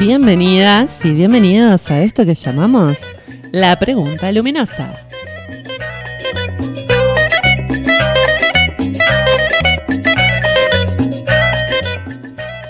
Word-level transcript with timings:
Bienvenidas 0.00 1.04
y 1.04 1.10
bienvenidos 1.10 1.90
a 1.90 2.00
esto 2.00 2.24
que 2.24 2.34
llamamos 2.34 2.96
la 3.52 3.78
pregunta 3.78 4.32
luminosa. 4.32 4.94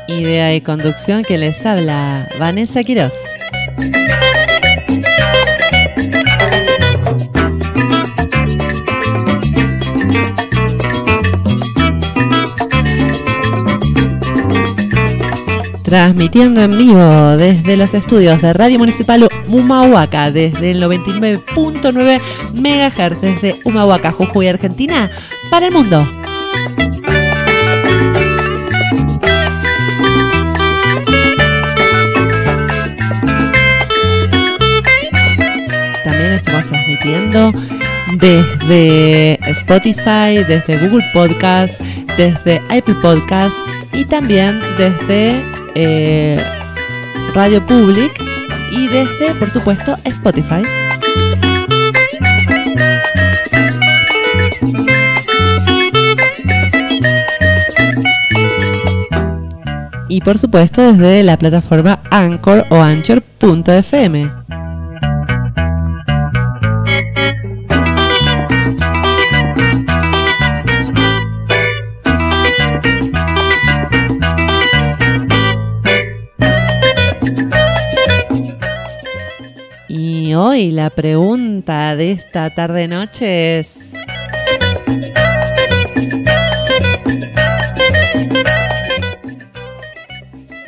Idea 0.09 0.57
y 0.57 0.61
conducción 0.61 1.23
que 1.23 1.39
les 1.39 1.65
habla 1.65 2.29
Vanessa 2.37 2.83
Quiroz. 2.83 3.30
Transmitiendo 15.91 16.63
en 16.63 16.71
vivo 16.79 17.37
desde 17.37 17.77
los 17.77 17.93
estudios 17.95 18.41
de 18.41 18.53
Radio 18.53 18.79
Municipal 18.79 19.29
Humahuaca, 19.49 20.31
desde 20.31 20.71
el 20.71 20.81
99.9 20.81 22.21
MHz, 22.55 23.21
desde 23.21 23.61
Humahuaca, 23.65 24.13
Jujuy, 24.13 24.47
Argentina, 24.47 25.11
para 25.51 25.67
el 25.67 25.73
mundo. 25.73 26.09
También 36.05 36.33
estamos 36.35 36.69
transmitiendo 36.69 37.53
desde 38.13 39.41
Spotify, 39.51 40.45
desde 40.47 40.79
Google 40.87 41.05
Podcast, 41.13 41.81
desde 42.17 42.63
Apple 42.69 42.95
Podcast 43.03 43.57
y 43.93 44.05
también 44.05 44.61
desde 44.79 45.50
eh, 45.75 46.43
Radio 47.35 47.65
Public 47.67 48.13
y 48.73 48.89
desde, 48.89 49.35
por 49.39 49.51
supuesto, 49.51 49.97
Spotify. 50.05 50.63
Y 60.09 60.21
por 60.23 60.39
supuesto 60.39 60.93
desde 60.93 61.23
la 61.23 61.39
plataforma 61.39 62.01
Anchor 62.11 62.67
o 62.71 62.81
Anchor.fm. 62.81 64.31
hoy 80.51 80.73
la 80.73 80.91
pregunta 80.91 81.95
de 81.95 82.11
esta 82.11 82.51
tarde-noche 82.51 83.61
es... 83.61 83.69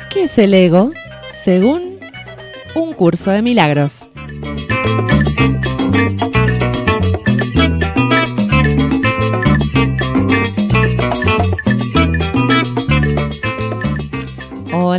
¿Qué 0.09 0.23
es 0.23 0.37
el 0.37 0.53
ego 0.53 0.91
según 1.43 1.97
un 2.75 2.93
curso 2.93 3.31
de 3.31 3.41
milagros? 3.41 4.07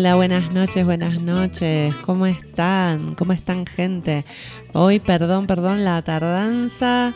Hola, 0.05 0.17
buenas 0.17 0.53
noches, 0.53 0.85
buenas 0.85 1.23
noches. 1.23 1.97
¿Cómo 2.05 2.27
están? 2.27 3.15
¿Cómo 3.15 3.33
están, 3.33 3.65
gente? 3.65 4.27
Hoy, 4.75 5.01
perdón, 5.01 5.47
perdón 5.47 5.83
la 5.83 6.03
tardanza. 6.03 7.15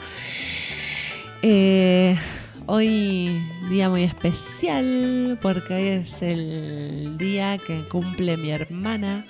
Eh, 1.43 2.16
hoy 2.65 3.43
día 3.69 3.91
muy 3.91 4.04
especial 4.04 5.38
porque 5.43 5.75
hoy 5.75 5.88
es 5.88 6.22
el 6.22 7.19
día 7.19 7.59
que 7.59 7.84
cumple 7.88 8.38
mi 8.38 8.53
hermana. 8.53 9.27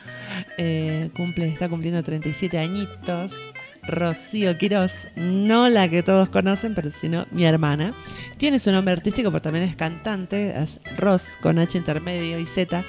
Eh, 0.56 1.10
cumple, 1.16 1.48
está 1.48 1.68
cumpliendo 1.68 2.00
37 2.04 2.58
añitos. 2.58 3.34
Rocío 3.82 4.56
Quiroz, 4.56 5.08
no 5.16 5.68
la 5.68 5.88
que 5.88 6.02
todos 6.02 6.28
conocen, 6.28 6.74
pero 6.74 6.92
sino 6.92 7.24
mi 7.32 7.44
hermana. 7.44 7.90
Tiene 8.36 8.60
su 8.60 8.70
nombre 8.70 8.92
artístico, 8.92 9.30
pero 9.30 9.42
también 9.42 9.64
es 9.64 9.74
cantante, 9.74 10.54
es 10.62 10.78
Ros 10.96 11.36
con 11.40 11.58
H 11.58 11.76
intermedio 11.76 12.38
y 12.38 12.46
Z. 12.46 12.84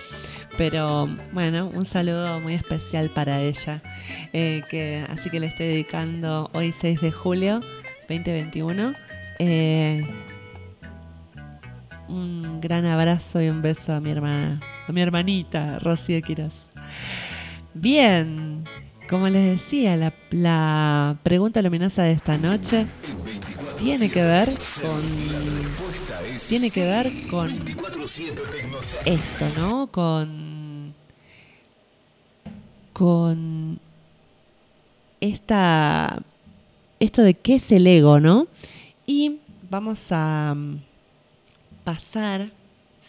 Pero 0.60 1.08
bueno, 1.32 1.72
un 1.74 1.86
saludo 1.86 2.42
muy 2.42 2.54
especial 2.54 3.10
para 3.12 3.42
ella. 3.42 3.82
eh, 4.34 4.62
que, 4.70 5.06
así 5.10 5.30
que 5.30 5.40
le 5.40 5.48
estoy 5.48 5.68
dedicando 5.68 6.50
hoy 6.54 6.74
6 6.74 7.00
de 7.00 7.12
julio 7.12 7.62
2021. 8.10 8.92
eh, 9.40 10.02
un 12.10 12.60
gran 12.60 12.86
abrazo 12.86 13.42
y 13.42 13.48
un 13.48 13.62
beso 13.62 13.94
a 13.94 14.02
mi 14.02 14.12
hermana, 14.12 14.60
a 14.86 14.92
mi 14.92 15.02
hermanita 15.02 15.80
Rocío 15.80 16.22
Quiroz. 16.22 16.68
Bien, 17.74 18.66
como 19.10 19.30
les 19.30 19.62
decía, 19.62 19.96
la 20.32 21.16
pregunta 21.24 21.62
luminosa 21.62 22.04
de 22.04 22.12
esta 22.12 22.38
noche 22.38 22.86
tiene 23.80 24.10
que 24.10 24.24
ver 24.24 24.50
con 24.82 25.02
tiene 26.48 26.72
que 26.72 26.82
ver 26.82 27.12
con 27.30 27.50
esto, 29.06 29.50
¿no? 29.58 29.88
Con 29.88 30.94
con 32.94 33.80
esta 35.22 36.22
esto 37.00 37.22
de 37.22 37.34
qué 37.34 37.56
es 37.56 37.72
el 37.72 37.88
ego, 37.88 38.20
¿no? 38.20 38.48
Y 39.06 39.38
vamos 39.70 40.08
a 40.12 40.54
mm, 40.56 40.80
pasar, 41.84 42.52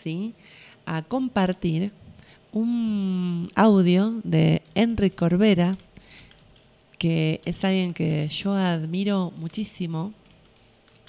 ¿sí? 0.02 0.34
A 0.86 1.02
compartir 1.02 1.92
un 2.52 3.48
audio 3.54 4.14
de 4.24 4.62
Enrique 4.74 5.16
Corbera, 5.16 5.76
que 6.98 7.40
es 7.44 7.64
alguien 7.64 7.94
que 7.94 8.28
yo 8.28 8.52
admiro 8.54 9.32
muchísimo, 9.36 10.12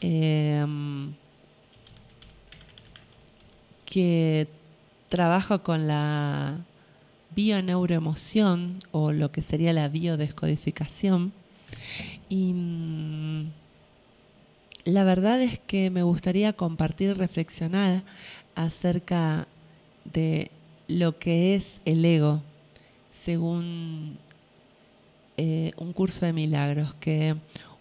eh, 0.01 0.65
que 3.85 4.47
trabaja 5.09 5.59
con 5.59 5.87
la 5.87 6.59
bioneuroemoción 7.35 8.79
o 8.91 9.11
lo 9.11 9.31
que 9.31 9.41
sería 9.41 9.73
la 9.73 9.87
biodescodificación. 9.89 11.33
Y 12.29 12.53
mm, 12.53 13.51
la 14.85 15.03
verdad 15.03 15.41
es 15.41 15.59
que 15.59 15.89
me 15.89 16.03
gustaría 16.03 16.53
compartir 16.53 17.09
y 17.09 17.13
reflexionar 17.13 18.03
acerca 18.55 19.47
de 20.05 20.51
lo 20.87 21.19
que 21.19 21.55
es 21.55 21.81
el 21.85 22.03
ego 22.03 22.41
según 23.11 24.17
eh, 25.37 25.73
un 25.77 25.93
curso 25.93 26.25
de 26.25 26.33
milagros, 26.33 26.93
que 26.95 27.35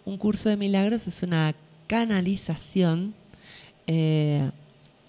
un 0.04 0.18
curso 0.18 0.48
de 0.48 0.56
milagros 0.56 1.06
es 1.06 1.22
una 1.22 1.54
canalización, 1.90 3.14
eh, 3.88 4.48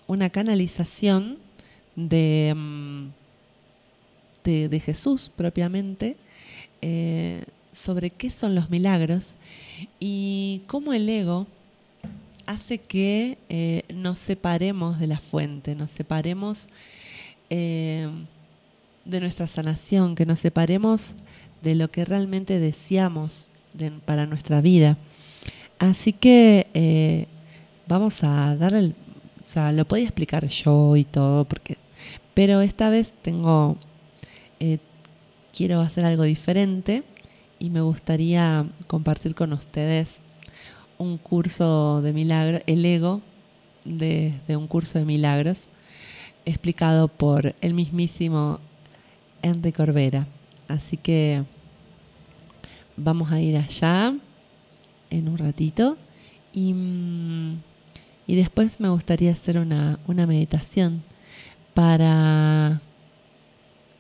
una 0.08 0.32
canalización 0.32 1.38
de, 1.96 2.54
mm, 2.58 3.08
de, 4.44 4.68
de 4.68 4.80
Jesús 4.80 5.30
propiamente, 5.30 6.18
eh, 6.82 7.44
sobre 7.72 8.10
qué 8.10 8.32
son 8.32 8.56
los 8.56 8.72
milagros 8.72 9.36
y 10.00 10.64
cómo 10.66 10.94
el 10.94 11.08
ego 11.08 11.46
hace 12.48 12.80
que 12.80 13.38
eh, 13.50 13.84
nos 13.94 14.18
separemos 14.18 15.00
de 15.00 15.06
la 15.06 15.20
fuente, 15.20 15.76
nos 15.76 15.92
separemos 15.92 16.68
de 17.50 18.10
nuestra 19.20 19.48
sanación, 19.48 20.16
que 20.16 20.26
nos 20.26 20.40
separemos 20.40 21.14
de 21.62 21.76
lo 21.76 21.92
que 21.92 22.06
realmente 22.06 22.60
deseamos 22.60 23.48
de- 23.74 23.92
para 23.92 24.26
nuestra 24.26 24.62
vida. 24.62 24.98
Así 25.82 26.14
que 26.14 26.68
eh, 26.76 27.26
vamos 27.88 28.24
a 28.24 28.56
darle, 28.56 28.78
el- 28.80 28.96
o 29.42 29.44
sea, 29.44 29.72
lo 29.72 29.86
podía 29.86 30.04
explicar 30.06 30.48
yo 30.48 30.96
y 30.96 31.04
todo, 31.04 31.46
porque, 31.46 31.78
pero 32.36 32.62
esta 32.62 32.92
vez 32.92 33.14
tengo, 33.24 33.78
eh, 34.60 34.78
quiero 35.58 35.82
hacer 35.82 36.06
algo 36.06 36.22
diferente 36.24 37.02
y 37.58 37.72
me 37.72 37.82
gustaría 37.82 38.68
compartir 38.86 39.34
con 39.34 39.54
ustedes 39.54 40.20
un 41.00 41.18
curso 41.18 42.02
de 42.04 42.14
milagros, 42.14 42.62
el 42.68 42.86
ego 42.86 43.22
de, 43.84 44.34
de 44.48 44.56
un 44.58 44.68
curso 44.68 45.00
de 45.00 45.06
milagros, 45.06 45.64
explicado 46.46 47.08
por 47.08 47.56
el 47.60 47.74
mismísimo 47.74 48.60
Enrique 49.42 49.74
Corbera. 49.78 50.28
Así 50.68 50.96
que 50.96 51.44
vamos 52.96 53.32
a 53.32 53.42
ir 53.42 53.58
allá 53.58 54.14
en 55.12 55.30
un 55.30 55.38
ratito 55.38 55.98
y, 56.54 56.74
mm, 56.74 57.62
y 58.28 58.36
después 58.36 58.80
me 58.80 58.90
gustaría 58.90 59.32
hacer 59.32 59.60
una, 59.60 60.00
una 60.08 60.26
meditación 60.26 61.04
para 61.74 62.82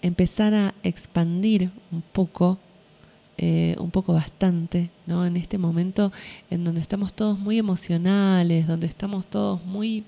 empezar 0.01 0.53
a 0.53 0.73
expandir 0.83 1.69
un 1.91 2.01
poco, 2.01 2.57
eh, 3.37 3.75
un 3.79 3.91
poco 3.91 4.13
bastante, 4.13 4.89
¿no? 5.05 5.25
En 5.25 5.37
este 5.37 5.57
momento 5.57 6.11
en 6.49 6.63
donde 6.63 6.81
estamos 6.81 7.13
todos 7.13 7.39
muy 7.39 7.57
emocionales, 7.57 8.67
donde 8.67 8.87
estamos 8.87 9.27
todos 9.27 9.63
muy 9.65 10.03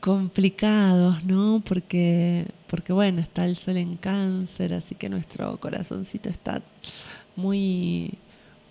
complicados, 0.00 1.24
¿no? 1.24 1.62
Porque, 1.66 2.46
porque 2.68 2.92
bueno, 2.92 3.20
está 3.20 3.44
el 3.44 3.56
sol 3.56 3.76
en 3.76 3.96
cáncer, 3.96 4.74
así 4.74 4.94
que 4.94 5.08
nuestro 5.08 5.58
corazoncito 5.58 6.28
está 6.28 6.62
muy, 7.36 8.14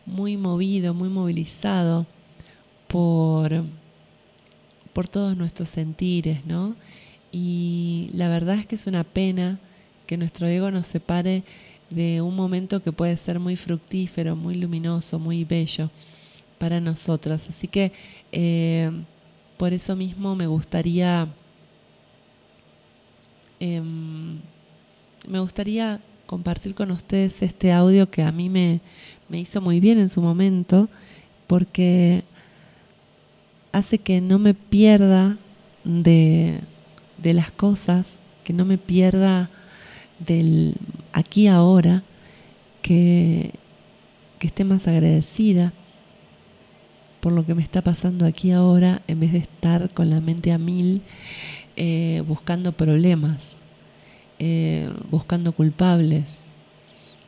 muy 0.08 0.38
movido, 0.38 0.94
muy 0.94 1.10
movilizado 1.10 2.08
por, 2.88 3.66
por 4.94 5.08
todos 5.08 5.38
nuestros 5.38 5.70
sentires, 5.70 6.46
¿no? 6.46 6.76
Y 7.32 8.10
la 8.14 8.30
verdad 8.30 8.56
es 8.56 8.66
que 8.66 8.76
es 8.76 8.88
una 8.88 9.04
pena 9.04 9.60
que 10.08 10.18
nuestro 10.18 10.48
ego 10.48 10.72
nos 10.72 10.88
separe 10.88 11.44
de 11.90 12.22
un 12.22 12.36
momento 12.36 12.82
que 12.82 12.92
puede 12.92 13.18
ser 13.18 13.40
muy 13.40 13.58
fructífero, 13.58 14.36
muy 14.36 14.56
luminoso, 14.56 15.20
muy 15.20 15.44
bello 15.44 15.92
para 16.58 16.80
nosotras. 16.80 17.46
Así 17.50 17.68
que 17.68 17.92
eh, 18.32 18.90
por 19.58 19.74
eso 19.74 19.96
mismo 19.96 20.36
me 20.36 20.48
gustaría, 20.48 21.28
em, 23.60 24.40
me 25.28 25.40
gustaría 25.40 26.00
compartir 26.28 26.76
con 26.76 26.92
ustedes 26.92 27.42
este 27.42 27.72
audio 27.72 28.12
que 28.12 28.22
a 28.22 28.32
mí 28.32 28.50
me, 28.50 28.82
me 29.30 29.40
hizo 29.40 29.62
muy 29.62 29.80
bien 29.80 29.98
en 29.98 30.10
su 30.10 30.22
momento, 30.22 30.90
porque 31.48 32.24
hace 33.72 33.98
que 33.98 34.22
no 34.22 34.38
me 34.38 34.54
pierda 34.54 35.38
de, 35.84 36.60
de 37.18 37.34
las 37.34 37.50
cosas, 37.52 38.20
que 38.44 38.54
no 38.54 38.66
me 38.66 38.78
pierda 38.78 39.50
del 40.20 40.76
aquí 41.14 41.48
ahora, 41.48 42.04
que, 42.82 43.54
que 44.40 44.48
esté 44.48 44.64
más 44.64 44.88
agradecida 44.88 45.74
por 47.20 47.34
lo 47.34 47.46
que 47.46 47.56
me 47.56 47.64
está 47.64 47.82
pasando 47.82 48.26
aquí 48.26 48.52
ahora 48.52 49.02
en 49.08 49.20
vez 49.20 49.32
de 49.34 49.40
estar 49.40 49.90
con 49.90 50.10
la 50.10 50.22
mente 50.22 50.52
a 50.52 50.58
mil 50.58 51.02
eh, 51.76 52.24
buscando 52.28 52.72
problemas, 52.72 53.58
eh, 54.40 54.92
buscando 55.10 55.52
culpables. 55.52 56.46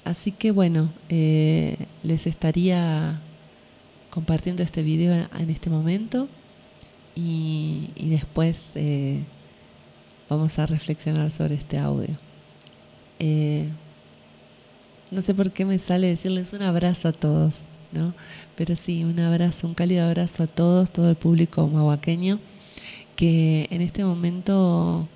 Así 0.03 0.31
que 0.31 0.51
bueno, 0.51 0.91
eh, 1.09 1.77
les 2.03 2.27
estaría 2.27 3.21
compartiendo 4.09 4.63
este 4.63 4.81
video 4.81 5.27
en 5.37 5.49
este 5.49 5.69
momento 5.69 6.27
y, 7.15 7.89
y 7.95 8.09
después 8.09 8.71
vamos 10.29 10.57
a 10.57 10.65
reflexionar 10.65 11.31
sobre 11.31 11.55
este 11.55 11.77
audio. 11.77 12.17
no 15.11 15.21
sé 15.21 15.33
por 15.33 15.51
qué 15.51 15.65
me 15.65 15.79
sale 15.79 16.07
decirles 16.07 16.53
un 16.53 16.61
abrazo 16.63 17.09
a 17.09 17.13
todos. 17.13 17.65
¿no? 17.91 18.13
Pero 18.55 18.75
sí, 18.75 19.03
un 19.03 19.19
abrazo, 19.19 19.67
un 19.67 19.73
cálido 19.73 20.05
abrazo 20.05 20.43
a 20.43 20.47
todos, 20.47 20.91
todo 20.91 21.09
el 21.09 21.15
público 21.15 21.67
mahuaqueño, 21.67 22.39
que 23.15 23.67
en 23.71 23.81
este 23.81 24.03
momento, 24.03 25.07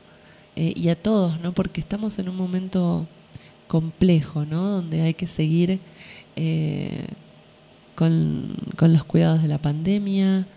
eh, 0.56 0.74
y 0.76 0.90
a 0.90 0.96
todos, 1.02 1.40
¿no? 1.40 1.54
Porque 1.54 1.82
estamos 1.82 2.20
en 2.20 2.30
un 2.30 2.36
momento 2.36 3.08
complejo, 3.68 4.46
¿no? 4.46 4.70
Donde 4.70 5.02
hay 5.02 5.14
que 5.14 5.28
seguir 5.28 5.80
eh, 6.36 7.08
con, 7.96 8.56
los 8.80 9.04
cuidados 9.04 9.42
de 9.42 9.48
la 9.48 9.60
pandemia 9.60 10.48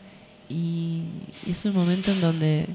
y, 0.49 1.03
es 1.47 1.65
un 1.65 1.75
momento 1.75 2.13
en 2.13 2.21
donde 2.21 2.67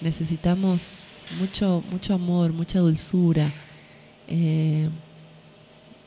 necesitamos 0.00 1.24
mucho, 1.38 1.82
mucho 1.90 2.14
amor, 2.14 2.52
mucha 2.52 2.80
dulzura. 2.80 3.52
Eh, 4.28 4.88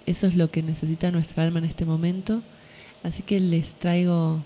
eso 0.06 0.28
es 0.28 0.36
lo 0.36 0.50
que 0.52 0.62
necesita 0.62 1.12
nuestra 1.12 1.44
alma 1.44 1.60
en 1.60 1.66
este 1.66 1.86
momento 1.86 2.42
Así 3.04 3.24
que 3.24 3.40
les 3.40 3.76
traigo 3.76 4.44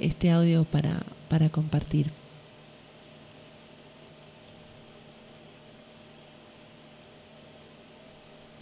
este 0.00 0.30
audio 0.30 0.64
para, 0.64 1.02
para 1.28 1.48
compartir. 1.50 2.10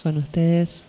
Con 0.03 0.17
ustedes, 0.17 0.85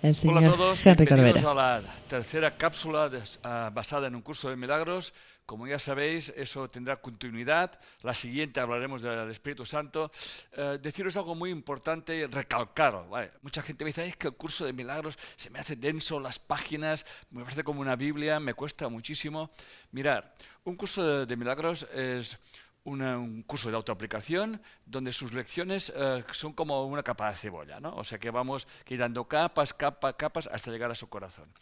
el 0.00 0.14
señor 0.14 0.38
Hola 0.38 0.48
a 0.48 0.50
todos, 0.50 0.84
bienvenidos 0.84 1.44
a 1.44 1.52
la 1.52 1.82
tercera 2.08 2.56
cápsula 2.56 3.10
ah, 3.42 3.70
basada 3.74 4.06
en 4.06 4.14
un 4.14 4.22
curso 4.22 4.48
de 4.48 4.56
milagros 4.56 5.12
como 5.46 5.68
ya 5.68 5.78
sabéis, 5.78 6.32
eso 6.36 6.66
tendrá 6.66 7.00
continuidad. 7.00 7.78
La 8.02 8.14
siguiente 8.14 8.58
hablaremos 8.58 9.02
del 9.02 9.30
Espíritu 9.30 9.64
Santo. 9.64 10.10
Eh, 10.52 10.78
deciros 10.82 11.16
algo 11.16 11.36
muy 11.36 11.50
importante, 11.50 12.26
recalcar. 12.26 13.04
Mucha 13.42 13.62
gente 13.62 13.84
me 13.84 13.90
dice, 13.90 14.08
es 14.08 14.16
que 14.16 14.26
el 14.26 14.34
curso 14.34 14.64
de 14.66 14.72
milagros 14.72 15.16
se 15.36 15.48
me 15.50 15.60
hace 15.60 15.76
denso, 15.76 16.18
las 16.18 16.40
páginas, 16.40 17.06
me 17.30 17.44
parece 17.44 17.62
como 17.62 17.80
una 17.80 17.94
Biblia, 17.94 18.40
me 18.40 18.54
cuesta 18.54 18.88
muchísimo. 18.88 19.52
Mirar, 19.92 20.34
un 20.64 20.74
curso 20.74 21.24
de, 21.24 21.36
milagros 21.36 21.86
es 21.94 22.36
un 22.86 23.42
curso 23.42 23.68
de 23.68 23.76
autoaplicación 23.76 24.62
donde 24.84 25.12
sus 25.12 25.32
lecciones 25.32 25.92
eh, 25.94 26.24
son 26.30 26.52
como 26.52 26.86
una 26.86 27.02
capa 27.02 27.28
de 27.28 27.36
cebolla, 27.36 27.80
¿no? 27.80 27.94
O 27.96 28.04
sea 28.04 28.18
que 28.18 28.30
vamos 28.30 28.66
quitando 28.84 29.26
capas, 29.26 29.74
capas, 29.74 30.14
capas 30.14 30.48
hasta 30.52 30.70
llegar 30.70 30.90
a 30.90 30.94
su 30.94 31.08
corazón. 31.08 31.52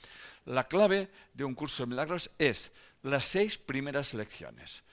La 0.44 0.68
clave 0.68 1.10
de 1.32 1.44
un 1.44 1.54
curso 1.54 1.84
de 1.84 1.88
milagros 1.88 2.30
es 2.38 2.72
las 3.02 3.24
seis 3.24 3.56
primeras 3.56 4.12
lecciones. 4.12 4.84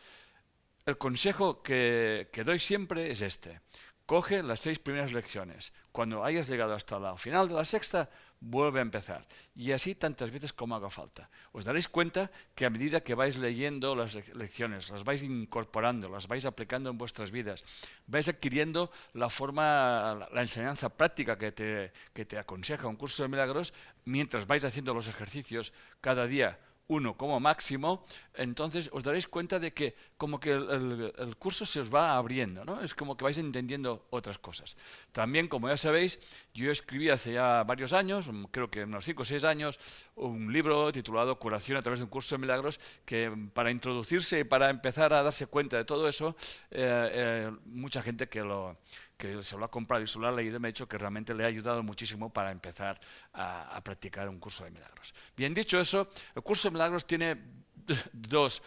El 0.86 0.98
consejo 0.98 1.62
que, 1.62 2.30
doy 2.45 2.60
siempre 2.60 3.12
es 3.12 3.22
este. 3.22 3.60
Coge 4.06 4.42
las 4.42 4.62
seis 4.62 4.80
primeras 4.80 5.12
lecciones. 5.12 5.74
Cuando 5.92 6.24
hayas 6.24 6.48
llegado 6.48 6.74
hasta 6.74 6.98
la 6.98 7.18
final 7.18 7.50
de 7.50 7.56
la 7.56 7.66
sexta, 7.66 8.10
vuelve 8.42 8.80
a 8.80 8.82
empezar. 8.82 9.26
Y 9.56 9.72
así 9.72 9.96
tantas 9.96 10.32
veces 10.32 10.52
como 10.52 10.76
haga 10.76 10.90
falta. 10.90 11.30
Os 11.54 11.64
daréis 11.64 11.88
cuenta 11.88 12.32
que 12.56 12.66
a 12.66 12.70
medida 12.70 13.02
que 13.02 13.16
vais 13.16 13.38
leyendo 13.38 13.96
las 13.96 14.16
lecciones, 14.36 14.90
las 14.90 15.04
vais 15.04 15.24
incorporando, 15.24 16.10
las 16.10 16.28
vais 16.28 16.46
aplicando 16.46 16.90
en 16.90 16.98
vuestras 16.98 17.32
vidas, 17.32 17.64
vais 18.08 18.28
adquiriendo 18.28 18.92
la 19.14 19.30
forma, 19.30 20.28
la 20.34 20.42
enseñanza 20.42 20.90
práctica 20.90 21.38
que 21.38 21.52
te, 21.52 21.94
que 22.14 22.26
te 22.26 22.38
aconseja 22.38 22.88
un 22.88 22.98
curso 22.98 23.24
de 23.24 23.30
milagros, 23.30 23.74
mientras 24.04 24.48
vais 24.48 24.66
haciendo 24.66 24.94
los 24.94 25.08
ejercicios 25.08 25.72
cada 26.02 26.26
día 26.26 26.60
uno 26.92 27.16
como 27.16 27.40
máximo, 27.40 28.04
entonces 28.36 28.90
os 28.92 29.04
daréis 29.04 29.28
cuenta 29.28 29.60
de 29.60 29.72
que 29.72 29.96
como 30.18 30.40
que 30.42 30.52
el, 30.52 31.36
curso 31.40 31.66
se 31.66 31.80
os 31.80 31.88
va 31.88 32.18
abriendo, 32.18 32.66
¿no? 32.66 32.81
Es 32.83 32.94
como 32.94 33.16
que 33.16 33.24
vais 33.24 33.38
entendiendo 33.38 34.07
otras 34.10 34.38
cosas. 34.38 34.76
También, 35.14 35.48
como 35.48 35.69
ya 35.69 35.78
sabéis, 35.78 36.19
yo 36.54 36.69
escribí 36.69 37.10
hace 37.10 37.33
ya 37.33 37.64
varios 37.64 37.94
años, 37.94 38.30
creo 38.52 38.69
que 38.69 38.83
unos 38.83 39.06
5 39.06 39.21
o 39.21 39.26
6 39.26 39.44
años, 39.45 39.80
un 40.16 40.52
libro 40.52 40.92
titulado 40.92 41.40
Curación 41.40 41.78
a 41.78 41.81
través 41.81 42.00
de 42.00 42.04
un 42.04 42.10
curso 42.10 42.36
de 42.36 42.42
milagros, 42.42 42.80
que 43.06 43.31
para 43.54 43.71
introducirse 43.71 44.40
y 44.40 44.44
para 44.44 44.69
empezar 44.69 45.14
a 45.14 45.24
darse 45.24 45.48
cuenta 45.48 45.78
de 45.78 45.86
todo 45.86 46.10
eso, 46.10 46.36
eh, 46.71 47.10
eh, 47.14 47.52
mucha 47.68 48.02
gente 48.02 48.28
que 48.28 48.42
lo 48.42 48.78
que 49.21 49.44
se 49.44 49.56
lo 49.56 49.66
ha 49.66 49.69
comprado 49.69 50.04
y 50.04 50.07
se 50.07 50.18
lo 50.18 50.28
ha 50.28 50.31
leído 50.31 50.59
me 50.59 50.68
ha 50.68 50.71
dicho 50.71 50.87
que 50.87 50.97
realmente 50.97 51.35
le 51.35 51.44
ha 51.44 51.47
ayudado 51.47 51.83
muchísimo 51.83 52.33
para 52.33 52.49
empezar 52.51 52.99
a, 53.33 53.80
practicar 53.83 54.28
un 54.28 54.40
curso 54.40 54.63
de 54.63 54.71
milagros. 54.71 55.13
Bien 55.37 55.54
dicho 55.54 55.80
eso, 55.80 56.09
el 56.33 56.42
curso 56.42 56.69
de 56.69 56.73
milagros 56.73 57.06
tiene 57.06 57.37
dos, 58.13 58.61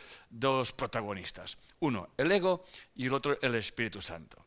protagonistas. 0.77 1.57
Uno, 1.81 2.11
el 2.17 2.31
ego 2.31 2.65
y 2.95 3.07
el 3.07 3.15
otro, 3.15 3.37
el 3.43 3.57
Espíritu 3.57 4.01
Santo. 4.01 4.47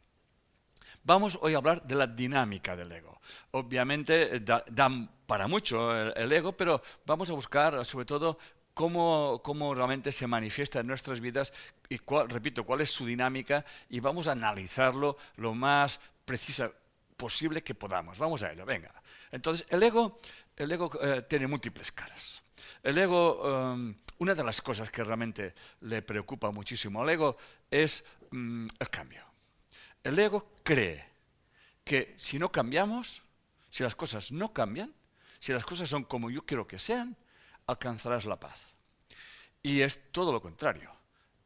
Vamos 1.03 1.37
hoy 1.41 1.55
a 1.55 1.57
hablar 1.57 1.83
de 1.83 1.95
la 1.95 2.07
dinámica 2.07 2.75
del 2.77 2.91
ego. 2.91 3.19
Obviamente 3.51 4.39
dan 4.39 5.11
para 5.25 5.47
mucho 5.47 5.93
el, 5.93 6.31
ego, 6.31 6.55
pero 6.55 6.81
vamos 7.05 7.29
a 7.29 7.33
buscar 7.33 7.83
sobre 7.85 8.05
todo 8.05 8.39
Cómo, 8.77 9.41
cómo, 9.43 9.74
realmente 9.74 10.12
se 10.12 10.27
manifiesta 10.27 10.81
en 10.81 10.86
nuestras 10.86 11.19
vidas 11.19 11.51
y, 11.89 11.98
cuál, 11.98 12.29
repito, 12.29 12.63
cuál 12.63 12.81
es 12.81 12.91
su 12.91 13.07
dinámica 13.07 13.65
y 13.89 14.00
vamos 14.00 14.27
a 14.27 14.34
analizarlo 14.34 15.17
lo 15.38 15.55
más 15.55 16.00
precisa 16.24 16.72
posible 17.17 17.63
que 17.63 17.74
podamos. 17.74 18.19
Vamos 18.19 18.43
a 18.43 18.51
ello, 18.51 18.67
venga. 18.67 18.93
Entonces, 19.31 19.65
el 19.72 19.81
ego, 19.81 20.19
el 20.55 20.72
ego 20.72 20.91
eh, 21.01 21.24
tiene 21.27 21.48
múltiples 21.48 21.91
caras. 21.91 22.39
El 22.84 23.00
ego, 23.00 23.74
em, 23.74 23.96
una 24.19 24.36
de 24.36 24.43
las 24.43 24.62
cosas 24.62 24.91
que 24.91 25.03
realmente 25.03 25.55
le 25.81 26.03
preocupa 26.03 26.51
muchísimo 26.51 27.01
al 27.01 27.10
ego 27.10 27.36
es 27.72 28.05
mm, 28.29 28.67
el 28.77 28.89
cambio. 28.91 29.24
El 30.03 30.19
ego 30.19 30.51
cree 30.62 31.03
que 31.84 32.13
si 32.17 32.38
no 32.38 32.51
cambiamos, 32.51 33.24
si 33.72 33.81
las 33.81 33.96
cosas 33.96 34.31
no 34.31 34.53
cambian, 34.53 34.93
si 35.39 35.51
las 35.51 35.65
cosas 35.65 35.89
son 35.89 36.03
como 36.03 36.29
yo 36.29 36.46
quiero 36.46 36.67
que 36.67 36.77
sean, 36.77 37.17
alcanzarás 37.67 38.25
la 38.25 38.39
paz. 38.39 38.74
Y 39.62 39.81
es 39.81 40.12
todo 40.12 40.31
lo 40.31 40.41
contrario. 40.41 40.91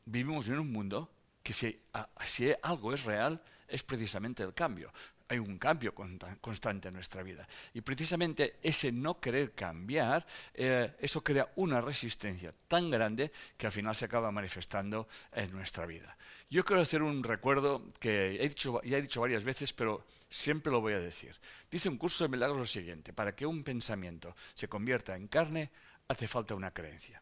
Vivimos 0.05 0.47
en 0.47 0.59
un 0.59 0.71
mundo 0.71 1.09
que 1.43 1.53
si, 1.53 1.81
si 2.25 2.53
algo 2.61 2.93
es 2.93 3.03
real, 3.03 3.41
es 3.67 3.83
precisamente 3.83 4.43
el 4.43 4.53
cambio. 4.53 4.91
hay 5.27 5.39
un 5.39 5.57
cambio 5.57 5.95
constante 6.41 6.89
en 6.89 6.93
nuestra 6.93 7.23
vida. 7.23 7.47
Y 7.73 7.79
precisamente 7.79 8.57
ese 8.61 8.91
no 8.91 9.17
querer 9.17 9.53
cambiar, 9.53 10.25
eh, 10.53 10.93
eso 10.99 11.23
crea 11.23 11.53
una 11.55 11.79
resistencia 11.79 12.53
tan 12.67 12.91
grande 12.91 13.31
que 13.55 13.65
al 13.65 13.71
final 13.71 13.95
se 13.95 14.05
acaba 14.05 14.29
manifestando 14.29 15.07
en 15.31 15.53
nuestra 15.53 15.85
vida. 15.85 16.17
Yo 16.49 16.65
quiero 16.65 16.81
hacer 16.81 17.01
un 17.01 17.23
recuerdo 17.23 17.93
que 17.97 18.43
he 18.43 18.49
dicho, 18.49 18.81
ya 18.83 18.97
he 18.97 19.01
dicho 19.01 19.21
varias 19.21 19.45
veces, 19.45 19.71
pero 19.71 20.05
siempre 20.29 20.69
lo 20.69 20.81
voy 20.81 20.93
a 20.93 20.99
decir. 20.99 21.33
Dice 21.71 21.87
un 21.87 21.97
curso 21.97 22.25
de 22.25 22.29
milagros 22.29 22.59
lo 22.59 22.65
siguiente, 22.65 23.13
para 23.13 23.33
que 23.33 23.45
un 23.45 23.63
pensamiento 23.63 24.35
se 24.53 24.67
convierta 24.67 25.15
en 25.15 25.29
carne, 25.29 25.71
hace 26.11 26.27
falta 26.27 26.55
una 26.55 26.71
creencia. 26.71 27.21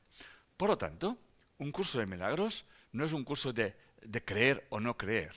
Por 0.58 0.70
lo 0.70 0.78
tanto, 0.78 1.18
un 1.58 1.72
curso 1.72 2.00
de 2.00 2.06
milagros 2.06 2.66
no 2.92 3.06
es 3.06 3.14
un 3.14 3.24
curso 3.24 3.54
de 3.54 3.76
creer 4.26 4.66
o 4.70 4.80
no 4.80 4.98
creer 4.98 5.34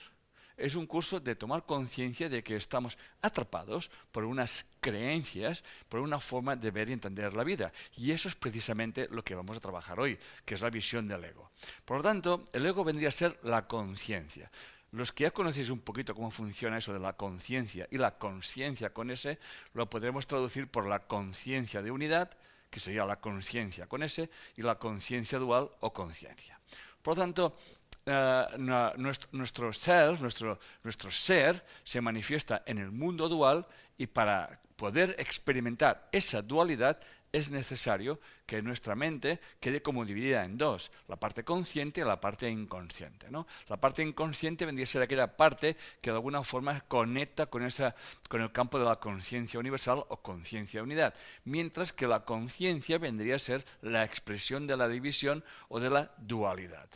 es 0.57 0.75
un 0.75 0.85
curso 0.85 1.19
de 1.19 1.35
tomar 1.35 1.65
conciencia 1.65 2.29
de 2.29 2.43
que 2.43 2.55
estamos 2.55 2.97
atrapados 3.21 3.89
por 4.11 4.23
unas 4.23 4.65
creencias, 4.79 5.63
por 5.89 5.99
una 5.99 6.19
forma 6.19 6.55
de 6.55 6.71
ver 6.71 6.89
y 6.89 6.93
entender 6.93 7.33
la 7.33 7.43
vida. 7.43 7.71
Y 7.97 8.11
eso 8.11 8.27
es 8.27 8.35
precisamente 8.35 9.07
lo 9.09 9.23
que 9.23 9.35
vamos 9.35 9.57
a 9.57 9.61
trabajar 9.61 9.99
hoy, 9.99 10.17
que 10.45 10.55
es 10.55 10.61
la 10.61 10.69
visión 10.69 11.07
del 11.07 11.23
ego. 11.23 11.51
Por 11.85 11.97
lo 11.97 12.03
tanto, 12.03 12.45
el 12.53 12.65
ego 12.65 12.83
vendría 12.83 13.09
a 13.09 13.11
ser 13.11 13.37
la 13.43 13.67
conciencia. 13.67 14.51
Los 14.91 15.11
que 15.11 15.23
ya 15.23 15.31
conocéis 15.31 15.71
un 15.71 15.79
poquito 15.79 16.13
cómo 16.13 16.29
funciona 16.29 16.77
eso 16.77 16.93
de 16.93 16.99
la 16.99 17.13
conciencia 17.13 17.87
y 17.89 17.97
la 17.97 18.17
conciencia 18.19 18.93
con 18.93 19.09
ese, 19.09 19.39
lo 19.73 19.89
podremos 19.89 20.27
traducir 20.27 20.67
por 20.67 20.85
la 20.85 20.99
conciencia 21.07 21.81
de 21.81 21.89
unidad, 21.89 22.37
que 22.73 22.79
sería 22.79 23.05
la 23.05 23.21
conciencia 23.21 23.85
con 23.85 24.01
ese, 24.01 24.31
y 24.57 24.63
la 24.63 24.79
conciencia 24.79 25.37
dual 25.37 25.69
o 25.81 25.93
conciencia. 25.93 26.59
Por 27.03 27.15
lo 27.15 27.21
tanto, 27.21 27.55
eh, 28.03 28.45
nuestro, 28.57 29.29
nuestro 29.33 29.71
nuestro, 30.19 30.59
nuestro 30.81 31.11
ser, 31.11 31.63
se 31.83 32.01
manifiesta 32.01 32.63
en 32.65 32.79
el 32.79 32.89
mundo 32.89 33.29
dual 33.29 33.67
y 33.95 34.07
para 34.07 34.59
poder 34.75 35.15
experimentar 35.19 36.09
esa 36.11 36.41
dualidad 36.41 36.99
es 37.33 37.49
necesario 37.49 38.19
que 38.45 38.61
nuestra 38.61 38.95
mente 38.95 39.39
quede 39.59 39.81
como 39.81 40.05
dividida 40.05 40.45
en 40.45 40.55
dos, 40.55 40.91
la 41.07 41.15
parte 41.15 41.43
consciente 41.43 42.01
y 42.01 42.03
la 42.03 42.21
parte 42.21 42.47
inconsciente. 42.47 43.29
¿no? 43.31 43.47
La 43.67 43.77
parte 43.77 44.03
inconsciente 44.03 44.65
vendría 44.65 44.83
a 44.83 44.87
ser 44.87 45.01
aquella 45.01 45.35
parte 45.35 45.75
que 45.99 46.11
de 46.11 46.15
alguna 46.15 46.43
forma 46.43 46.81
conecta 46.81 47.47
con, 47.47 47.65
esa, 47.65 47.95
con 48.29 48.41
el 48.41 48.51
campo 48.51 48.77
de 48.77 48.85
la 48.85 48.97
conciencia 48.97 49.59
universal 49.59 50.05
o 50.07 50.17
conciencia 50.21 50.83
unidad, 50.83 51.15
mientras 51.43 51.91
que 51.91 52.07
la 52.07 52.23
conciencia 52.23 52.99
vendría 52.99 53.37
a 53.37 53.39
ser 53.39 53.65
la 53.81 54.03
expresión 54.03 54.67
de 54.67 54.77
la 54.77 54.87
división 54.87 55.43
o 55.69 55.79
de 55.79 55.89
la 55.89 56.11
dualidad. 56.17 56.87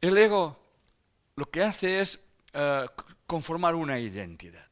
El 0.00 0.18
ego 0.18 0.58
lo 1.36 1.48
que 1.48 1.62
hace 1.62 2.00
es 2.00 2.18
eh, 2.52 2.86
conformar 3.26 3.76
una 3.76 4.00
identidad. 4.00 4.66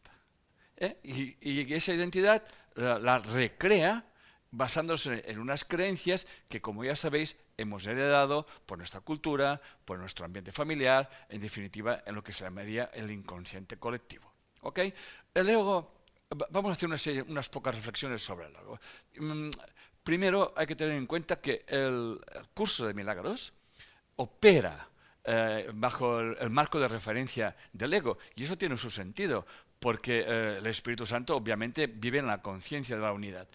¿eh? 0.76 0.98
Y, 1.04 1.72
esa 1.72 1.94
identidad 1.94 2.42
la, 2.74 3.18
recrea 3.18 4.04
basándose 4.50 5.24
en 5.30 5.38
unas 5.38 5.64
creencias 5.64 6.26
que, 6.48 6.60
como 6.60 6.84
ya 6.84 6.96
sabéis, 6.96 7.36
hemos 7.56 7.86
heredado 7.86 8.46
por 8.66 8.78
nuestra 8.78 9.00
cultura, 9.00 9.60
por 9.84 9.98
nuestro 9.98 10.24
ambiente 10.24 10.52
familiar, 10.52 11.08
en 11.28 11.40
definitiva, 11.40 12.02
en 12.06 12.14
lo 12.14 12.22
que 12.22 12.32
se 12.32 12.44
llamaría 12.44 12.90
el 12.94 13.10
inconsciente 13.10 13.78
colectivo. 13.78 14.32
¿Ok? 14.62 14.80
El 15.34 15.48
ego, 15.48 16.04
vamos 16.50 16.70
a 16.70 16.72
hacer 16.72 16.88
unas, 16.88 17.06
unas 17.06 17.48
pocas 17.48 17.74
reflexiones 17.74 18.22
sobre 18.22 18.46
el 18.46 18.56
ego. 18.56 18.80
Mm, 19.16 19.50
primero, 20.02 20.52
hay 20.56 20.66
que 20.66 20.76
tener 20.76 20.94
en 20.94 21.06
cuenta 21.06 21.40
que 21.40 21.64
el 21.68 22.20
curso 22.54 22.86
de 22.86 22.94
milagros 22.94 23.52
opera 24.16 24.90
eh, 25.24 25.70
bajo 25.74 26.20
el, 26.20 26.50
marco 26.50 26.80
de 26.80 26.88
referencia 26.88 27.54
del 27.72 27.92
ego. 27.92 28.18
Y 28.34 28.44
eso 28.44 28.56
tiene 28.56 28.76
su 28.76 28.90
sentido, 28.90 29.46
porque 29.78 30.24
eh, 30.26 30.56
el 30.58 30.66
Espíritu 30.66 31.06
Santo 31.06 31.36
obviamente 31.36 31.86
vive 31.86 32.18
en 32.18 32.26
la 32.26 32.40
conciencia 32.40 32.96
de 32.96 33.02
la 33.02 33.12
unidad. 33.12 33.48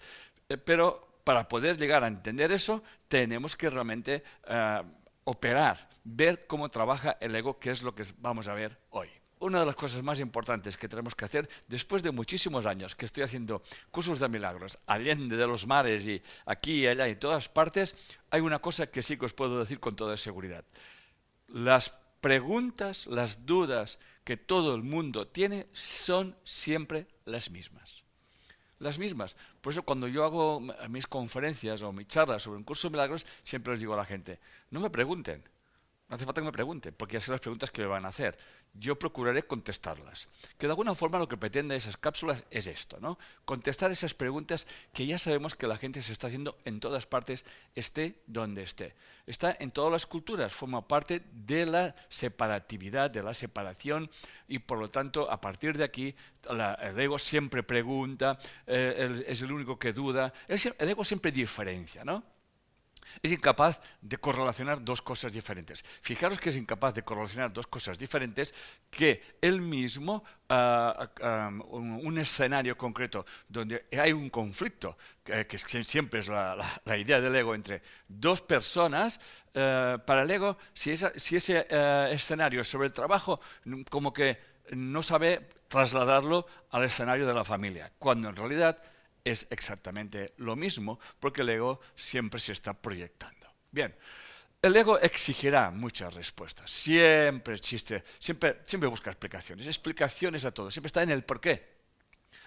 Eh, 0.48 0.56
pero 0.56 1.20
para 1.24 1.48
poder 1.48 1.76
llegar 1.76 2.04
a 2.04 2.08
entender 2.08 2.52
eso, 2.52 2.82
tenemos 3.08 3.56
que 3.56 3.68
realmente 3.68 4.22
operar, 5.24 5.88
ver 6.04 6.46
cómo 6.46 6.68
trabaja 6.68 7.16
el 7.20 7.34
ego, 7.34 7.58
que 7.58 7.70
es 7.70 7.82
lo 7.82 7.94
que 7.94 8.04
vamos 8.18 8.46
a 8.46 8.54
ver 8.54 8.78
hoy 8.90 9.08
una 9.38 9.60
de 9.60 9.66
las 9.66 9.74
cosas 9.74 10.02
más 10.02 10.18
importantes 10.20 10.76
que 10.76 10.88
tenemos 10.88 11.14
que 11.14 11.26
hacer 11.26 11.48
después 11.68 12.02
de 12.02 12.10
muchísimos 12.10 12.64
años 12.64 12.96
que 12.96 13.04
estoy 13.04 13.22
haciendo 13.22 13.62
cursos 13.90 14.18
de 14.18 14.28
milagros, 14.28 14.78
allende 14.86 15.36
de 15.36 15.46
los 15.46 15.66
mares 15.66 16.06
y 16.06 16.22
aquí 16.46 16.80
y 16.80 16.86
allá 16.86 17.06
y 17.08 17.16
todas 17.16 17.48
partes, 17.48 17.94
hay 18.30 18.40
una 18.40 18.60
cosa 18.60 18.86
que 18.86 19.02
sí 19.02 19.18
que 19.18 19.26
os 19.26 19.34
puedo 19.34 19.58
decir 19.58 19.78
con 19.78 19.94
toda 19.94 20.16
seguridad 20.16 20.64
las 21.48 21.90
preguntas, 22.20 23.06
las 23.06 23.46
dudas 23.46 23.98
que 24.24 24.36
todo 24.36 24.74
el 24.74 24.82
mundo 24.82 25.28
tiene 25.28 25.68
son 25.72 26.36
siempre 26.44 27.06
las 27.24 27.50
mismas. 27.50 28.05
Las 28.78 28.98
mismas. 28.98 29.36
Por 29.60 29.72
eso 29.72 29.82
cuando 29.82 30.06
yo 30.06 30.24
hago 30.24 30.60
mis 30.88 31.06
conferencias 31.06 31.82
o 31.82 31.92
mis 31.92 32.08
charlas 32.08 32.42
sobre 32.42 32.58
un 32.58 32.64
curso 32.64 32.88
de 32.88 32.92
milagros, 32.92 33.26
siempre 33.42 33.72
les 33.72 33.80
digo 33.80 33.94
a 33.94 33.96
la 33.96 34.04
gente, 34.04 34.38
no 34.70 34.80
me 34.80 34.90
pregunten, 34.90 35.42
no 36.08 36.14
hace 36.14 36.24
falta 36.24 36.40
que 36.40 36.46
me 36.46 36.52
pregunten, 36.52 36.94
porque 36.96 37.14
ya 37.14 37.20
sé 37.20 37.32
las 37.32 37.40
preguntas 37.40 37.70
que 37.72 37.82
me 37.82 37.88
van 37.88 38.04
a 38.04 38.08
hacer. 38.08 38.38
Yo 38.74 38.96
procuraré 38.96 39.42
contestarlas. 39.42 40.28
Que 40.56 40.66
de 40.66 40.72
alguna 40.72 40.94
forma 40.94 41.18
lo 41.18 41.26
que 41.26 41.36
pretende 41.36 41.74
esas 41.74 41.96
cápsulas 41.96 42.44
es 42.50 42.68
esto, 42.68 42.98
¿no? 43.00 43.18
Contestar 43.44 43.90
esas 43.90 44.14
preguntas 44.14 44.68
que 44.92 45.04
ya 45.04 45.18
sabemos 45.18 45.56
que 45.56 45.66
la 45.66 45.78
gente 45.78 46.02
se 46.02 46.12
está 46.12 46.28
haciendo 46.28 46.58
en 46.64 46.78
todas 46.78 47.06
partes, 47.06 47.44
esté 47.74 48.22
donde 48.28 48.62
esté. 48.62 48.94
Está 49.26 49.56
en 49.58 49.72
todas 49.72 49.90
las 49.90 50.06
culturas, 50.06 50.52
forma 50.52 50.86
parte 50.86 51.22
de 51.32 51.66
la 51.66 51.96
separatividad, 52.08 53.10
de 53.10 53.24
la 53.24 53.34
separación, 53.34 54.08
y 54.46 54.60
por 54.60 54.78
lo 54.78 54.88
tanto, 54.88 55.28
a 55.28 55.40
partir 55.40 55.76
de 55.76 55.82
aquí, 55.82 56.14
el 56.48 57.00
ego 57.00 57.18
siempre 57.18 57.64
pregunta, 57.64 58.38
eh, 58.68 59.24
es 59.26 59.42
el 59.42 59.50
único 59.50 59.76
que 59.76 59.92
duda, 59.92 60.32
el 60.46 60.88
ego 60.88 61.04
siempre 61.04 61.32
diferencia, 61.32 62.04
¿no? 62.04 62.35
Es 63.22 63.32
incapaz 63.32 63.80
de 64.00 64.16
correlacionar 64.18 64.82
dos 64.84 65.02
cosas 65.02 65.32
diferentes. 65.32 65.84
Fijaros 66.00 66.38
que 66.38 66.50
es 66.50 66.56
incapaz 66.56 66.94
de 66.94 67.02
correlacionar 67.02 67.52
dos 67.52 67.66
cosas 67.66 67.98
diferentes 67.98 68.54
que 68.90 69.36
él 69.40 69.60
mismo, 69.60 70.24
ah, 70.48 71.10
ah, 71.22 71.50
un, 71.70 72.18
escenario 72.18 72.76
concreto 72.76 73.26
donde 73.48 73.86
hay 73.92 74.12
un 74.12 74.30
conflicto, 74.30 74.96
que, 75.24 75.58
siempre 75.84 76.20
es 76.20 76.28
la, 76.28 76.80
idea 76.96 77.20
del 77.20 77.34
ego 77.34 77.54
entre 77.54 77.82
dos 78.08 78.42
personas, 78.42 79.20
eh, 79.54 79.98
para 80.04 80.22
el 80.22 80.30
ego, 80.30 80.56
si, 80.72 80.90
ese 80.92 81.66
eh, 81.68 82.08
escenario 82.12 82.60
es 82.60 82.68
sobre 82.68 82.86
el 82.86 82.92
trabajo, 82.92 83.40
como 83.90 84.12
que 84.12 84.38
no 84.70 85.02
sabe 85.02 85.48
trasladarlo 85.68 86.46
al 86.70 86.84
escenario 86.84 87.26
de 87.26 87.34
la 87.34 87.44
familia, 87.44 87.92
cuando 87.98 88.28
en 88.28 88.36
realidad 88.36 88.82
es 89.26 89.48
exactamente 89.50 90.34
lo 90.38 90.54
mismo, 90.56 91.00
porque 91.18 91.42
el 91.42 91.48
ego 91.48 91.80
siempre 91.96 92.38
se 92.38 92.52
está 92.52 92.74
proyectando. 92.74 93.46
Bien, 93.72 93.94
el 94.62 94.76
ego 94.76 94.98
exigirá 94.98 95.70
muchas 95.70 96.14
respuestas, 96.14 96.70
siempre 96.70 97.54
existe, 97.54 98.04
siempre, 98.18 98.60
siempre 98.64 98.88
busca 98.88 99.10
explicaciones, 99.10 99.66
explicaciones 99.66 100.44
a 100.44 100.52
todo, 100.52 100.70
siempre 100.70 100.86
está 100.88 101.02
en 101.02 101.10
el 101.10 101.24
por 101.24 101.40
qué. 101.40 101.76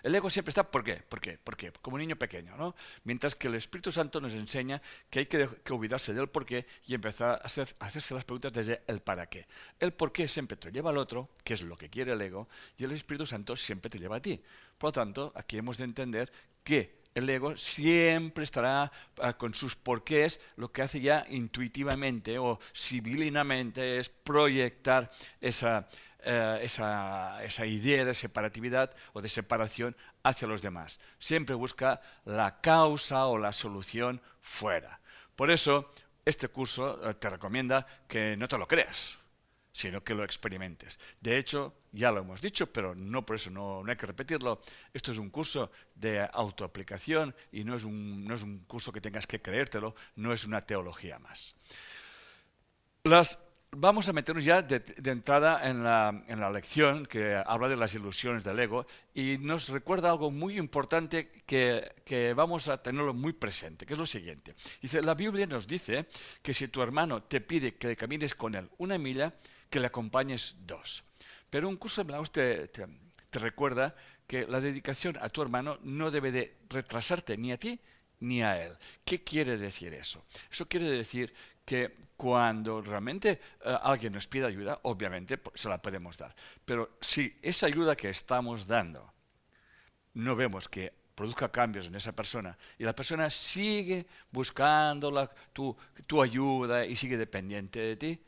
El 0.03 0.15
ego 0.15 0.29
siempre 0.29 0.51
está 0.51 0.69
¿por 0.69 0.83
qué? 0.83 0.95
¿Por 0.95 1.19
qué? 1.19 1.37
¿Por 1.37 1.57
qué? 1.57 1.71
Como 1.81 1.95
un 1.95 2.01
niño 2.01 2.15
pequeño, 2.15 2.55
¿no? 2.55 2.75
Mientras 3.03 3.35
que 3.35 3.47
el 3.47 3.55
Espíritu 3.55 3.91
Santo 3.91 4.21
nos 4.21 4.33
enseña 4.33 4.81
que 5.09 5.19
hay 5.19 5.25
que, 5.25 5.49
olvidarse 5.69 6.13
del 6.13 6.29
por 6.29 6.45
qué 6.45 6.65
y 6.85 6.93
empezar 6.93 7.41
a, 7.43 7.45
hacerse 7.45 8.13
las 8.13 8.23
preguntas 8.23 8.53
desde 8.53 8.81
el 8.87 9.01
para 9.01 9.27
qué. 9.27 9.47
El 9.79 9.93
por 9.93 10.11
qué 10.11 10.27
siempre 10.27 10.57
te 10.57 10.71
lleva 10.71 10.91
al 10.91 10.97
otro, 10.97 11.29
que 11.43 11.53
es 11.53 11.61
lo 11.61 11.77
que 11.77 11.89
quiere 11.89 12.13
el 12.13 12.21
ego, 12.21 12.47
y 12.77 12.85
el 12.85 12.91
Espíritu 12.91 13.25
Santo 13.25 13.57
siempre 13.57 13.89
te 13.89 13.99
lleva 13.99 14.17
a 14.17 14.21
ti. 14.21 14.41
Por 14.77 14.89
lo 14.89 14.91
tanto, 14.93 15.33
aquí 15.35 15.57
hemos 15.57 15.77
de 15.77 15.83
entender 15.83 16.31
que 16.63 16.99
el 17.15 17.29
ego 17.29 17.57
siempre 17.57 18.43
estará 18.43 18.91
ah, 19.21 19.33
con 19.33 19.53
sus 19.53 19.75
porqués, 19.75 20.39
lo 20.55 20.71
que 20.71 20.81
hace 20.81 21.01
ya 21.01 21.25
intuitivamente 21.29 22.37
o 22.37 22.59
civilinamente 22.73 23.99
es 23.99 24.09
proyectar 24.09 25.11
esa, 25.41 25.87
eh, 26.23 26.59
esa, 26.63 27.65
idea 27.65 28.05
de 28.05 28.13
separatividad 28.13 28.95
o 29.13 29.21
de 29.21 29.29
separación 29.29 29.95
hacia 30.23 30.47
los 30.47 30.61
demás. 30.61 30.99
Siempre 31.19 31.55
busca 31.55 32.01
la 32.25 32.61
causa 32.61 33.25
o 33.27 33.37
la 33.37 33.53
solución 33.53 34.21
fuera. 34.41 34.99
Por 35.35 35.51
eso, 35.51 35.91
este 36.25 36.47
curso 36.47 37.09
eh, 37.09 37.13
te 37.15 37.29
recomienda 37.29 37.85
que 38.07 38.37
no 38.37 38.47
te 38.47 38.57
lo 38.57 38.67
creas 38.67 39.18
sino 39.71 40.03
que 40.03 40.13
lo 40.13 40.23
experimentes. 40.23 40.99
De 41.19 41.37
hecho, 41.37 41.73
ya 41.91 42.11
lo 42.11 42.21
hemos 42.21 42.41
dicho, 42.41 42.71
pero 42.71 42.95
no 42.95 43.25
por 43.25 43.35
eso 43.35 43.49
no, 43.49 43.83
hay 43.87 43.95
que 43.95 44.05
repetirlo, 44.05 44.61
esto 44.93 45.11
es 45.11 45.17
un 45.17 45.29
curso 45.29 45.71
de 45.95 46.27
autoaplicación 46.31 47.35
y 47.51 47.63
no 47.63 47.75
es, 47.75 47.83
un, 47.83 48.25
no 48.25 48.35
es 48.35 48.43
un 48.43 48.59
curso 48.65 48.91
que 48.91 49.01
tengas 49.01 49.27
que 49.27 49.41
creértelo, 49.41 49.95
no 50.15 50.33
es 50.33 50.45
una 50.45 50.65
teología 50.65 51.19
más. 51.19 51.55
Las, 53.03 53.39
vamos 53.71 54.09
a 54.09 54.13
meternos 54.13 54.43
ya 54.43 54.61
de, 54.61 54.83
entrada 55.05 55.67
en 55.69 55.83
la, 55.83 56.23
en 56.27 56.39
la, 56.39 56.49
lección 56.49 57.05
que 57.05 57.41
habla 57.45 57.67
de 57.67 57.75
las 57.75 57.93
ilusiones 57.95 58.43
del 58.43 58.59
ego 58.59 58.85
y 59.13 59.37
nos 59.39 59.69
recuerda 59.69 60.09
algo 60.09 60.31
muy 60.31 60.57
importante 60.57 61.43
que, 61.45 61.95
que, 62.03 62.33
vamos 62.33 62.67
a 62.67 62.81
tenerlo 62.81 63.13
muy 63.13 63.33
presente, 63.33 63.85
que 63.85 63.93
es 63.93 63.99
lo 63.99 64.05
siguiente. 64.05 64.55
Dice, 64.81 65.01
la 65.01 65.13
Biblia 65.13 65.45
nos 65.45 65.67
dice 65.67 66.07
que 66.41 66.53
si 66.53 66.67
tu 66.67 66.81
hermano 66.81 67.23
te 67.23 67.41
pide 67.41 67.75
que 67.75 67.95
camines 67.95 68.35
con 68.35 68.55
él 68.55 68.69
una 68.77 68.97
milla, 68.97 69.33
que 69.69 69.79
le 69.79 69.87
acompañes 69.87 70.55
dos. 70.65 71.03
Pero 71.49 71.69
un 71.69 71.77
curso 71.77 72.01
de 72.01 72.05
milagros 72.05 72.31
te, 72.31 72.67
te 72.67 73.39
recuerda 73.39 73.95
que 74.27 74.45
la 74.47 74.61
dedicación 74.61 75.17
a 75.21 75.29
tu 75.29 75.41
hermano 75.41 75.79
no 75.83 76.11
debe 76.11 76.31
de 76.31 76.57
retrasarte 76.69 77.37
ni 77.37 77.51
a 77.51 77.57
ti 77.57 77.79
ni 78.19 78.43
a 78.43 78.63
él. 78.63 78.77
¿Qué 79.03 79.23
quiere 79.23 79.57
decir 79.57 79.93
eso? 79.93 80.23
Eso 80.51 80.67
quiere 80.67 80.89
decir 80.89 81.33
que 81.65 81.97
cuando 82.17 82.81
realmente 82.81 83.39
eh, 83.63 83.77
alguien 83.83 84.13
nos 84.13 84.27
pide 84.27 84.45
ayuda, 84.45 84.79
obviamente 84.83 85.37
pues, 85.37 85.61
se 85.61 85.69
la 85.69 85.81
podemos 85.81 86.17
dar. 86.17 86.35
Pero 86.65 86.97
si 86.99 87.37
esa 87.41 87.67
ayuda 87.67 87.95
que 87.95 88.09
estamos 88.09 88.67
dando 88.67 89.13
no 90.13 90.35
vemos 90.35 90.67
que 90.67 90.91
produzca 91.15 91.51
cambios 91.51 91.87
en 91.87 91.95
esa 91.95 92.11
persona 92.13 92.57
y 92.77 92.83
la 92.83 92.95
persona 92.95 93.29
sigue 93.29 94.07
buscando 94.31 95.29
tu, 95.53 95.75
tu, 96.07 96.21
ayuda 96.21 96.85
y 96.85 96.95
sigue 96.95 97.17
dependiente 97.17 97.79
de 97.79 97.95
ti, 97.95 98.23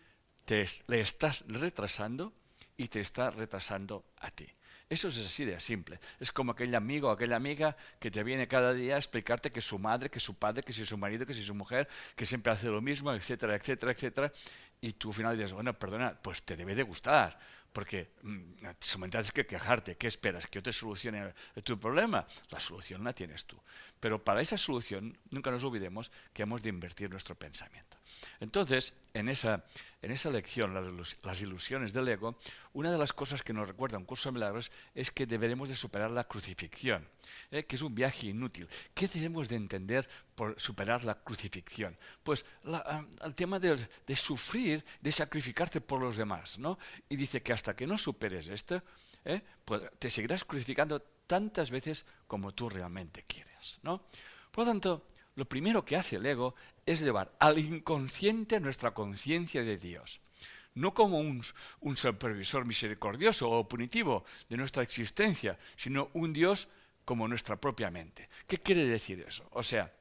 te, 0.52 0.68
le 0.88 1.00
estás 1.00 1.46
retrasando 1.48 2.34
y 2.76 2.90
te 2.90 3.00
está 3.00 3.32
retrasando 3.32 4.04
a 4.20 4.30
ti. 4.32 4.46
Eso 4.90 5.08
es 5.08 5.18
así 5.20 5.46
de 5.46 5.58
simple. 5.62 5.98
Es 6.20 6.34
como 6.34 6.52
aquel 6.52 6.76
amigo 6.76 7.08
o 7.08 7.12
aquella 7.12 7.38
amiga 7.38 7.78
que 8.02 8.12
te 8.12 8.22
viene 8.22 8.50
cada 8.50 8.74
día 8.74 8.96
a 8.96 8.98
explicarte 8.98 9.50
que 9.50 9.62
su 9.62 9.80
madre, 9.80 10.10
que 10.10 10.20
su 10.20 10.36
padre, 10.36 10.62
que 10.62 10.74
si 10.74 10.84
su 10.84 10.98
marido, 10.98 11.26
que 11.26 11.34
si 11.34 11.42
su 11.42 11.56
mujer, 11.56 11.88
que 12.18 12.26
siempre 12.26 12.52
hace 12.52 12.68
lo 12.68 12.82
mismo, 12.82 13.14
etcétera, 13.14 13.56
etcétera, 13.56 13.94
etcétera. 13.94 14.34
Y 14.82 14.92
tú 14.92 15.12
al 15.12 15.16
final 15.16 15.38
dices, 15.38 15.54
bueno, 15.54 15.74
perdona, 15.74 16.22
pues 16.22 16.44
te 16.44 16.58
debe 16.58 16.76
de 16.76 16.84
gustar. 16.84 17.40
Porque 17.72 18.12
mmm, 18.24 18.42
solamente 18.82 19.32
que 19.32 19.46
quejarte. 19.46 19.96
¿Qué 19.96 20.08
esperas? 20.08 20.48
¿Que 20.48 20.60
yo 20.60 20.64
te 20.64 20.74
solucione 20.74 21.34
tu 21.64 21.80
problema? 21.80 22.28
La 22.50 22.60
solución 22.60 23.06
la 23.06 23.14
tienes 23.14 23.46
tú. 23.46 23.58
Pero 24.02 24.22
para 24.22 24.42
esa 24.42 24.58
solución, 24.58 25.18
nunca 25.30 25.50
nos 25.50 25.64
olvidemos 25.64 26.12
que 26.34 26.44
hemos 26.44 26.62
de 26.62 26.68
invertir 26.68 27.10
nuestro 27.10 27.36
pensamiento. 27.36 28.01
Entonces, 28.40 28.94
en 29.14 29.30
esa, 29.30 29.64
en 30.02 30.12
esa 30.12 30.30
lección, 30.30 30.74
las 31.24 31.42
ilusiones 31.42 31.94
del 31.94 32.08
ego, 32.08 32.38
una 32.74 32.92
de 32.92 32.98
las 32.98 33.14
cosas 33.14 33.44
que 33.44 33.54
nos 33.54 33.68
recuerda 33.68 33.98
un 33.98 34.06
curso 34.06 34.30
de 34.30 34.34
milagros 34.34 34.72
es 34.96 35.12
que 35.12 35.26
deberemos 35.26 35.70
de 35.70 35.76
superar 35.76 36.12
la 36.12 36.24
crucifixión, 36.24 37.08
¿eh? 37.52 37.66
que 37.66 37.76
es 37.76 37.82
un 37.82 37.94
viaje 37.94 38.28
inútil. 38.28 38.68
¿Qué 38.94 39.08
debemos 39.08 39.50
de 39.50 39.58
entender 39.58 40.08
por 40.36 40.60
superar 40.60 41.04
la 41.04 41.16
crucifixión? 41.16 41.98
Pues 42.24 42.46
la, 42.64 43.06
el 43.24 43.36
tema 43.36 43.60
de, 43.60 43.88
de, 44.06 44.16
sufrir, 44.16 44.84
de 45.02 45.12
sacrificarte 45.12 45.82
por 45.82 46.02
los 46.02 46.18
demás. 46.18 46.58
¿no? 46.58 46.80
Y 47.10 47.16
dice 47.16 47.42
que 47.42 47.54
hasta 47.54 47.76
que 47.76 47.86
no 47.86 47.98
superes 47.98 48.48
esto, 48.48 48.82
¿eh? 49.26 49.42
pues 49.66 49.84
te 50.00 50.10
seguirás 50.10 50.46
crucificando 50.46 51.02
tantas 51.28 51.70
veces 51.70 52.06
como 52.28 52.54
tú 52.54 52.70
realmente 52.70 53.24
quieres. 53.28 53.80
¿no? 53.84 54.06
Por 54.52 54.66
lo 54.66 54.72
tanto, 54.72 55.06
lo 55.36 55.46
primero 55.46 55.86
que 55.86 55.96
hace 55.96 56.18
el 56.18 56.26
ego 56.26 56.56
es 56.86 57.02
llevar 57.02 57.32
al 57.40 57.60
inconsciente 57.60 58.60
nuestra 58.60 58.92
conciencia 58.92 59.64
de 59.64 59.78
Dios. 59.78 60.22
No 60.74 60.94
como 60.94 61.20
un, 61.20 61.44
supervisor 61.96 62.66
misericordioso 62.66 63.50
o 63.50 63.68
punitivo 63.68 64.24
de 64.50 64.58
nuestra 64.58 64.84
existencia, 64.84 65.58
sino 65.76 66.10
un 66.14 66.32
Dios 66.32 66.70
como 67.04 67.28
nuestra 67.28 67.58
propia 67.58 67.92
mente. 67.92 68.30
¿Qué 68.48 68.58
quiere 68.60 68.86
decir 68.86 69.24
eso? 69.28 69.48
O 69.52 69.64
sea, 69.64 69.92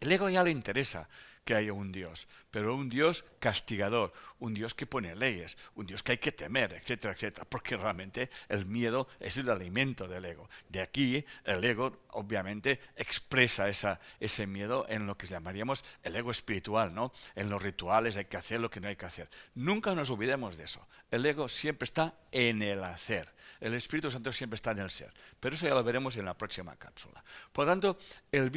el 0.00 0.10
ego 0.10 0.28
ya 0.28 0.42
le 0.42 0.50
interesa 0.50 1.08
que 1.44 1.54
haya 1.54 1.72
un 1.72 1.92
Dios, 1.92 2.26
pero 2.50 2.74
un 2.74 2.88
Dios 2.88 3.24
castigador, 3.38 4.12
un 4.38 4.54
Dios 4.54 4.74
que 4.74 4.86
pone 4.86 5.14
leyes, 5.14 5.56
un 5.74 5.86
Dios 5.86 6.02
que 6.02 6.12
hay 6.12 6.18
que 6.18 6.32
temer, 6.32 6.72
etcétera, 6.72 7.12
etcétera, 7.12 7.46
porque 7.48 7.76
realmente 7.76 8.30
el 8.48 8.66
miedo 8.66 9.08
es 9.20 9.36
el 9.36 9.50
alimento 9.50 10.08
del 10.08 10.24
ego. 10.24 10.48
De 10.68 10.80
aquí 10.80 11.24
el 11.44 11.62
ego 11.64 12.04
obviamente 12.10 12.80
expresa 12.96 13.68
esa, 13.68 14.00
ese 14.20 14.46
miedo 14.46 14.86
en 14.88 15.06
lo 15.06 15.16
que 15.16 15.26
llamaríamos 15.26 15.84
el 16.02 16.16
ego 16.16 16.30
espiritual, 16.30 16.94
¿no? 16.94 17.12
En 17.34 17.50
los 17.50 17.62
rituales 17.62 18.16
hay 18.16 18.24
que 18.24 18.36
hacer 18.36 18.60
lo 18.60 18.70
que 18.70 18.80
no 18.80 18.88
hay 18.88 18.96
que 18.96 19.06
hacer. 19.06 19.28
Nunca 19.54 19.94
nos 19.94 20.10
olvidemos 20.10 20.56
de 20.56 20.64
eso. 20.64 20.86
El 21.10 21.26
ego 21.26 21.48
siempre 21.48 21.84
está 21.84 22.14
en 22.32 22.62
el 22.62 22.82
hacer. 22.82 23.33
El 23.60 23.74
Espíritu 23.74 24.10
Santo 24.10 24.32
siempre 24.32 24.56
está 24.56 24.72
en 24.72 24.78
el 24.78 24.90
ser. 24.90 25.12
Pero 25.40 25.54
eso 25.54 25.66
ya 25.66 25.74
lo 25.74 25.84
veremos 25.84 26.16
en 26.16 26.24
la 26.24 26.34
próxima 26.34 26.76
cápsula. 26.76 27.22
Por 27.52 27.66
lo 27.66 27.72
tanto, 27.72 27.98
el, 28.32 28.50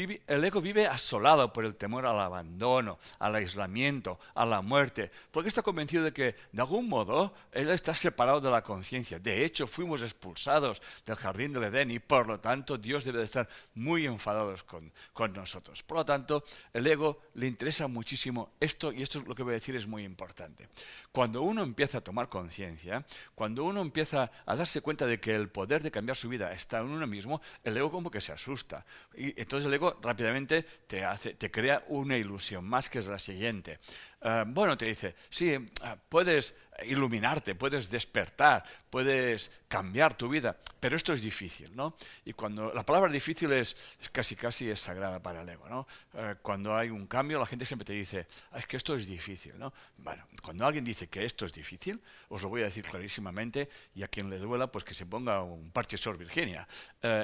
ego 0.43 0.61
vive 0.61 0.87
asolado 0.87 1.51
por 1.51 1.65
el 1.65 1.75
temor 1.75 2.05
al 2.05 2.19
abandono, 2.19 2.99
al 3.19 3.35
aislamiento, 3.35 4.19
a 4.35 4.45
la 4.45 4.61
muerte, 4.61 5.11
porque 5.31 5.49
está 5.49 5.61
convencido 5.61 6.03
de 6.03 6.13
que, 6.13 6.35
de 6.51 6.61
algún 6.61 6.87
modo, 6.87 7.33
él 7.51 7.69
está 7.69 7.93
separado 7.93 8.41
de 8.41 8.51
la 8.51 8.63
conciencia. 8.63 9.19
De 9.19 9.43
hecho, 9.45 9.67
fuimos 9.67 10.01
expulsados 10.01 10.81
del 11.05 11.15
jardín 11.15 11.53
del 11.53 11.65
Edén 11.65 11.91
y, 11.91 11.99
por 11.99 12.27
lo 12.27 12.39
tanto, 12.39 12.77
Dios 12.77 13.05
debe 13.05 13.19
de 13.19 13.25
estar 13.25 13.47
muy 13.75 14.05
enfadado 14.05 14.53
con, 14.65 14.91
con 15.13 15.33
nosotros. 15.33 15.83
Por 15.83 15.97
lo 15.97 16.05
tanto, 16.05 16.43
el 16.73 16.87
ego 16.87 17.21
le 17.35 17.47
interesa 17.47 17.87
muchísimo 17.87 18.51
esto, 18.59 18.91
y 18.91 19.01
esto 19.01 19.19
es 19.19 19.27
lo 19.27 19.35
que 19.35 19.43
voy 19.43 19.51
a 19.51 19.55
decir 19.55 19.75
es 19.75 19.87
muy 19.87 20.03
importante. 20.03 20.69
Cuando 21.11 21.41
uno 21.41 21.63
empieza 21.63 21.99
a 21.99 22.01
tomar 22.01 22.29
conciencia, 22.29 23.05
cuando 23.35 23.63
uno 23.63 23.81
empieza 23.81 24.31
a 24.45 24.55
darse 24.55 24.76
cuenta 24.81 25.05
de 25.05 25.19
que 25.19 25.35
el 25.35 25.49
poder 25.49 25.83
de 25.83 25.91
cambiar 25.91 26.15
su 26.15 26.29
vida 26.29 26.51
está 26.51 26.79
en 26.79 26.87
uno 26.87 27.07
mismo, 27.07 27.41
el 27.63 27.77
ego 27.77 27.91
como 27.91 28.11
que 28.11 28.21
se 28.21 28.31
asusta. 28.31 28.85
Y 29.15 29.39
entonces 29.39 29.67
el 29.67 29.73
ego 29.73 29.99
rápidamente 30.01 30.63
te, 30.63 31.03
hace, 31.03 31.33
te 31.33 31.51
crea 31.51 31.83
una 31.87 32.17
ilusión 32.17 32.65
más 32.65 32.89
que 32.89 32.99
es 32.99 33.07
la 33.07 33.19
siguiente. 33.19 33.79
Uh, 34.21 34.43
bueno, 34.47 34.77
te 34.77 34.85
dice, 34.85 35.15
sí, 35.29 35.55
uh, 35.55 35.67
puedes 36.09 36.55
iluminarte, 36.85 37.55
puedes 37.55 37.89
despertar, 37.89 38.63
puedes 38.89 39.51
cambiar 39.67 40.15
tu 40.15 40.29
vida, 40.29 40.57
pero 40.79 40.95
esto 40.95 41.13
es 41.13 41.21
difícil, 41.21 41.75
¿no? 41.75 41.95
Y 42.25 42.33
cuando 42.33 42.73
la 42.73 42.83
palabra 42.83 43.11
difícil 43.11 43.51
es, 43.53 43.75
casi 44.11 44.35
casi 44.35 44.69
es 44.69 44.79
sagrada 44.79 45.21
para 45.21 45.41
el 45.41 45.49
ego, 45.49 45.67
¿no? 45.67 45.87
Uh, 46.13 46.35
cuando 46.41 46.75
hay 46.75 46.89
un 46.89 47.07
cambio, 47.07 47.39
la 47.39 47.45
gente 47.45 47.65
siempre 47.65 47.85
te 47.85 47.93
dice, 47.93 48.27
ah, 48.51 48.59
es 48.59 48.67
que 48.67 48.77
esto 48.77 48.95
es 48.95 49.07
difícil, 49.07 49.57
¿no? 49.57 49.73
Bueno, 49.97 50.27
cuando 50.43 50.65
alguien 50.65 50.83
dice 50.83 51.07
que 51.07 51.25
esto 51.25 51.45
es 51.45 51.53
difícil, 51.53 52.01
os 52.29 52.41
lo 52.41 52.49
voy 52.49 52.61
a 52.61 52.65
decir 52.65 52.83
clarísimamente, 52.83 53.69
y 53.95 54.03
a 54.03 54.07
quien 54.07 54.29
le 54.29 54.37
duela, 54.37 54.71
pues 54.71 54.83
que 54.83 54.93
se 54.93 55.05
ponga 55.05 55.41
un 55.43 55.71
parche 55.71 55.97
Sor 55.97 56.17
Virginia. 56.17 56.67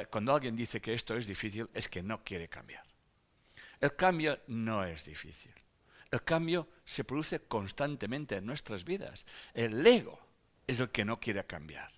cuando 0.09 0.33
alguien 0.33 0.55
dice 0.55 0.81
que 0.81 0.93
esto 0.93 1.15
es 1.15 1.27
difícil, 1.27 1.69
es 1.73 1.87
que 1.87 2.01
no 2.01 2.23
quiere 2.23 2.47
cambiar. 2.47 2.83
El 3.79 3.95
cambio 3.95 4.39
no 4.47 4.83
es 4.83 5.05
difícil. 5.05 5.53
El 6.13 6.23
cambio 6.23 6.67
se 6.85 7.03
produce 7.03 7.39
constantemente 7.39 8.35
en 8.35 8.45
nuestras 8.45 8.83
vidas. 8.83 9.25
El 9.51 9.85
ego 9.85 10.19
es 10.67 10.79
el 10.79 10.91
que 10.91 11.03
no 11.03 11.19
quiere 11.19 11.43
cambiar. 11.47 11.91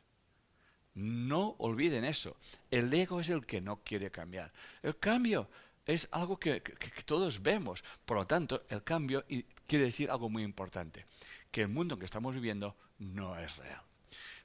No 0.93 1.57
olviden 1.57 2.05
eso. 2.05 2.37
El 2.71 2.93
ego 2.93 3.19
es 3.19 3.27
el 3.27 3.45
que 3.45 3.59
no 3.59 3.83
quiere 3.83 4.11
cambiar. 4.11 4.53
El 4.81 4.97
cambio 4.99 5.49
es 5.85 6.07
algo 6.11 6.39
que, 6.39 6.61
todos 7.03 7.43
vemos. 7.43 7.83
Por 8.05 8.15
lo 8.15 8.25
tanto, 8.25 8.63
el 8.69 8.85
cambio 8.85 9.25
quiere 9.67 9.83
decir 9.83 10.09
algo 10.09 10.29
muy 10.29 10.43
importante, 10.43 11.05
que 11.51 11.63
el 11.63 11.67
mundo 11.67 11.95
en 11.95 11.99
que 11.99 12.05
estamos 12.05 12.35
viviendo 12.35 12.73
no 12.99 13.37
es 13.37 13.53
real. 13.57 13.81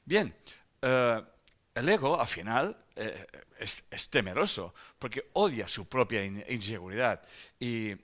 Bien, 0.05 0.35
eh, 0.83 1.23
el 1.77 1.89
ego, 1.89 2.21
al 2.21 2.27
final, 2.27 2.77
eh, 2.97 3.25
es, 3.57 4.11
temeroso, 4.11 4.75
porque 4.99 5.31
odia 5.35 5.69
su 5.69 5.89
propia 5.89 6.25
inseguridad. 6.25 7.23
y, 7.61 7.95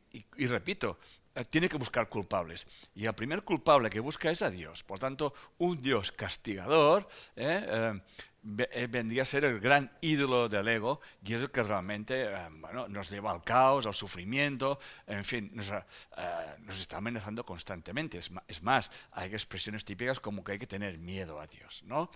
repito, 0.47 1.01
tiene 1.45 1.69
que 1.69 1.77
buscar 1.77 2.09
culpables. 2.09 2.67
Y 2.95 3.07
el 3.07 3.15
primer 3.15 3.43
culpable 3.43 3.91
que 3.91 4.01
busca 4.01 4.31
es 4.31 4.43
a 4.43 4.51
Dios. 4.51 4.83
Por 4.83 4.99
tanto, 4.99 5.35
un 5.59 5.81
Dios 5.81 6.13
castigador 6.13 7.09
eh, 7.37 7.65
eh, 7.67 7.93
eh, 7.95 8.01
vendría 8.47 9.23
a 9.23 9.25
ser 9.25 9.45
el 9.45 9.59
gran 9.59 9.91
ídolo 10.01 10.49
del 10.49 10.69
ego 10.69 11.01
y 11.25 11.35
es 11.35 11.41
el 11.41 11.51
que 11.51 11.65
realmente 11.65 12.27
eh, 12.27 12.49
bueno, 12.61 12.87
nos 12.87 13.11
lleva 13.11 13.33
al 13.33 13.43
caos, 13.43 13.87
al 13.87 13.95
sufrimiento, 13.95 14.79
en 15.07 15.25
fin, 15.25 15.51
nos, 15.53 15.71
eh, 15.71 15.83
nos 16.61 16.79
está 16.79 16.99
amenazando 16.99 17.45
constantemente. 17.45 18.19
Es, 18.19 18.31
es, 18.47 18.63
más, 18.63 18.91
hay 19.13 19.33
expresiones 19.33 19.85
típicas 19.85 20.21
como 20.21 20.45
que 20.45 20.53
hay 20.53 20.59
que 20.61 20.67
tener 20.67 20.97
miedo 20.99 21.41
a 21.41 21.47
Dios. 21.49 21.83
¿no? 21.87 22.09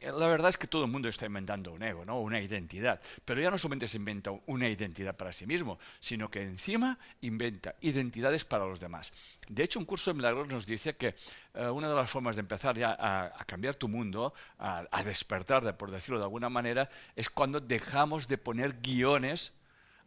la 0.00 0.26
verdad 0.28 0.50
es 0.50 0.56
que 0.56 0.68
todo 0.68 0.84
el 0.84 0.90
mundo 0.90 1.08
está 1.08 1.26
inventando 1.26 1.72
un 1.72 1.82
ego, 1.82 2.04
¿no? 2.04 2.20
una 2.20 2.40
identidad, 2.40 3.00
pero 3.24 3.40
ya 3.40 3.50
no 3.50 3.58
solamente 3.58 3.88
se 3.88 3.96
inventa 3.96 4.30
una 4.46 4.68
identidad 4.68 5.16
para 5.16 5.32
sí 5.32 5.46
mismo, 5.46 5.78
sino 5.98 6.30
que 6.30 6.42
encima 6.42 6.98
inventa 7.22 7.74
identidades 7.80 8.44
para 8.44 8.64
los 8.64 8.78
demás. 8.78 9.12
De 9.48 9.64
hecho, 9.64 9.80
un 9.80 9.84
curso 9.84 10.12
de 10.12 10.16
milagros 10.16 10.48
nos 10.48 10.66
dice 10.66 10.96
que 10.96 11.16
una 11.54 11.88
de 11.88 11.94
las 11.94 12.08
formas 12.08 12.36
de 12.36 12.40
empezar 12.40 12.78
ya 12.78 12.96
a, 12.98 13.44
cambiar 13.44 13.74
tu 13.74 13.88
mundo, 13.88 14.32
a, 14.58 14.84
a 14.90 15.02
despertar, 15.02 15.47
tarde, 15.48 15.72
por 15.72 15.90
decirlo 15.90 16.18
de 16.18 16.24
alguna 16.24 16.48
manera, 16.48 16.90
es 17.16 17.30
cuando 17.30 17.58
dejamos 17.58 18.28
de 18.28 18.36
poner 18.36 18.80
guiones 18.80 19.52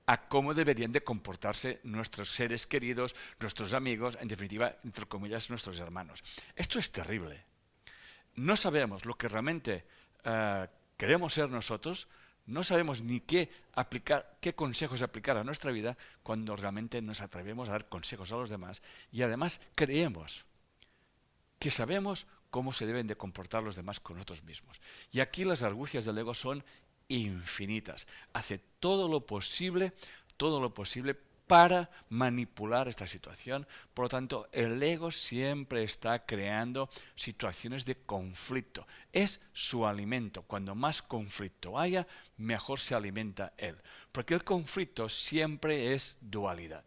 a 0.05 0.29
cómo 0.29 0.53
deberían 0.53 0.91
de 0.91 1.03
comportarse 1.03 1.79
nuestros 1.83 2.29
seres 2.29 2.67
queridos, 2.67 3.15
nuestros 3.39 3.73
amigos, 3.73 4.17
en 4.21 4.27
definitiva, 4.27 4.77
entre 4.83 5.07
comillas, 5.07 5.49
nuestros 5.49 5.79
hermanos. 5.79 6.23
Esto 6.55 6.79
es 6.79 6.91
terrible. 6.91 7.43
No 8.35 8.55
sabemos 8.55 9.05
lo 9.05 9.15
que 9.15 9.27
realmente 9.27 9.85
uh, 10.25 10.67
queremos 10.95 11.33
ser 11.33 11.49
nosotros, 11.49 12.07
no 12.45 12.63
sabemos 12.63 13.01
ni 13.01 13.21
qué 13.21 13.49
aplicar, 13.73 14.37
qué 14.39 14.53
consejos 14.53 15.01
aplicar 15.01 15.37
a 15.37 15.43
nuestra 15.43 15.71
vida 15.71 15.97
cuando 16.23 16.55
realmente 16.55 17.01
nos 17.01 17.21
atrevemos 17.21 17.69
a 17.69 17.73
dar 17.73 17.89
consejos 17.89 18.31
a 18.31 18.35
los 18.35 18.49
demás 18.49 18.81
y 19.11 19.21
además 19.21 19.61
creemos 19.75 20.45
que 21.59 21.71
sabemos 21.71 22.27
cómo 22.51 22.73
se 22.73 22.85
deben 22.85 23.07
de 23.07 23.15
comportar 23.15 23.63
los 23.63 23.75
demás 23.75 23.99
con 23.99 24.17
nosotros 24.17 24.43
mismos. 24.43 24.79
Y 25.11 25.21
aquí 25.21 25.43
las 25.43 25.63
argucias 25.63 26.05
del 26.05 26.19
ego 26.19 26.35
son 26.35 26.63
infinitas. 27.07 28.05
Hace 28.33 28.59
todo 28.79 29.07
lo 29.07 29.25
posible, 29.25 29.93
todo 30.37 30.61
lo 30.61 30.73
posible 30.73 31.17
para 31.51 31.89
manipular 32.07 32.87
esta 32.87 33.07
situación. 33.07 33.67
Por 33.93 34.05
lo 34.05 34.09
tanto, 34.09 34.47
el 34.53 34.81
ego 34.81 35.11
siempre 35.11 35.83
está 35.83 36.25
creando 36.25 36.89
situaciones 37.15 37.83
de 37.83 37.95
conflicto. 37.95 38.87
Es 39.11 39.41
su 39.51 39.85
alimento. 39.85 40.43
Cuando 40.43 40.75
más 40.75 41.01
conflicto 41.01 41.77
haya, 41.77 42.07
mejor 42.37 42.79
se 42.79 42.95
alimenta 42.95 43.51
él. 43.57 43.75
Porque 44.13 44.33
el 44.33 44.45
conflicto 44.45 45.09
siempre 45.09 45.93
es 45.93 46.15
dualidad. 46.21 46.85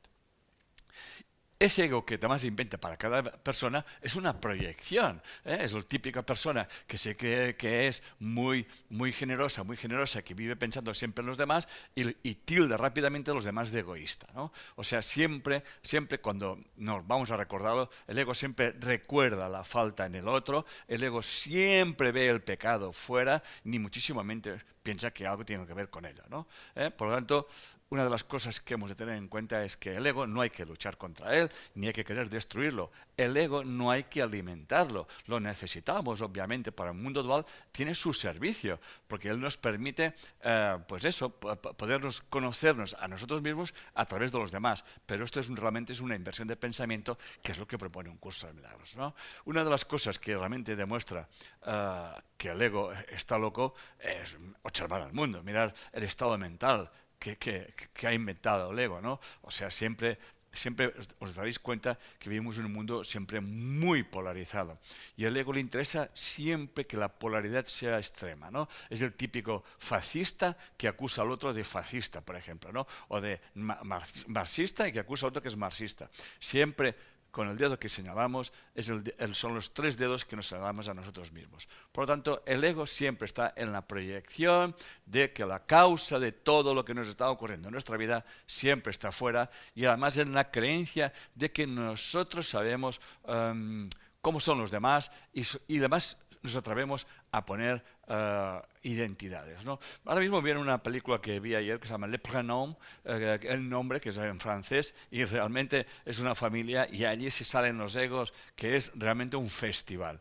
Ese 1.58 1.84
ego 1.84 2.04
que 2.04 2.14
además 2.16 2.44
inventa 2.44 2.78
para 2.78 2.96
cada 2.96 3.22
persona 3.22 3.86
es 4.02 4.16
una 4.16 4.40
proyección. 4.40 5.22
¿eh? 5.44 5.58
Es 5.60 5.72
la 5.72 5.82
típica 5.82 6.22
persona 6.22 6.66
que 6.86 6.98
se 6.98 7.16
cree 7.16 7.56
que 7.56 7.86
es 7.86 8.02
muy, 8.18 8.66
muy 8.88 9.12
generosa, 9.12 9.62
muy 9.62 9.76
generosa, 9.76 10.22
que 10.22 10.34
vive 10.34 10.56
pensando 10.56 10.92
siempre 10.92 11.22
en 11.22 11.28
los 11.28 11.38
demás 11.38 11.68
y, 11.94 12.34
tilda 12.44 12.76
rápidamente 12.76 13.30
a 13.30 13.34
los 13.34 13.44
demás 13.44 13.70
de 13.70 13.80
egoísta. 13.80 14.26
O 14.74 14.84
sea, 14.84 15.00
siempre, 15.00 15.62
siempre 15.82 16.20
cuando 16.20 16.58
nos 16.76 17.06
vamos 17.06 17.30
a 17.30 17.36
recordarlo, 17.36 17.88
el 18.08 18.18
ego 18.18 18.34
siempre 18.34 18.72
recuerda 18.72 19.48
la 19.48 19.64
falta 19.64 20.06
en 20.06 20.16
el 20.16 20.28
otro, 20.28 20.66
el 20.88 21.02
ego 21.02 21.22
siempre 21.22 22.12
ve 22.12 22.28
el 22.28 22.42
pecado 22.42 22.92
fuera, 22.92 23.42
ni 23.62 23.78
muchísimo 23.78 24.20
piensa 24.84 25.10
que 25.10 25.26
algo 25.26 25.44
tiene 25.44 25.66
que 25.66 25.74
ver 25.74 25.90
con 25.90 26.04
ella. 26.04 26.22
¿no? 26.28 26.46
¿Eh? 26.76 26.90
Por 26.90 27.08
lo 27.08 27.14
tanto, 27.14 27.48
una 27.88 28.04
de 28.04 28.10
las 28.10 28.22
cosas 28.22 28.60
que 28.60 28.74
hemos 28.74 28.90
de 28.90 28.94
tener 28.94 29.16
en 29.16 29.28
cuenta 29.28 29.64
es 29.64 29.76
que 29.76 29.96
el 29.96 30.06
ego 30.06 30.26
no 30.26 30.42
hay 30.42 30.50
que 30.50 30.64
luchar 30.64 30.96
contra 30.96 31.34
él, 31.36 31.50
ni 31.74 31.88
hay 31.88 31.92
que 31.92 32.04
querer 32.04 32.28
destruirlo. 32.28 32.92
El 33.16 33.36
ego 33.36 33.64
no 33.64 33.90
hay 33.90 34.04
que 34.04 34.22
alimentarlo. 34.22 35.06
Lo 35.26 35.40
necesitamos, 35.40 36.20
obviamente, 36.20 36.72
para 36.72 36.90
el 36.90 36.96
mundo 36.96 37.22
dual. 37.22 37.46
Tiene 37.72 37.94
su 37.94 38.12
servicio, 38.12 38.80
porque 39.06 39.28
él 39.28 39.40
nos 39.40 39.56
permite, 39.56 40.14
eh, 40.42 40.78
pues 40.86 41.04
eso, 41.04 41.30
podernos 41.30 42.22
conocernos 42.22 42.94
a 42.94 43.08
nosotros 43.08 43.42
mismos 43.42 43.74
a 43.94 44.06
través 44.06 44.32
de 44.32 44.38
los 44.38 44.50
demás. 44.50 44.84
Pero 45.06 45.24
esto 45.24 45.40
es 45.40 45.48
realmente 45.48 45.92
es 45.92 46.00
una 46.00 46.16
inversión 46.16 46.48
de 46.48 46.56
pensamiento, 46.56 47.18
que 47.42 47.52
es 47.52 47.58
lo 47.58 47.66
que 47.66 47.78
propone 47.78 48.10
un 48.10 48.18
curso 48.18 48.46
de 48.46 48.54
milagros. 48.54 48.96
Una 49.44 49.64
de 49.64 49.70
las 49.70 49.84
cosas 49.84 50.18
que 50.18 50.36
realmente 50.36 50.76
demuestra 50.76 51.28
eh, 51.66 52.10
que 52.36 52.48
el 52.48 52.60
ego 52.60 52.92
está 53.08 53.38
loco 53.38 53.74
es 53.98 54.36
observar 54.62 55.02
al 55.02 55.12
mundo, 55.12 55.42
mirar 55.42 55.74
el 55.92 56.02
estado 56.02 56.36
mental 56.36 56.90
que, 57.32 58.06
ha 58.06 58.12
inventado 58.12 58.70
el 58.70 58.78
ego, 58.78 59.00
¿no? 59.00 59.20
O 59.42 59.50
sea, 59.50 59.70
siempre 59.70 60.18
siempre 60.58 60.92
os 61.18 61.34
daréis 61.34 61.58
cuenta 61.58 61.98
que 62.18 62.28
vivimos 62.30 62.58
en 62.58 62.66
un 62.66 62.72
mundo 62.72 63.04
siempre 63.04 63.40
muy 63.40 64.02
polarizado. 64.02 64.78
Y 65.16 65.24
al 65.24 65.36
ego 65.36 65.52
le 65.52 65.60
interesa 65.60 66.10
siempre 66.14 66.86
que 66.86 66.96
la 66.96 67.08
polaridad 67.08 67.64
sea 67.64 67.98
extrema, 67.98 68.50
¿no? 68.50 68.68
Es 68.90 69.02
el 69.02 69.14
típico 69.14 69.64
fascista 69.78 70.56
que 70.76 70.88
acusa 70.88 71.22
al 71.22 71.30
otro 71.30 71.52
de 71.52 71.64
fascista, 71.64 72.20
por 72.20 72.36
ejemplo, 72.36 72.72
¿no? 72.72 72.86
O 73.08 73.20
de 73.20 73.40
marxista 73.54 74.88
y 74.88 74.92
que 74.92 75.00
acusa 75.00 75.26
al 75.26 75.30
otro 75.30 75.42
que 75.42 75.48
es 75.48 75.56
marxista. 75.56 76.10
Siempre 76.38 76.94
con 77.34 77.48
el 77.48 77.56
dedo 77.56 77.80
que 77.80 77.88
señalamos 77.88 78.52
es 78.76 78.86
son 79.32 79.56
los 79.56 79.74
tres 79.74 79.98
dedos 79.98 80.24
que 80.24 80.36
nos 80.36 80.46
señalamos 80.46 80.86
a 80.86 80.94
nosotros 80.94 81.32
mismos. 81.32 81.66
Por 81.90 82.02
lo 82.02 82.06
tanto, 82.06 82.44
el 82.46 82.62
ego 82.62 82.86
siempre 82.86 83.26
está 83.26 83.52
en 83.56 83.72
la 83.72 83.82
proyección 83.82 84.76
de 85.04 85.32
que 85.32 85.44
la 85.44 85.66
causa 85.66 86.20
de 86.20 86.30
todo 86.30 86.72
lo 86.76 86.84
que 86.84 86.94
nos 86.94 87.08
está 87.08 87.28
ocurriendo 87.28 87.66
en 87.66 87.72
nuestra 87.72 87.96
vida 87.96 88.24
siempre 88.46 88.92
está 88.92 89.10
fuera 89.10 89.50
y 89.74 89.84
además 89.84 90.16
en 90.18 90.32
la 90.32 90.48
creencia 90.48 91.12
de 91.34 91.50
que 91.50 91.66
nosotros 91.66 92.48
sabemos 92.48 93.00
em, 93.26 93.90
cómo 94.20 94.38
son 94.38 94.60
los 94.60 94.70
demás 94.70 95.10
y, 95.32 95.42
y 95.66 95.78
además 95.78 96.16
nos 96.40 96.54
atrevemos 96.54 97.04
a 97.34 97.44
poner 97.44 97.82
eh, 98.06 98.60
identidades. 98.84 99.64
¿no? 99.64 99.80
Ahora 100.04 100.20
mismo 100.20 100.40
viene 100.40 100.60
una 100.60 100.80
película 100.80 101.20
que 101.20 101.40
vi 101.40 101.56
ayer 101.56 101.80
que 101.80 101.86
se 101.86 101.94
llama 101.94 102.06
Le 102.06 102.20
Prénom, 102.20 102.76
eh, 103.04 103.40
el 103.42 103.68
nombre 103.68 104.00
que 104.00 104.10
es 104.10 104.18
en 104.18 104.38
francés, 104.38 104.94
y 105.10 105.24
realmente 105.24 105.86
es 106.04 106.20
una 106.20 106.36
familia 106.36 106.86
y 106.92 107.04
allí 107.04 107.28
se 107.30 107.44
salen 107.44 107.76
los 107.76 107.96
egos, 107.96 108.32
que 108.54 108.76
es 108.76 108.92
realmente 108.94 109.36
un 109.36 109.48
festival. 109.48 110.20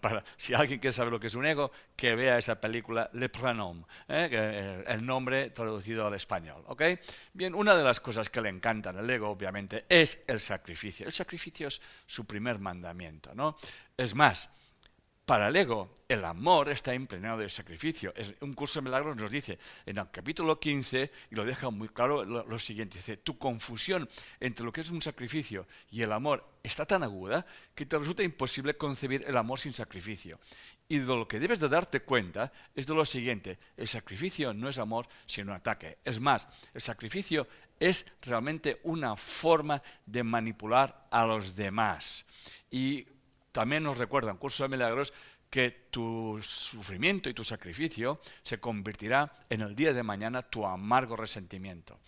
Para, 0.00 0.24
si 0.36 0.54
alguien 0.54 0.80
quiere 0.80 0.92
saber 0.92 1.12
lo 1.12 1.20
que 1.20 1.28
es 1.28 1.34
un 1.36 1.46
ego, 1.46 1.70
que 1.94 2.16
vea 2.16 2.36
esa 2.36 2.60
película 2.60 3.08
Le 3.12 3.28
Prénom, 3.28 3.84
¿eh? 4.08 4.84
el 4.88 5.06
nombre 5.06 5.50
traducido 5.50 6.08
al 6.08 6.14
español. 6.14 6.64
¿okay? 6.66 6.98
Bien, 7.32 7.54
una 7.54 7.76
de 7.76 7.84
las 7.84 8.00
cosas 8.00 8.28
que 8.28 8.40
le 8.40 8.48
encantan 8.48 8.96
al 8.96 9.08
ego, 9.08 9.28
obviamente, 9.28 9.84
es 9.88 10.24
el 10.26 10.40
sacrificio. 10.40 11.06
El 11.06 11.12
sacrificio 11.12 11.68
es 11.68 11.80
su 12.06 12.24
primer 12.24 12.58
mandamiento. 12.58 13.34
¿no? 13.36 13.56
Es 13.96 14.16
más, 14.16 14.50
para 15.30 15.46
el 15.46 15.54
ego, 15.54 15.94
el 16.08 16.24
amor 16.24 16.70
está 16.70 16.92
impregnado 16.92 17.38
de 17.38 17.48
sacrificio. 17.48 18.12
un 18.40 18.52
curso 18.52 18.80
de 18.80 18.86
milagros 18.86 19.16
nos 19.16 19.30
dice 19.30 19.60
en 19.86 19.98
el 19.98 20.10
capítulo 20.10 20.58
15, 20.58 21.08
y 21.30 21.34
lo 21.36 21.44
deja 21.44 21.70
muy 21.70 21.88
claro, 21.88 22.24
lo, 22.24 22.58
siguiente, 22.58 22.98
dice, 22.98 23.18
tu 23.18 23.38
confusión 23.38 24.08
entre 24.40 24.64
lo 24.64 24.72
que 24.72 24.80
es 24.80 24.90
un 24.90 25.00
sacrificio 25.00 25.68
y 25.88 26.02
el 26.02 26.10
amor 26.10 26.44
está 26.64 26.84
tan 26.84 27.04
aguda 27.04 27.46
que 27.76 27.86
te 27.86 27.96
resulta 27.96 28.24
imposible 28.24 28.76
concebir 28.76 29.24
el 29.24 29.36
amor 29.36 29.60
sin 29.60 29.72
sacrificio. 29.72 30.40
Y 30.88 30.98
de 30.98 31.06
lo 31.06 31.28
que 31.28 31.38
debes 31.38 31.60
de 31.60 31.68
darte 31.68 32.00
cuenta 32.00 32.52
es 32.74 32.88
de 32.88 32.94
lo 32.96 33.04
siguiente, 33.04 33.60
el 33.76 33.86
sacrificio 33.86 34.52
no 34.52 34.68
es 34.68 34.80
amor, 34.80 35.06
sino 35.26 35.54
ataque. 35.54 35.98
Es 36.04 36.18
más, 36.18 36.48
el 36.74 36.80
sacrificio 36.80 37.46
es 37.78 38.04
realmente 38.22 38.80
una 38.82 39.14
forma 39.14 39.80
de 40.04 40.24
manipular 40.24 41.06
a 41.08 41.24
los 41.24 41.54
demás. 41.54 42.26
Y 42.68 43.06
también 43.52 43.82
nos 43.82 43.98
recuerda 43.98 44.30
en 44.30 44.36
Curso 44.36 44.62
de 44.62 44.68
Milagros 44.68 45.12
que 45.48 45.88
tu 45.90 46.38
sufrimiento 46.40 47.28
y 47.28 47.34
tu 47.34 47.44
sacrificio 47.44 48.20
se 48.42 48.60
convertirá 48.60 49.32
en 49.50 49.62
el 49.62 49.74
día 49.74 49.92
de 49.92 50.02
mañana 50.02 50.42
tu 50.42 50.64
amargo 50.64 51.16
resentimiento. 51.16 51.98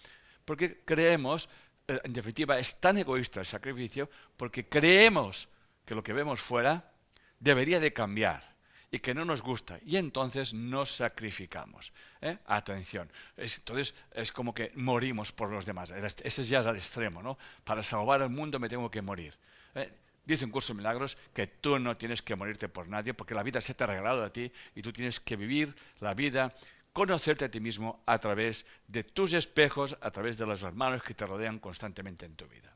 Porque 0.45 0.83
creemos, 0.85 1.49
eh, 1.89 2.01
en 2.05 2.13
definitiva, 2.13 2.59
es 2.59 2.81
tan 2.81 2.99
egoísta 2.99 3.41
el 3.41 3.47
sacrificio 3.47 4.09
porque 4.37 4.69
creemos 4.69 5.49
que 5.85 5.95
lo 5.95 6.03
que 6.03 6.13
vemos 6.13 6.41
fuera 6.41 6.93
debería 7.41 7.81
de 7.81 7.93
cambiar 7.93 8.53
y 8.93 9.01
que 9.01 9.15
no 9.15 9.25
nos 9.25 9.43
gusta 9.43 9.81
y 9.85 9.97
entonces 9.97 10.55
nos 10.55 10.95
sacrificamos. 10.95 11.93
¿eh? 12.21 12.39
Atención. 12.47 13.11
entonces 13.37 13.95
es 14.13 14.31
como 14.31 14.55
que 14.55 14.71
morimos 14.77 15.33
por 15.33 15.51
los 15.51 15.67
demás. 15.67 15.91
Ese 15.91 16.45
ya 16.45 16.61
es 16.61 16.67
extremo, 16.77 17.23
¿no? 17.23 17.39
Para 17.65 17.83
salvar 17.83 18.23
el 18.23 18.29
mundo 18.29 18.61
me 18.61 18.69
tengo 18.69 18.91
que 18.91 19.03
morir. 19.03 19.35
¿eh? 19.75 19.91
Dice 20.25 20.45
un 20.45 20.51
curso 20.51 20.73
de 20.73 20.79
milagros 20.79 21.19
que 21.35 21.47
tú 21.47 21.79
no 21.79 21.97
tienes 21.97 22.23
que 22.23 22.37
morirte 22.37 22.69
por 22.69 22.89
nadie 22.89 23.13
porque 23.15 23.35
la 23.35 23.43
vida 23.43 23.61
se 23.61 23.75
te 23.75 23.85
ha 23.85 23.89
regalado 23.89 24.25
a 24.25 24.33
ti 24.33 24.53
y 24.75 24.83
tú 24.83 24.93
tienes 24.93 25.19
que 25.19 25.37
vivir 25.37 25.75
la 25.99 26.15
vida, 26.15 26.55
conocerte 26.93 27.47
a 27.47 27.51
ti 27.51 27.59
mismo 27.59 28.03
a 28.07 28.19
través 28.19 28.65
de 28.87 29.03
tus 29.03 29.33
espejos, 29.33 29.97
a 30.01 30.11
través 30.11 30.39
de 30.39 30.47
los 30.47 30.63
hermanos 30.63 31.03
que 31.03 31.15
te 31.15 31.27
rodean 31.27 31.59
constantemente 31.59 32.27
en 32.27 32.37
tu 32.37 32.47
vida. 32.47 32.73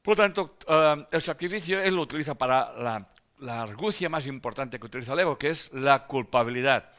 Por 0.00 0.16
lo 0.16 0.22
tanto, 0.24 0.58
eh, 0.66 1.06
el 1.10 1.22
sacrificio 1.22 1.80
él 1.80 1.94
lo 1.94 2.02
utiliza 2.02 2.34
para 2.34 2.72
la, 2.72 3.08
la 3.38 3.62
argucia 3.62 4.08
más 4.08 4.26
importante 4.26 4.78
que 4.78 4.86
utiliza 4.86 5.12
el 5.12 5.20
ego, 5.20 5.38
que 5.38 5.50
es 5.50 5.72
la 5.72 6.06
culpabilidad. 6.06 6.90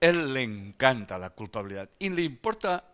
Él 0.00 0.32
le 0.32 0.42
encanta 0.42 1.18
la 1.18 1.30
culpabilidad 1.30 1.88
y 1.98 2.10
le 2.10 2.22
importa 2.22 2.84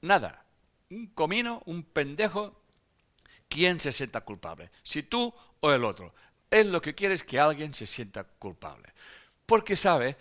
nada. 0.00 0.44
Un 0.90 1.08
comino, 1.08 1.62
un 1.66 1.82
pendejo, 1.82 2.63
quién 3.54 3.78
se 3.78 3.92
sienta 3.92 4.22
culpable, 4.22 4.72
si 4.82 5.04
tú 5.04 5.32
o 5.60 5.70
el 5.70 5.84
otro. 5.84 6.12
Él 6.50 6.72
lo 6.72 6.82
que 6.82 6.96
quiere 6.96 7.14
es 7.14 7.22
que 7.22 7.38
alguien 7.38 7.72
se 7.72 7.86
sienta 7.86 8.24
culpable, 8.24 8.92
porque 9.46 9.76
sabe 9.76 10.16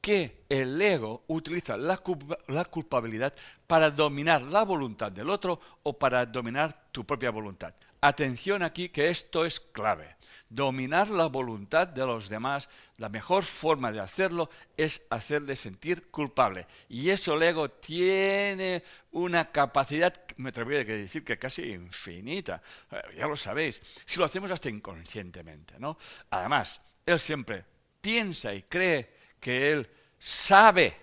que 0.00 0.44
el 0.48 0.80
ego 0.80 1.22
utiliza 1.26 1.76
la, 1.76 1.98
culpabilidad 1.98 3.34
para 3.66 3.90
dominar 3.90 4.40
la 4.40 4.64
voluntad 4.64 5.12
del 5.12 5.28
otro 5.28 5.60
o 5.82 5.98
para 5.98 6.24
dominar 6.24 6.88
tu 6.90 7.04
propia 7.04 7.30
voluntad. 7.30 7.74
Atención 8.00 8.62
aquí 8.62 8.88
que 8.88 9.10
esto 9.10 9.44
es 9.44 9.60
clave 9.60 10.18
dominar 10.48 11.10
la 11.10 11.26
voluntad 11.26 11.86
de 11.86 12.06
los 12.06 12.28
demás, 12.28 12.68
la 12.96 13.08
mejor 13.08 13.44
forma 13.44 13.92
de 13.92 14.00
hacerlo 14.00 14.48
es 14.76 15.02
hacerle 15.10 15.56
sentir 15.56 16.10
culpable. 16.10 16.66
Y 16.88 17.10
eso 17.10 17.34
el 17.34 17.42
ego 17.42 17.70
tiene 17.70 18.82
una 19.12 19.50
capacidad, 19.50 20.12
me 20.36 20.48
atrevería 20.50 20.94
a 20.94 20.98
decir 20.98 21.24
que 21.24 21.38
casi 21.38 21.70
infinita. 21.70 22.62
Eh, 22.90 23.00
ya 23.16 23.26
lo 23.26 23.36
sabéis, 23.36 23.82
si 24.04 24.18
lo 24.18 24.24
hacemos 24.24 24.50
hasta 24.50 24.68
inconscientemente. 24.68 25.74
¿no? 25.78 25.98
Además, 26.30 26.80
él 27.04 27.18
siempre 27.18 27.64
piensa 28.00 28.54
y 28.54 28.62
cree 28.62 29.16
que 29.38 29.72
él 29.72 29.88
sabe 30.18 30.96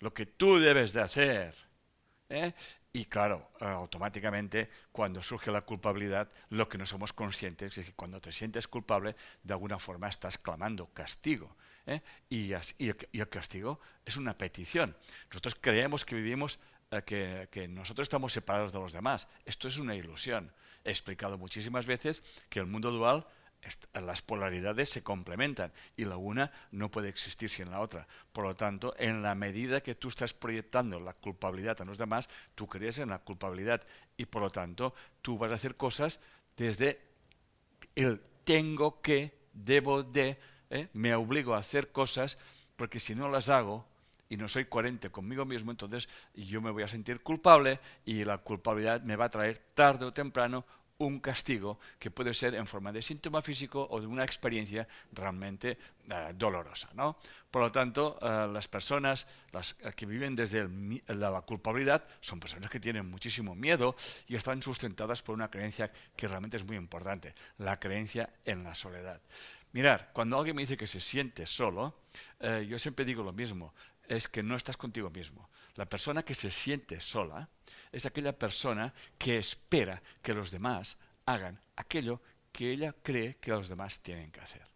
lo 0.00 0.12
que 0.12 0.26
tú 0.26 0.58
debes 0.58 0.92
de 0.92 1.00
hacer. 1.00 1.54
¿eh? 2.28 2.52
Y 2.94 3.06
claro, 3.06 3.52
eh, 3.58 3.64
automáticamente 3.64 4.68
cuando 4.92 5.22
surge 5.22 5.50
la 5.50 5.62
culpabilidad, 5.62 6.30
lo 6.50 6.68
que 6.68 6.76
no 6.76 6.84
somos 6.84 7.14
conscientes 7.14 7.78
es 7.78 7.86
que 7.86 7.92
cuando 7.94 8.20
te 8.20 8.32
sientes 8.32 8.68
culpable, 8.68 9.16
de 9.42 9.54
alguna 9.54 9.78
forma 9.78 10.08
estás 10.08 10.36
clamando 10.36 10.86
castigo. 10.92 11.56
¿eh? 11.86 12.02
Y, 12.28 12.52
el, 12.52 13.28
castigo 13.30 13.80
es 14.04 14.18
una 14.18 14.36
petición. 14.36 14.94
Nosotros 15.30 15.56
creemos 15.58 16.04
que 16.04 16.16
vivimos, 16.16 16.58
eh, 16.90 17.48
que, 17.50 17.66
nosotros 17.66 18.04
estamos 18.04 18.34
separados 18.34 18.74
de 18.74 18.80
los 18.80 18.92
demás. 18.92 19.26
Esto 19.46 19.68
es 19.68 19.78
una 19.78 19.94
ilusión. 19.94 20.52
He 20.84 20.90
explicado 20.90 21.38
muchísimas 21.38 21.86
veces 21.86 22.22
que 22.50 22.58
el 22.58 22.66
mundo 22.66 22.90
dual 22.90 23.26
las 23.94 24.22
polaridades 24.22 24.90
se 24.90 25.02
complementan 25.02 25.72
y 25.96 26.04
la 26.04 26.16
una 26.16 26.50
no 26.72 26.90
puede 26.90 27.08
existir 27.08 27.48
sin 27.48 27.70
la 27.70 27.80
otra. 27.80 28.06
Por 28.32 28.44
lo 28.44 28.56
tanto, 28.56 28.94
en 28.98 29.22
la 29.22 29.34
medida 29.34 29.82
que 29.82 29.94
tú 29.94 30.08
estás 30.08 30.34
proyectando 30.34 30.98
la 31.00 31.14
culpabilidad 31.14 31.80
a 31.80 31.84
los 31.84 31.98
demás, 31.98 32.28
tú 32.54 32.66
crees 32.66 32.98
en 32.98 33.10
la 33.10 33.20
culpabilidad 33.20 33.82
y 34.16 34.24
por 34.26 34.42
lo 34.42 34.50
tanto 34.50 34.94
tú 35.20 35.38
vas 35.38 35.52
a 35.52 35.54
hacer 35.54 35.76
cosas 35.76 36.20
desde 36.56 37.00
el 37.94 38.20
tengo 38.44 39.00
que, 39.00 39.38
debo 39.52 40.02
de, 40.02 40.38
¿eh? 40.70 40.88
me 40.92 41.14
obligo 41.14 41.54
a 41.54 41.58
hacer 41.58 41.92
cosas 41.92 42.38
porque 42.76 42.98
si 42.98 43.14
no 43.14 43.28
las 43.28 43.48
hago 43.48 43.86
y 44.28 44.36
no 44.36 44.48
soy 44.48 44.64
coherente 44.64 45.10
conmigo 45.10 45.44
mismo, 45.44 45.70
entonces 45.70 46.08
yo 46.34 46.60
me 46.60 46.70
voy 46.70 46.82
a 46.82 46.88
sentir 46.88 47.22
culpable 47.22 47.78
y 48.04 48.24
la 48.24 48.38
culpabilidad 48.38 49.02
me 49.02 49.16
va 49.16 49.26
a 49.26 49.30
traer 49.30 49.58
tarde 49.58 50.06
o 50.06 50.12
temprano 50.12 50.64
un 51.06 51.20
castigo 51.20 51.78
que 51.98 52.10
puede 52.10 52.34
ser 52.34 52.54
en 52.54 52.66
forma 52.66 52.92
de 52.92 53.02
síntoma 53.02 53.42
físico 53.42 53.86
o 53.90 54.00
de 54.00 54.06
una 54.06 54.24
experiencia 54.24 54.86
realmente 55.12 55.78
eh, 56.08 56.32
dolorosa. 56.34 56.90
¿no? 56.94 57.16
Por 57.50 57.62
lo 57.62 57.72
tanto, 57.72 58.18
eh, 58.20 58.48
las 58.52 58.68
personas 58.68 59.26
eh, 59.52 59.92
que 59.94 60.06
viven 60.06 60.34
desde 60.34 60.68
la 61.08 61.40
culpabilidad 61.42 62.04
son 62.20 62.40
personas 62.40 62.70
que 62.70 62.80
tienen 62.80 63.10
muchísimo 63.10 63.54
miedo 63.54 63.94
y 64.26 64.36
están 64.36 64.62
sustentadas 64.62 65.22
por 65.22 65.34
una 65.34 65.50
creencia 65.50 65.90
que 66.16 66.28
realmente 66.28 66.56
es 66.56 66.64
muy 66.64 66.76
importante, 66.76 67.34
la 67.58 67.78
creencia 67.78 68.30
en 68.44 68.64
la 68.64 68.74
soledad. 68.74 69.20
Mirar, 69.72 70.10
cuando 70.12 70.36
alguien 70.36 70.56
me 70.56 70.62
dice 70.62 70.76
que 70.76 70.86
se 70.86 71.00
siente 71.00 71.46
solo, 71.46 71.96
yo 72.68 72.78
siempre 72.78 73.06
digo 73.06 73.22
lo 73.22 73.32
mismo, 73.32 73.72
es 74.06 74.28
que 74.28 74.42
no 74.42 74.54
estás 74.54 74.76
contigo 74.76 75.08
mismo. 75.08 75.48
La 75.76 75.86
persona 75.86 76.22
que 76.22 76.34
se 76.34 76.50
siente 76.50 77.00
sola 77.00 77.48
es 77.92 78.06
aquella 78.06 78.36
persona 78.36 78.92
que 79.18 79.38
espera 79.38 80.02
que 80.22 80.34
los 80.34 80.50
demás 80.50 80.96
hagan 81.26 81.60
aquello 81.76 82.20
que 82.50 82.72
ella 82.72 82.94
cree 83.02 83.36
que 83.36 83.50
los 83.50 83.68
demás 83.68 84.00
tienen 84.00 84.32
que 84.32 84.40
hacer. 84.40 84.66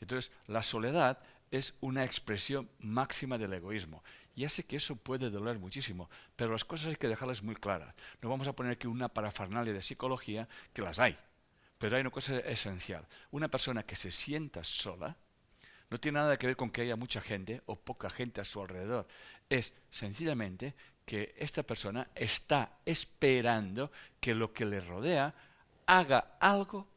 Entonces, 0.00 0.32
la 0.46 0.62
soledad 0.62 1.18
es 1.50 1.76
una 1.80 2.04
expresión 2.04 2.68
máxima 2.80 3.38
del 3.38 3.52
egoísmo. 3.52 4.02
Ya 4.36 4.48
sé 4.48 4.64
que 4.64 4.76
eso 4.76 4.96
puede 4.96 5.30
doler 5.30 5.58
muchísimo, 5.58 6.10
pero 6.34 6.52
las 6.52 6.64
cosas 6.64 6.88
hay 6.88 6.96
que 6.96 7.08
dejarlas 7.08 7.42
muy 7.42 7.54
claras. 7.54 7.94
No 8.20 8.28
vamos 8.28 8.48
a 8.48 8.52
poner 8.54 8.72
aquí 8.72 8.86
una 8.86 9.08
parafernalia 9.08 9.72
de 9.72 9.82
psicología, 9.82 10.48
que 10.72 10.82
las 10.82 10.98
hay, 10.98 11.16
pero 11.78 11.96
hay 11.96 12.00
una 12.00 12.10
cosa 12.10 12.38
esencial. 12.40 13.06
Una 13.30 13.48
persona 13.48 13.84
que 13.84 13.94
se 13.94 14.10
sienta 14.10 14.64
sola 14.64 15.16
no 15.90 16.00
tiene 16.00 16.18
nada 16.18 16.36
que 16.36 16.48
ver 16.48 16.56
con 16.56 16.70
que 16.70 16.82
haya 16.82 16.96
mucha 16.96 17.20
gente 17.20 17.62
o 17.66 17.76
poca 17.78 18.10
gente 18.10 18.40
a 18.40 18.44
su 18.44 18.60
alrededor. 18.60 19.06
Es 19.48 19.74
sencillamente 19.90 20.74
que 21.04 21.34
esta 21.38 21.62
persona 21.62 22.08
está 22.14 22.78
esperando 22.84 23.90
que 24.20 24.34
lo 24.34 24.52
que 24.52 24.64
le 24.64 24.80
rodea 24.80 25.34
haga 25.86 26.36
algo 26.40 26.88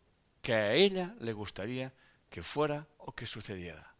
que 0.41 0.53
a 0.53 0.73
ella 0.73 1.13
le 1.19 1.33
gustaría 1.33 1.91
que 2.29 2.43
fuera 2.43 2.87
o 2.99 3.11
que 3.11 3.25
sucediera. 3.25 3.93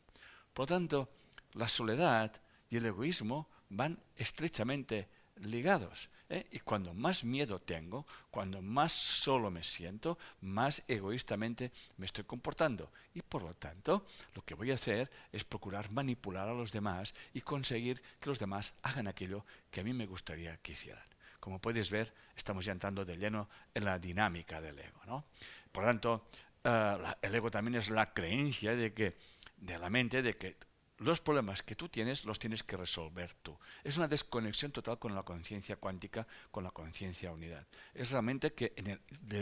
Por 0.53 0.63
lo 0.63 0.75
tanto, 0.75 1.09
la 1.53 1.67
soledad 1.67 2.31
y 2.69 2.77
el 2.77 2.85
egoísmo 2.85 3.49
van 3.69 3.99
estrechamente 4.15 5.07
ligados. 5.41 6.09
¿Eh? 6.29 6.47
Y 6.51 6.59
cuando 6.59 6.93
más 6.93 7.23
miedo 7.23 7.59
tengo, 7.59 8.05
cuando 8.29 8.61
más 8.61 8.91
solo 8.91 9.49
me 9.51 9.63
siento, 9.63 10.17
más 10.41 10.83
egoístamente 10.87 11.71
me 11.97 12.05
estoy 12.05 12.23
comportando. 12.23 12.91
Y 13.13 13.21
por 13.21 13.43
lo 13.43 13.53
tanto, 13.55 14.05
lo 14.33 14.43
que 14.43 14.55
voy 14.55 14.71
a 14.71 14.75
hacer 14.75 15.09
es 15.31 15.43
procurar 15.43 15.91
manipular 15.91 16.47
a 16.47 16.53
los 16.53 16.71
demás 16.71 17.13
y 17.33 17.41
conseguir 17.41 18.01
que 18.19 18.29
los 18.29 18.39
demás 18.39 18.73
hagan 18.83 19.07
aquello 19.07 19.45
que 19.71 19.81
a 19.81 19.83
mí 19.83 19.93
me 19.93 20.05
gustaría 20.05 20.57
que 20.57 20.73
hicieran. 20.73 21.05
Como 21.39 21.59
puedes 21.59 21.89
ver, 21.89 22.13
estamos 22.35 22.65
ya 22.65 22.71
entrando 22.71 23.05
de 23.05 23.17
lleno 23.17 23.49
en 23.73 23.85
la 23.85 23.99
dinámica 23.99 24.59
del 24.59 24.79
ego. 24.79 25.01
¿no? 25.05 25.25
Por 25.71 25.83
lo 25.83 25.89
tanto, 25.89 26.25
eh, 26.63 26.97
el 27.21 27.35
ego 27.35 27.49
también 27.49 27.75
es 27.75 27.89
la 27.89 28.13
creencia 28.13 28.75
de 28.75 28.93
que 28.93 29.15
de 29.57 29.77
la 29.77 29.89
mente 29.89 30.21
de 30.21 30.37
que 30.37 30.55
los 30.99 31.21
problemas 31.21 31.61
que 31.63 31.75
tú 31.75 31.89
tienes 31.89 32.25
los 32.25 32.39
tienes 32.39 32.63
que 32.63 32.77
resolver 32.77 33.33
tú. 33.35 33.57
Es 33.83 33.97
una 33.97 34.07
desconexión 34.07 34.71
total 34.71 34.97
con 34.97 35.13
la 35.13 35.23
conciencia 35.23 35.75
cuántica, 35.75 36.27
con 36.51 36.63
la 36.63 36.71
conciencia 36.71 37.31
unidad. 37.31 37.65
Es 37.93 38.11
realmente 38.11 38.53
que, 38.53 38.73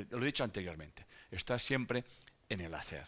lo 0.10 0.22
he 0.22 0.26
dicho 0.26 0.44
anteriormente, 0.44 1.06
está 1.32 1.58
siempre 1.58 2.04
en 2.50 2.62
el 2.62 2.74
hacer. 2.74 3.06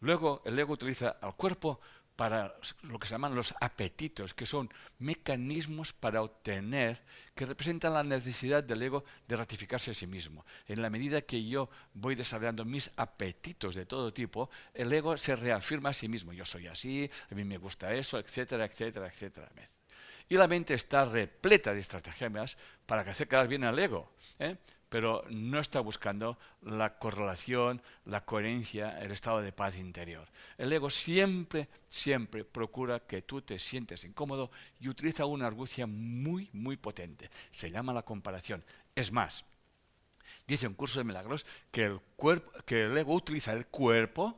Luego 0.00 0.42
el 0.44 0.58
ego 0.58 0.74
utiliza 0.74 1.16
al 1.20 1.36
cuerpo 1.36 1.80
para 2.16 2.56
lo 2.82 2.98
que 2.98 3.06
se 3.06 3.12
llaman 3.12 3.34
los 3.34 3.54
apetitos, 3.60 4.32
que 4.32 4.46
son 4.46 4.70
mecanismos 4.98 5.92
para 5.92 6.22
obtener, 6.22 7.02
que 7.34 7.44
representan 7.44 7.92
la 7.92 8.02
necesidad 8.02 8.64
del 8.64 8.82
ego 8.82 9.04
de 9.28 9.36
ratificarse 9.36 9.90
a 9.90 9.94
sí 9.94 10.06
mismo. 10.06 10.44
En 10.66 10.80
la 10.80 10.88
medida 10.88 11.20
que 11.20 11.44
yo 11.44 11.68
voy 11.92 12.14
desarrollando 12.14 12.64
mis 12.64 12.90
apetitos 12.96 13.74
de 13.74 13.84
todo 13.84 14.12
tipo, 14.12 14.48
el 14.72 14.90
ego 14.90 15.16
se 15.18 15.36
reafirma 15.36 15.90
a 15.90 15.92
sí 15.92 16.08
mismo. 16.08 16.32
Yo 16.32 16.46
soy 16.46 16.66
así, 16.66 17.08
a 17.30 17.34
mí 17.34 17.44
me 17.44 17.58
gusta 17.58 17.92
eso, 17.92 18.18
etcétera, 18.18 18.64
etcétera, 18.64 19.06
etcétera. 19.08 19.50
Y 20.28 20.36
la 20.36 20.48
mente 20.48 20.74
está 20.74 21.04
repleta 21.04 21.72
de 21.72 21.80
estrategias 21.80 22.56
para 22.86 23.04
que 23.04 23.10
hacer 23.10 23.28
quedar 23.28 23.46
bien 23.46 23.64
al 23.64 23.78
ego. 23.78 24.12
¿eh? 24.38 24.56
Pero 24.88 25.24
no 25.30 25.58
está 25.58 25.80
buscando 25.80 26.38
la 26.62 26.98
correlación, 26.98 27.82
la 28.04 28.24
coherencia, 28.24 29.00
el 29.00 29.12
estado 29.12 29.42
de 29.42 29.52
paz 29.52 29.76
interior. 29.76 30.28
El 30.58 30.72
ego 30.72 30.90
siempre, 30.90 31.68
siempre 31.88 32.44
procura 32.44 33.00
que 33.00 33.22
tú 33.22 33.42
te 33.42 33.58
sientes 33.58 34.04
incómodo 34.04 34.50
y 34.80 34.88
utiliza 34.88 35.26
una 35.26 35.46
argucia 35.46 35.86
muy, 35.86 36.48
muy 36.52 36.76
potente. 36.76 37.30
Se 37.50 37.70
llama 37.70 37.92
la 37.92 38.02
comparación. 38.02 38.64
Es 38.94 39.10
más, 39.10 39.44
dice 40.46 40.66
un 40.66 40.74
curso 40.74 41.00
de 41.00 41.04
milagros 41.04 41.46
que 41.70 41.84
el, 41.84 42.00
cuerpo, 42.16 42.52
que 42.64 42.84
el 42.84 42.96
ego 42.96 43.14
utiliza 43.14 43.52
el 43.52 43.66
cuerpo 43.66 44.36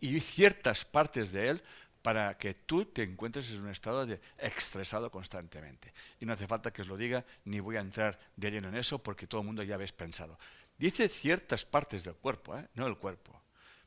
y 0.00 0.20
ciertas 0.20 0.84
partes 0.84 1.32
de 1.32 1.48
él 1.48 1.62
para 2.02 2.36
que 2.36 2.54
tú 2.54 2.84
te 2.84 3.04
encuentres 3.04 3.50
en 3.52 3.62
un 3.62 3.70
estado 3.70 4.04
de 4.04 4.20
estresado 4.36 5.10
constantemente. 5.10 5.94
Y 6.20 6.26
no 6.26 6.32
hace 6.32 6.48
falta 6.48 6.72
que 6.72 6.82
os 6.82 6.88
lo 6.88 6.96
diga, 6.96 7.24
ni 7.44 7.60
voy 7.60 7.76
a 7.76 7.80
entrar 7.80 8.18
de 8.36 8.50
lleno 8.50 8.68
en 8.68 8.74
eso, 8.74 8.98
porque 8.98 9.26
todo 9.26 9.40
el 9.40 9.46
mundo 9.46 9.62
ya 9.62 9.76
habéis 9.76 9.92
pensado. 9.92 10.38
Dice 10.76 11.08
ciertas 11.08 11.64
partes 11.64 12.02
del 12.02 12.14
cuerpo, 12.14 12.58
¿eh? 12.58 12.66
no 12.74 12.86
el 12.86 12.96
cuerpo. 12.96 13.40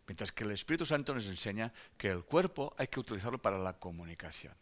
Mientras 0.08 0.32
que 0.32 0.45
el 0.45 0.51
Espíritu 0.51 0.86
Santo 0.86 1.13
nos 1.13 1.28
enseña 1.28 1.73
que 1.97 2.10
el 2.10 2.23
cuerpo 2.23 2.73
hay 2.78 2.88
que 2.88 2.99
utilizarlo 2.99 3.38
para 3.38 3.58
la 3.58 3.73
comunicación. 3.73 4.54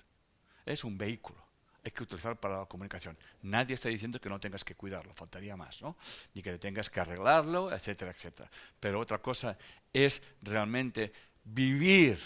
Es 0.65 0.83
un 0.83 0.97
vehículo, 0.97 1.45
hay 1.83 1.91
que 1.91 2.03
utilizarlo 2.03 2.39
para 2.39 2.59
la 2.59 2.65
comunicación. 2.65 3.17
Nadie 3.43 3.75
está 3.75 3.89
diciendo 3.89 4.19
que 4.19 4.29
no 4.29 4.39
tengas 4.39 4.63
que 4.63 4.73
cuidarlo, 4.73 5.13
faltaría 5.13 5.55
más, 5.55 5.81
¿no? 5.81 5.97
Ni 6.33 6.41
que 6.41 6.57
tengas 6.57 6.89
que 6.89 7.01
arreglarlo, 7.01 7.71
etcétera, 7.71 8.11
etcétera. 8.11 8.49
Pero 8.79 8.99
otra 8.99 9.19
cosa 9.19 9.57
es 9.91 10.23
realmente 10.41 11.11
vivir 11.43 12.17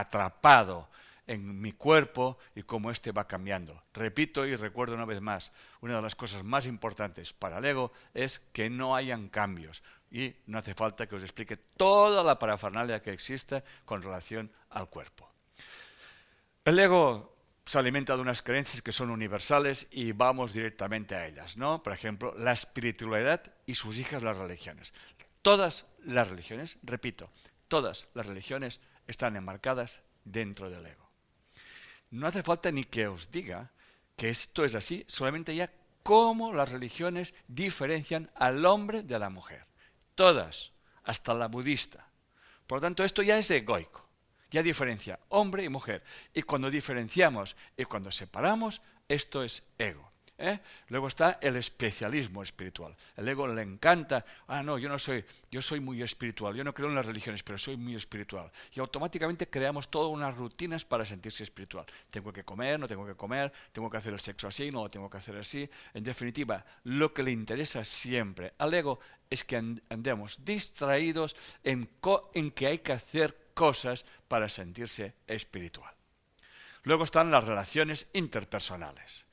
atrapado 0.00 0.88
en 1.26 1.60
mi 1.60 1.72
cuerpo 1.72 2.38
y 2.54 2.62
cómo 2.62 2.90
éste 2.90 3.12
va 3.12 3.26
cambiando. 3.26 3.82
Repito 3.94 4.46
y 4.46 4.56
recuerdo 4.56 4.94
una 4.94 5.04
vez 5.04 5.20
más, 5.20 5.52
una 5.80 5.96
de 5.96 6.02
las 6.02 6.14
cosas 6.14 6.44
más 6.44 6.66
importantes 6.66 7.32
para 7.32 7.58
el 7.58 7.64
ego 7.64 7.92
es 8.12 8.38
que 8.52 8.68
no 8.68 8.94
hayan 8.94 9.28
cambios 9.28 9.82
y 10.10 10.34
no 10.46 10.58
hace 10.58 10.74
falta 10.74 11.06
que 11.06 11.16
os 11.16 11.22
explique 11.22 11.56
toda 11.56 12.22
la 12.22 12.38
parafernalia 12.38 13.02
que 13.02 13.12
existe 13.12 13.64
con 13.84 14.02
relación 14.02 14.50
al 14.70 14.88
cuerpo. 14.88 15.28
El 16.64 16.78
ego 16.78 17.34
se 17.64 17.78
alimenta 17.78 18.14
de 18.14 18.22
unas 18.22 18.42
creencias 18.42 18.82
que 18.82 18.92
son 18.92 19.10
universales 19.10 19.88
y 19.90 20.12
vamos 20.12 20.52
directamente 20.52 21.14
a 21.14 21.26
ellas, 21.26 21.56
¿no? 21.56 21.82
Por 21.82 21.92
ejemplo, 21.94 22.34
la 22.38 22.52
espiritualidad 22.52 23.42
y 23.66 23.74
sus 23.74 23.98
hijas 23.98 24.22
las 24.22 24.36
religiones. 24.36 24.92
Todas 25.40 25.86
las 26.04 26.28
religiones, 26.28 26.78
repito, 26.82 27.30
todas 27.68 28.08
las 28.14 28.26
religiones 28.26 28.80
están 29.06 29.36
enmarcadas 29.36 30.00
dentro 30.24 30.70
del 30.70 30.86
ego. 30.86 31.08
No 32.10 32.26
hace 32.26 32.42
falta 32.42 32.70
ni 32.70 32.84
que 32.84 33.08
os 33.08 33.30
diga 33.30 33.72
que 34.16 34.28
esto 34.30 34.64
es 34.64 34.74
así, 34.74 35.04
solamente 35.08 35.54
ya 35.54 35.70
cómo 36.02 36.52
las 36.52 36.70
religiones 36.70 37.34
diferencian 37.48 38.30
al 38.34 38.64
hombre 38.66 39.02
de 39.02 39.18
la 39.18 39.30
mujer. 39.30 39.66
Todas, 40.14 40.72
hasta 41.02 41.34
la 41.34 41.48
budista. 41.48 42.08
Por 42.66 42.78
lo 42.78 42.82
tanto, 42.82 43.04
esto 43.04 43.22
ya 43.22 43.38
es 43.38 43.50
egoico. 43.50 44.04
Ya 44.50 44.62
diferencia 44.62 45.18
hombre 45.30 45.64
y 45.64 45.68
mujer. 45.68 46.04
Y 46.32 46.42
cuando 46.42 46.70
diferenciamos 46.70 47.56
y 47.76 47.84
cuando 47.84 48.12
separamos, 48.12 48.82
esto 49.08 49.42
es 49.42 49.64
ego. 49.78 50.13
¿Eh? 50.38 50.60
Luego 50.88 51.08
está 51.08 51.38
el 51.40 51.56
especialismo 51.56 52.42
espiritual. 52.42 52.94
El 53.16 53.28
ego 53.28 53.46
le 53.46 53.62
encanta, 53.62 54.24
ah, 54.48 54.62
no, 54.62 54.78
yo 54.78 54.88
no 54.88 54.98
soy, 54.98 55.24
yo 55.50 55.62
soy 55.62 55.80
muy 55.80 56.02
espiritual, 56.02 56.54
yo 56.54 56.64
no 56.64 56.74
creo 56.74 56.88
en 56.88 56.94
las 56.94 57.06
religiones, 57.06 57.42
pero 57.42 57.58
soy 57.58 57.76
muy 57.76 57.94
espiritual. 57.94 58.50
Y 58.72 58.80
automáticamente 58.80 59.48
creamos 59.48 59.90
todas 59.90 60.10
unas 60.10 60.34
rutinas 60.36 60.84
para 60.84 61.04
sentirse 61.04 61.44
espiritual. 61.44 61.86
Tengo 62.10 62.32
que 62.32 62.44
comer, 62.44 62.78
no 62.78 62.88
tengo 62.88 63.06
que 63.06 63.14
comer, 63.14 63.52
tengo 63.72 63.90
que 63.90 63.96
hacer 63.96 64.12
el 64.12 64.20
sexo 64.20 64.48
así, 64.48 64.70
no 64.70 64.84
lo 64.84 64.90
tengo 64.90 65.08
que 65.08 65.18
hacer 65.18 65.36
así. 65.36 65.68
En 65.92 66.04
definitiva, 66.04 66.64
lo 66.84 67.12
que 67.12 67.22
le 67.22 67.30
interesa 67.30 67.84
siempre 67.84 68.54
al 68.58 68.74
ego 68.74 69.00
es 69.30 69.44
que 69.44 69.56
andemos 69.56 70.44
distraídos 70.44 71.36
en, 71.62 71.88
en 72.34 72.50
que 72.50 72.66
hay 72.66 72.78
que 72.78 72.92
hacer 72.92 73.50
cosas 73.54 74.04
para 74.28 74.48
sentirse 74.48 75.14
espiritual. 75.26 75.92
Luego 76.82 77.04
están 77.04 77.30
las 77.30 77.44
relaciones 77.44 78.08
interpersonales. 78.12 79.24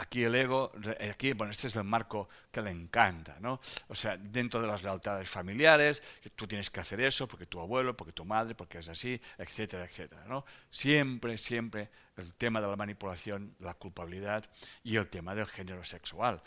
Aquí 0.00 0.24
el 0.24 0.34
ego, 0.34 0.72
aquí, 1.10 1.34
bueno, 1.34 1.50
este 1.50 1.66
es 1.66 1.76
el 1.76 1.84
marco 1.84 2.30
que 2.50 2.62
le 2.62 2.70
encanta, 2.70 3.36
¿no? 3.38 3.60
O 3.88 3.94
sea, 3.94 4.16
dentro 4.16 4.58
de 4.58 4.66
las 4.66 4.82
lealtades 4.82 5.28
familiares, 5.28 6.02
tú 6.34 6.46
tienes 6.46 6.70
que 6.70 6.80
hacer 6.80 7.02
eso 7.02 7.28
porque 7.28 7.44
tu 7.44 7.60
abuelo, 7.60 7.94
porque 7.94 8.14
tu 8.14 8.24
madre, 8.24 8.54
porque 8.54 8.78
es 8.78 8.88
así, 8.88 9.20
etcétera, 9.36 9.84
etcétera, 9.84 10.24
¿no? 10.26 10.46
Siempre, 10.70 11.36
siempre 11.36 11.90
el 12.16 12.32
tema 12.32 12.62
de 12.62 12.68
la 12.68 12.76
manipulación, 12.76 13.54
la 13.58 13.74
culpabilidad 13.74 14.48
y 14.82 14.96
el 14.96 15.06
tema 15.08 15.34
del 15.34 15.46
género 15.46 15.84
sexual. 15.84 16.42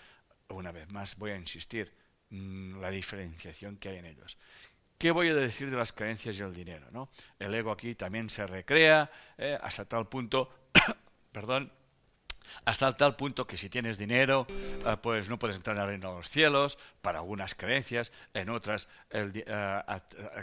Una 0.50 0.72
vez 0.72 0.92
más 0.92 1.16
voy 1.16 1.30
a 1.30 1.38
insistir, 1.38 1.94
mm, 2.32 2.82
la 2.82 2.90
diferenciación 2.90 3.78
que 3.78 3.90
hay 3.90 3.98
en 3.98 4.06
ellos. 4.08 4.36
¿Qué 4.98 5.12
voy 5.12 5.30
a 5.30 5.36
decir 5.36 5.70
de 5.70 5.78
las 5.78 5.94
creencias 5.94 6.40
y 6.40 6.42
el 6.42 6.56
dinero? 6.56 6.88
¿no? 6.90 7.12
El 7.38 7.54
ego 7.54 7.72
aquí 7.72 7.94
también 7.94 8.32
se 8.32 8.48
recrea 8.48 9.12
eh, 9.38 9.60
hasta 9.62 9.86
tal 9.86 10.08
punto, 10.08 10.50
perdón, 11.32 11.72
hasta 12.66 12.92
tal 12.96 13.16
punto 13.16 13.46
que 13.46 13.58
si 13.58 13.70
tienes 13.70 13.98
dinero, 13.98 14.46
eh, 14.50 14.98
pues 15.02 15.30
no 15.30 15.40
puedes 15.40 15.56
entrar 15.56 15.76
en 15.76 15.82
el 15.84 15.88
reino 15.90 16.10
de 16.10 16.16
los 16.18 16.30
cielos, 16.30 16.78
para 17.02 17.20
algunas 17.20 17.56
creencias, 17.56 18.12
en 18.34 18.50
otras 18.50 18.88
el, 19.10 19.44
eh, 19.46 19.82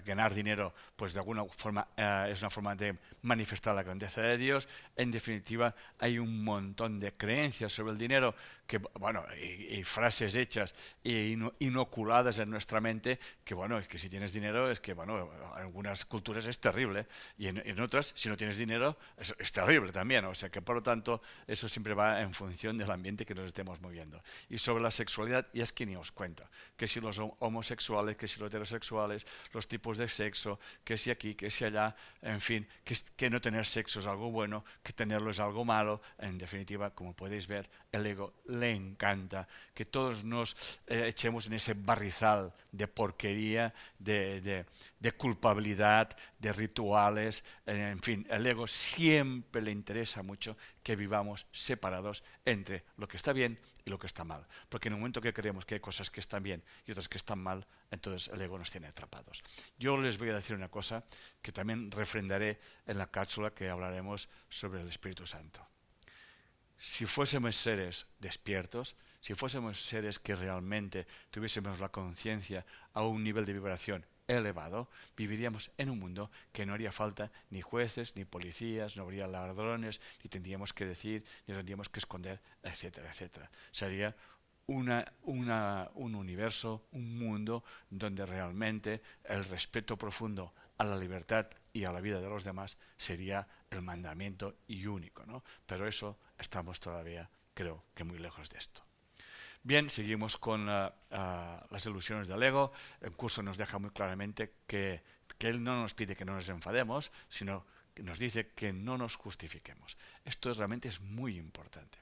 ganar 0.04 0.34
dinero, 0.34 0.74
pues 0.96 1.14
de 1.14 1.20
alguna 1.20 1.44
forma 1.44 1.88
eh, 1.96 2.28
es 2.30 2.40
una 2.42 2.50
forma 2.50 2.74
de 2.74 2.96
manifestar 3.22 3.74
la 3.74 3.82
grandeza 3.82 4.20
de 4.20 4.36
Dios. 4.36 4.68
En 4.96 5.10
definitiva, 5.10 5.74
hay 5.98 6.18
un 6.18 6.44
montón 6.44 6.98
de 6.98 7.12
creencias 7.12 7.72
sobre 7.72 7.92
el 7.92 7.98
dinero 7.98 8.34
que, 8.70 8.78
bueno, 8.78 9.24
y, 9.36 9.82
frases 9.82 10.36
hechas 10.36 10.76
e 11.02 11.36
inoculadas 11.58 12.38
en 12.38 12.48
nuestra 12.50 12.80
mente, 12.80 13.18
que 13.42 13.52
bueno, 13.52 13.76
es 13.78 13.88
que 13.88 13.98
si 13.98 14.08
tienes 14.08 14.32
dinero 14.32 14.70
es 14.70 14.78
que, 14.78 14.94
bueno, 14.94 15.18
en 15.18 15.60
algunas 15.60 16.04
culturas 16.04 16.46
es 16.46 16.60
terrible 16.60 17.08
y 17.36 17.48
en, 17.48 17.80
otras, 17.80 18.12
si 18.14 18.28
no 18.28 18.36
tienes 18.36 18.58
dinero, 18.58 18.96
es, 19.18 19.34
es 19.40 19.50
terrible 19.50 19.90
también. 19.90 20.24
O 20.24 20.36
sea 20.36 20.50
que, 20.50 20.62
por 20.62 20.76
lo 20.76 20.84
tanto, 20.84 21.20
eso 21.48 21.68
siempre 21.68 21.94
va 21.94 22.20
en 22.20 22.32
función 22.32 22.78
del 22.78 22.92
ambiente 22.92 23.26
que 23.26 23.34
nos 23.34 23.46
estemos 23.46 23.80
moviendo. 23.80 24.22
Y 24.48 24.58
sobre 24.58 24.84
la 24.84 24.92
sexualidad, 24.92 25.48
y 25.52 25.62
es 25.62 25.72
que 25.72 25.84
ni 25.84 25.96
os 25.96 26.12
cuento, 26.12 26.48
que 26.76 26.86
si 26.86 27.00
los 27.00 27.18
homosexuales, 27.40 28.16
que 28.16 28.28
si 28.28 28.38
los 28.38 28.46
heterosexuales, 28.46 29.26
los 29.52 29.66
tipos 29.66 29.98
de 29.98 30.06
sexo, 30.06 30.60
que 30.84 30.96
si 30.96 31.10
aquí, 31.10 31.34
que 31.34 31.50
si 31.50 31.64
allá, 31.64 31.96
en 32.22 32.40
fin, 32.40 32.68
que, 32.84 32.96
que 33.16 33.30
no 33.30 33.40
tener 33.40 33.66
sexo 33.66 33.98
es 33.98 34.06
algo 34.06 34.30
bueno, 34.30 34.64
que 34.84 34.92
tenerlo 34.92 35.32
es 35.32 35.40
algo 35.40 35.64
malo. 35.64 36.00
En 36.18 36.38
definitiva, 36.38 36.94
como 36.94 37.16
podéis 37.16 37.48
ver, 37.48 37.68
el 37.90 38.06
ego 38.06 38.32
le 38.60 38.70
encanta 38.72 39.48
que 39.74 39.84
todos 39.84 40.24
nos 40.24 40.54
eh, 40.86 41.08
echemos 41.08 41.46
en 41.46 41.54
ese 41.54 41.74
barrizal 41.74 42.52
de 42.70 42.86
porquería, 42.86 43.74
de, 43.98 44.64
de, 44.98 45.12
culpabilidad, 45.12 46.16
de 46.38 46.52
rituales, 46.52 47.44
eh, 47.66 47.90
en 47.92 48.00
fin, 48.00 48.26
el 48.30 48.46
ego 48.46 48.66
siempre 48.66 49.62
le 49.62 49.70
interesa 49.70 50.22
mucho 50.22 50.56
que 50.82 50.96
vivamos 50.96 51.46
separados 51.50 52.22
entre 52.44 52.84
lo 52.96 53.08
que 53.08 53.16
está 53.16 53.32
bien 53.32 53.58
y 53.84 53.90
lo 53.90 53.98
que 53.98 54.06
está 54.06 54.24
mal. 54.24 54.46
Porque 54.68 54.88
en 54.88 54.94
el 54.94 55.00
momento 55.00 55.20
que 55.20 55.32
creemos 55.32 55.64
que 55.64 55.74
hay 55.74 55.80
cosas 55.80 56.10
que 56.10 56.20
están 56.20 56.42
bien 56.42 56.62
y 56.86 56.92
otras 56.92 57.08
que 57.08 57.18
están 57.18 57.38
mal, 57.38 57.66
entonces 57.90 58.32
el 58.32 58.40
ego 58.40 58.58
nos 58.58 58.70
tiene 58.70 58.86
atrapados. 58.86 59.42
Yo 59.78 59.96
les 59.96 60.18
voy 60.18 60.30
a 60.30 60.34
decir 60.34 60.54
una 60.54 60.68
cosa 60.68 61.04
que 61.42 61.52
también 61.52 61.90
refrendaré 61.90 62.60
en 62.86 62.98
la 62.98 63.10
cápsula 63.10 63.54
que 63.54 63.68
hablaremos 63.68 64.28
sobre 64.48 64.82
el 64.82 64.88
Espíritu 64.88 65.26
Santo. 65.26 65.69
Si 66.82 67.04
fuésemos 67.04 67.56
seres 67.56 68.06
despiertos, 68.20 68.96
si 69.20 69.34
fuésemos 69.34 69.84
seres 69.84 70.18
que 70.18 70.34
realmente 70.34 71.06
tuviésemos 71.28 71.78
la 71.78 71.90
conciencia 71.90 72.64
a 72.94 73.02
un 73.02 73.22
nivel 73.22 73.44
de 73.44 73.52
vibración 73.52 74.06
elevado, 74.26 74.88
viviríamos 75.14 75.70
en 75.76 75.90
un 75.90 75.98
mundo 75.98 76.30
que 76.54 76.64
no 76.64 76.72
haría 76.72 76.90
falta 76.90 77.30
ni 77.50 77.60
jueces, 77.60 78.16
ni 78.16 78.24
policías, 78.24 78.96
no 78.96 79.02
habría 79.02 79.26
ladrones, 79.26 80.00
ni 80.24 80.30
tendríamos 80.30 80.72
que 80.72 80.86
decir, 80.86 81.22
ni 81.46 81.52
tendríamos 81.52 81.90
que 81.90 81.98
esconder, 81.98 82.40
etcétera, 82.62 83.10
etcétera. 83.10 83.50
Sería 83.72 84.16
una, 84.66 85.04
un 85.26 86.14
universo, 86.14 86.86
un 86.92 87.18
mundo 87.18 87.62
donde 87.90 88.24
realmente 88.24 89.02
el 89.24 89.44
respeto 89.44 89.98
profundo 89.98 90.54
a 90.78 90.84
la 90.84 90.96
libertad 90.96 91.46
y 91.74 91.84
a 91.84 91.92
la 91.92 92.00
vida 92.00 92.22
de 92.22 92.28
los 92.30 92.42
demás 92.42 92.78
sería 92.96 93.46
el 93.68 93.82
mandamiento 93.82 94.56
y 94.66 94.86
único. 94.86 95.26
¿no? 95.26 95.44
Pero 95.66 95.86
eso 95.86 96.18
estamos 96.40 96.80
todavía, 96.80 97.30
creo 97.54 97.84
que 97.94 98.04
muy 98.04 98.18
lejos 98.18 98.48
de 98.50 98.58
esto. 98.58 98.82
Bien, 99.62 99.90
seguimos 99.90 100.38
con 100.38 100.68
uh, 100.68 100.90
las 101.10 101.86
ilusiones 101.86 102.28
del 102.28 102.42
ego. 102.42 102.72
El 103.00 103.12
curso 103.12 103.42
nos 103.42 103.58
deja 103.58 103.78
muy 103.78 103.90
claramente 103.90 104.54
que, 104.66 105.02
que 105.36 105.48
él 105.48 105.62
no 105.62 105.82
nos 105.82 105.94
pide 105.94 106.16
que 106.16 106.24
no 106.24 106.34
nos 106.34 106.48
enfademos, 106.48 107.12
sino 107.28 107.66
que 107.94 108.02
nos 108.02 108.18
dice 108.18 108.48
que 108.48 108.72
no 108.72 108.96
nos 108.96 109.16
justifiquemos. 109.16 109.98
Esto 110.24 110.52
realmente 110.54 110.88
es 110.88 111.00
muy 111.00 111.36
importante. 111.36 111.98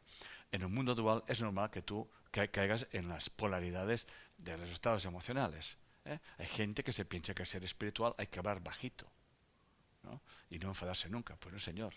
En 0.53 0.65
un 0.65 0.73
mundo 0.73 0.95
dual 0.95 1.25
es 1.27 1.43
normal 1.43 1.71
que 1.71 1.83
tú 1.83 2.09
caigas 2.31 2.87
en 2.93 3.09
las 3.09 3.29
polaridades 3.29 4.07
de 4.37 4.57
los 4.57 4.71
estados 4.71 5.05
emocionales. 5.05 5.77
¿eh? 6.05 6.19
Hay 6.39 6.47
gente 6.47 6.85
que 6.85 6.93
se 6.93 7.05
piensa 7.05 7.35
que 7.35 7.45
ser 7.45 7.65
espiritual 7.65 8.15
hay 8.19 8.29
que 8.29 8.39
hablar 8.39 8.63
bajito 8.63 9.11
¿no? 10.05 10.23
y 10.49 10.59
no 10.59 10.69
enfadarse 10.69 11.11
nunca. 11.11 11.37
Pues 11.37 11.53
no, 11.53 11.59
señor. 11.59 11.95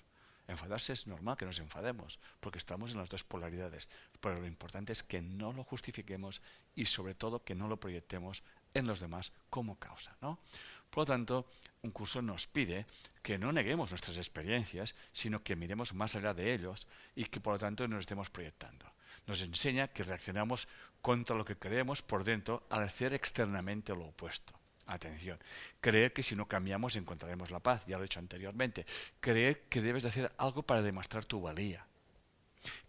Enfadarse 0.51 0.93
es 0.93 1.07
normal 1.07 1.37
que 1.37 1.45
nos 1.45 1.59
enfademos, 1.59 2.19
porque 2.39 2.59
estamos 2.59 2.91
en 2.91 2.97
las 2.97 3.09
dos 3.09 3.23
polaridades. 3.23 3.89
Pero 4.19 4.39
lo 4.39 4.47
importante 4.47 4.93
es 4.93 5.03
que 5.03 5.21
no 5.21 5.53
lo 5.53 5.63
justifiquemos 5.63 6.41
y 6.75 6.85
sobre 6.85 7.15
todo 7.15 7.43
que 7.43 7.55
no 7.55 7.67
lo 7.67 7.79
proyectemos 7.79 8.43
en 8.73 8.87
los 8.87 8.99
demás 8.99 9.31
como 9.49 9.79
causa. 9.79 10.15
Por 10.19 11.03
lo 11.03 11.05
tanto, 11.05 11.47
un 11.83 11.91
curso 11.91 12.21
nos 12.21 12.47
pide 12.47 12.85
que 13.23 13.37
no 13.37 13.51
neguemos 13.51 13.91
nuestras 13.91 14.17
experiencias, 14.17 14.93
sino 15.13 15.41
que 15.41 15.55
miremos 15.55 15.93
más 15.93 16.15
allá 16.15 16.33
de 16.33 16.53
ellos 16.53 16.87
y 17.15 17.25
que 17.25 17.39
por 17.39 17.53
lo 17.53 17.59
tanto 17.59 17.87
nos 17.87 18.01
estemos 18.01 18.29
proyectando. 18.29 18.85
Nos 19.25 19.41
enseña 19.41 19.87
que 19.87 20.03
reaccionamos 20.03 20.67
contra 21.01 21.35
lo 21.35 21.45
que 21.45 21.57
creemos 21.57 22.01
por 22.01 22.23
dentro 22.23 22.63
al 22.69 22.83
hacer 22.83 23.13
externamente 23.13 23.95
lo 23.95 24.07
opuesto. 24.07 24.60
Atención, 24.87 25.39
creer 25.79 26.11
que 26.11 26.23
si 26.23 26.35
no 26.35 26.47
cambiamos 26.47 26.95
encontraremos 26.95 27.51
la 27.51 27.59
paz, 27.59 27.85
ya 27.85 27.97
lo 27.97 28.03
he 28.03 28.05
dicho 28.05 28.19
anteriormente. 28.19 28.85
Creer 29.19 29.61
que 29.69 29.81
debes 29.81 30.03
de 30.03 30.09
hacer 30.09 30.31
algo 30.37 30.63
para 30.63 30.81
demostrar 30.81 31.23
tu 31.23 31.39
valía. 31.39 31.85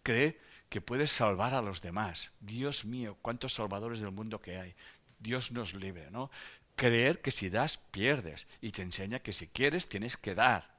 Creer 0.01 0.39
que 0.69 0.81
puedes 0.81 1.11
salvar 1.11 1.53
a 1.53 1.61
los 1.61 1.81
demás. 1.81 2.31
Dios 2.39 2.83
mío, 2.83 3.17
cuántos 3.21 3.53
salvadores 3.53 4.01
del 4.01 4.11
mundo 4.11 4.41
que 4.41 4.57
hay. 4.57 4.75
Dios 5.19 5.51
nos 5.51 5.73
libre, 5.75 6.09
¿no? 6.11 6.31
Creer 6.75 7.21
que 7.21 7.31
si 7.31 7.49
das, 7.49 7.77
pierdes. 7.77 8.47
Y 8.59 8.71
te 8.71 8.81
enseña 8.81 9.19
que 9.19 9.33
si 9.33 9.47
quieres, 9.47 9.87
tienes 9.87 10.17
que 10.17 10.35
dar. 10.35 10.73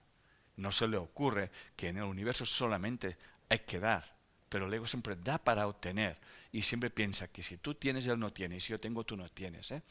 No 0.57 0.73
se 0.73 0.89
le 0.89 0.97
ocurre 0.97 1.51
que 1.77 1.89
en 1.89 1.99
el 1.99 2.05
universo 2.05 2.45
solamente 2.45 3.17
hay 3.49 3.61
que 3.61 3.79
dar. 3.79 4.15
Pero 4.49 4.67
el 4.67 4.75
ego 4.75 4.87
siempre 4.87 5.17
da 5.17 5.39
para 5.39 5.67
obtener. 5.67 6.19
Y 6.53 6.63
siempre 6.63 6.91
piensa 6.91 7.29
que 7.29 7.43
si 7.43 7.57
tú 7.57 7.75
tienes, 7.75 8.07
él 8.07 8.19
no 8.19 8.33
tiene. 8.33 8.57
Y 8.57 8.61
si 8.61 8.71
yo 8.71 8.81
tengo, 8.81 9.05
tú 9.05 9.17
no 9.17 9.29
tienes. 9.29 9.71
¿eh? 9.73 9.83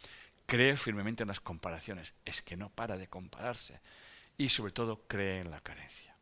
Cree 0.45 0.77
firmemente 0.77 1.23
en 1.23 1.29
las 1.29 1.39
comparaciones. 1.39 2.13
Es 2.25 2.41
que 2.41 2.57
no 2.57 2.69
para 2.69 2.97
de 2.97 3.07
compararse. 3.07 3.79
Y 4.37 4.49
sobre 4.49 4.71
todo 4.71 5.07
cree 5.07 5.41
en 5.41 5.51
la 5.51 5.61
carencia. 5.61 6.13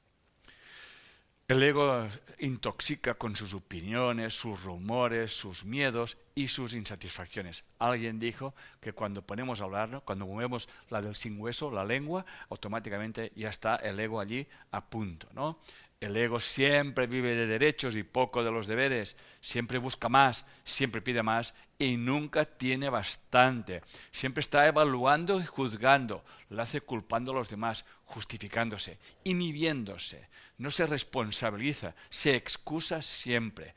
El 1.51 1.61
ego 1.63 2.07
intoxica 2.39 3.15
con 3.15 3.35
sus 3.35 3.53
opiniones, 3.53 4.33
sus 4.33 4.63
rumores, 4.63 5.35
sus 5.35 5.65
miedos 5.65 6.17
y 6.33 6.47
sus 6.47 6.73
insatisfacciones. 6.73 7.65
Alguien 7.77 8.19
dijo 8.19 8.55
que 8.79 8.93
cuando 8.93 9.21
ponemos 9.21 9.59
a 9.59 9.65
hablar, 9.65 10.01
cuando 10.05 10.25
movemos 10.25 10.69
la 10.89 11.01
del 11.01 11.13
sin 11.13 11.41
hueso, 11.41 11.69
la 11.69 11.83
lengua, 11.83 12.25
automáticamente 12.49 13.33
ya 13.35 13.49
está 13.49 13.75
el 13.75 13.99
ego 13.99 14.21
allí 14.21 14.47
a 14.71 14.89
punto. 14.89 15.27
¿no? 15.33 15.59
El 15.99 16.15
ego 16.15 16.39
siempre 16.39 17.05
vive 17.05 17.35
de 17.35 17.47
derechos 17.47 17.97
y 17.97 18.03
poco 18.03 18.45
de 18.45 18.51
los 18.51 18.65
deberes, 18.65 19.17
siempre 19.41 19.77
busca 19.77 20.07
más, 20.07 20.45
siempre 20.63 21.01
pide 21.01 21.21
más 21.21 21.53
y 21.81 21.97
nunca 21.97 22.45
tiene 22.45 22.89
bastante. 22.89 23.81
Siempre 24.11 24.41
está 24.41 24.67
evaluando 24.67 25.39
y 25.39 25.45
juzgando, 25.45 26.23
lo 26.49 26.61
hace 26.61 26.81
culpando 26.81 27.31
a 27.31 27.35
los 27.35 27.49
demás, 27.49 27.85
justificándose, 28.05 28.99
inhibiéndose, 29.23 30.27
no 30.59 30.69
se 30.69 30.85
responsabiliza, 30.85 31.95
se 32.09 32.35
excusa 32.35 33.01
siempre. 33.01 33.73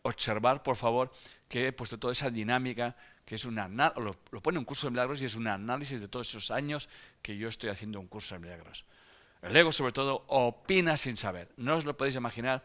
Observar, 0.00 0.62
por 0.62 0.76
favor, 0.76 1.12
que 1.46 1.66
he 1.66 1.72
puesto 1.72 1.98
toda 1.98 2.12
esa 2.12 2.30
dinámica, 2.30 2.96
que 3.26 3.34
es 3.34 3.44
una 3.44 3.68
lo, 3.68 4.16
lo 4.30 4.40
pone 4.40 4.58
un 4.58 4.64
curso 4.64 4.86
de 4.86 4.92
milagros 4.92 5.20
y 5.20 5.26
es 5.26 5.34
un 5.34 5.46
análisis 5.46 6.00
de 6.00 6.08
todos 6.08 6.30
esos 6.30 6.50
años 6.50 6.88
que 7.20 7.36
yo 7.36 7.48
estoy 7.48 7.68
haciendo 7.68 8.00
un 8.00 8.06
curso 8.06 8.34
de 8.34 8.40
milagros. 8.40 8.86
El 9.42 9.54
ego, 9.54 9.72
sobre 9.72 9.92
todo, 9.92 10.24
opina 10.28 10.96
sin 10.96 11.18
saber. 11.18 11.52
No 11.58 11.76
os 11.76 11.84
lo 11.84 11.96
podéis 11.96 12.16
imaginar 12.16 12.64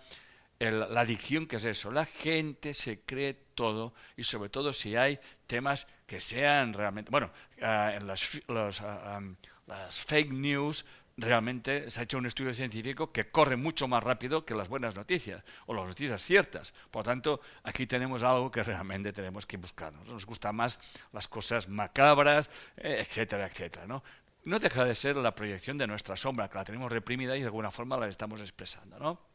la 0.69 1.01
adicción 1.01 1.47
que 1.47 1.55
es 1.55 1.65
eso. 1.65 1.91
La 1.91 2.05
gente 2.05 2.73
se 2.73 3.01
cree 3.01 3.33
todo 3.55 3.93
y 4.15 4.23
sobre 4.23 4.49
todo 4.49 4.73
si 4.73 4.95
hay 4.95 5.19
temas 5.47 5.87
que 6.05 6.19
sean 6.19 6.73
realmente... 6.73 7.09
Bueno, 7.09 7.31
ah, 7.61 7.93
en 7.95 8.05
las, 8.05 8.41
ah, 8.49 9.21
las 9.65 9.99
fake 10.01 10.31
news 10.31 10.85
realmente 11.17 11.89
se 11.89 11.99
ha 11.99 12.03
hecho 12.03 12.17
un 12.17 12.25
estudio 12.25 12.53
científico 12.53 13.11
que 13.11 13.29
corre 13.29 13.55
mucho 13.55 13.87
más 13.87 14.03
rápido 14.03 14.45
que 14.45 14.55
las 14.55 14.69
buenas 14.69 14.95
noticias 14.95 15.43
o 15.65 15.73
las 15.73 15.87
noticias 15.87 16.23
ciertas. 16.23 16.73
Por 16.89 17.03
tanto, 17.03 17.41
aquí 17.63 17.87
tenemos 17.87 18.23
algo 18.23 18.51
que 18.51 18.63
realmente 18.63 19.13
tenemos 19.13 19.45
que 19.45 19.57
buscar. 19.57 19.93
Nos 19.93 20.25
gustan 20.25 20.55
más 20.55 20.79
las 21.11 21.27
cosas 21.27 21.67
macabras, 21.67 22.49
eh, 22.77 22.97
etcétera, 22.99 23.47
etcétera. 23.47 23.87
¿no? 23.87 24.03
no 24.43 24.59
deja 24.59 24.85
de 24.85 24.95
ser 24.95 25.17
la 25.17 25.35
proyección 25.35 25.77
de 25.77 25.87
nuestra 25.87 26.15
sombra, 26.15 26.49
que 26.49 26.57
la 26.57 26.63
tenemos 26.63 26.91
reprimida 26.91 27.35
y 27.35 27.41
de 27.41 27.45
alguna 27.45 27.71
forma 27.71 27.97
la 27.97 28.07
estamos 28.07 28.41
expresando. 28.41 28.97
¿no? 28.97 29.30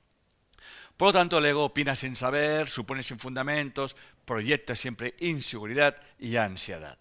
Por 0.97 1.09
lo 1.09 1.13
tanto, 1.13 1.39
el 1.39 1.47
ego 1.47 1.65
opina 1.65 1.95
sin 1.97 2.17
saber, 2.17 2.69
supone 2.69 3.03
sin 3.03 3.19
fundamentos, 3.19 3.97
proyecta 4.25 4.75
siempre 4.75 5.15
inseguridad 5.19 5.97
y 6.19 6.37
ansiedad. 6.37 6.99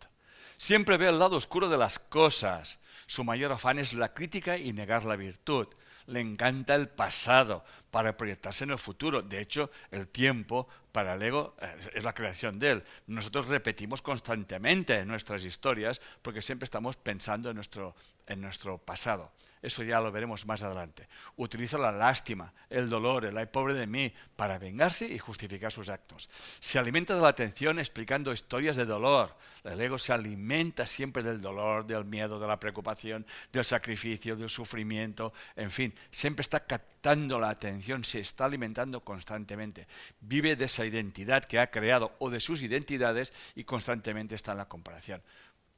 Siempre 0.57 0.97
ve 0.97 1.09
el 1.09 1.19
lado 1.19 1.37
oscuro 1.37 1.69
de 1.69 1.77
las 1.77 1.99
cosas. 1.99 2.79
Su 3.07 3.23
mayor 3.23 3.51
afán 3.51 3.79
es 3.79 3.93
la 3.93 4.13
crítica 4.13 4.57
y 4.57 4.73
negar 4.73 5.05
la 5.05 5.15
virtud. 5.15 5.67
Le 6.07 6.19
encanta 6.19 6.75
el 6.75 6.89
pasado 6.89 7.65
para 7.95 8.17
proyectarse 8.17 8.65
en 8.65 8.71
el 8.71 8.77
futuro. 8.77 9.21
De 9.21 9.39
hecho, 9.39 9.71
el 9.89 10.09
tiempo 10.09 10.67
para 10.91 11.13
el 11.13 11.21
ego 11.21 11.55
eh, 11.61 11.77
es 11.93 12.03
la 12.03 12.13
creación 12.13 12.59
de 12.59 12.71
él. 12.71 12.83
Nosotros 13.07 13.47
repetimos 13.47 14.01
constantemente 14.01 15.05
nuestras 15.05 15.45
historias 15.45 16.01
porque 16.21 16.41
siempre 16.41 16.65
estamos 16.65 16.97
pensando 16.97 17.49
en 17.49 17.55
nuestro, 17.55 17.95
en 18.27 18.41
nuestro 18.41 18.77
pasado. 18.79 19.31
Eso 19.61 19.81
ya 19.81 20.01
lo 20.01 20.11
veremos 20.11 20.45
más 20.45 20.61
adelante. 20.61 21.07
Utiliza 21.37 21.77
la 21.77 21.93
lástima, 21.93 22.53
el 22.69 22.89
dolor, 22.89 23.25
el 23.25 23.37
ay 23.37 23.45
pobre 23.45 23.73
de 23.73 23.87
mí, 23.87 24.13
para 24.35 24.59
vengarse 24.59 25.07
y 25.07 25.17
justificar 25.17 25.71
sus 25.71 25.87
actos. 25.87 26.29
Se 26.59 26.77
alimenta 26.77 27.15
de 27.15 27.21
la 27.21 27.29
atención 27.29 27.79
explicando 27.79 28.33
historias 28.33 28.75
de 28.75 28.85
dolor. 28.85 29.35
El 29.63 29.79
ego 29.79 29.97
se 29.97 30.11
alimenta 30.11 30.85
siempre 30.85 31.23
del 31.23 31.41
dolor, 31.41 31.87
del 31.87 32.05
miedo, 32.05 32.39
de 32.39 32.47
la 32.47 32.59
preocupación, 32.59 33.25
del 33.51 33.65
sacrificio, 33.65 34.35
del 34.35 34.49
sufrimiento, 34.49 35.33
en 35.55 35.71
fin, 35.71 35.95
siempre 36.11 36.41
está 36.41 36.59
captando 37.05 37.37
la 37.37 37.49
atención, 37.49 38.03
se 38.03 38.19
está 38.19 38.45
alimentando 38.45 39.01
constantemente. 39.01 39.85
Vive 40.21 40.55
de 40.55 40.65
esa 40.65 40.87
identidad 40.87 41.45
que 41.45 41.59
ha 41.59 41.69
creado 41.69 42.15
o 42.17 42.31
de 42.31 42.39
sus 42.39 42.63
identidades 42.63 43.31
y 43.53 43.63
constantemente 43.63 44.33
está 44.33 44.53
en 44.53 44.57
la 44.57 44.67
comparación. 44.67 45.21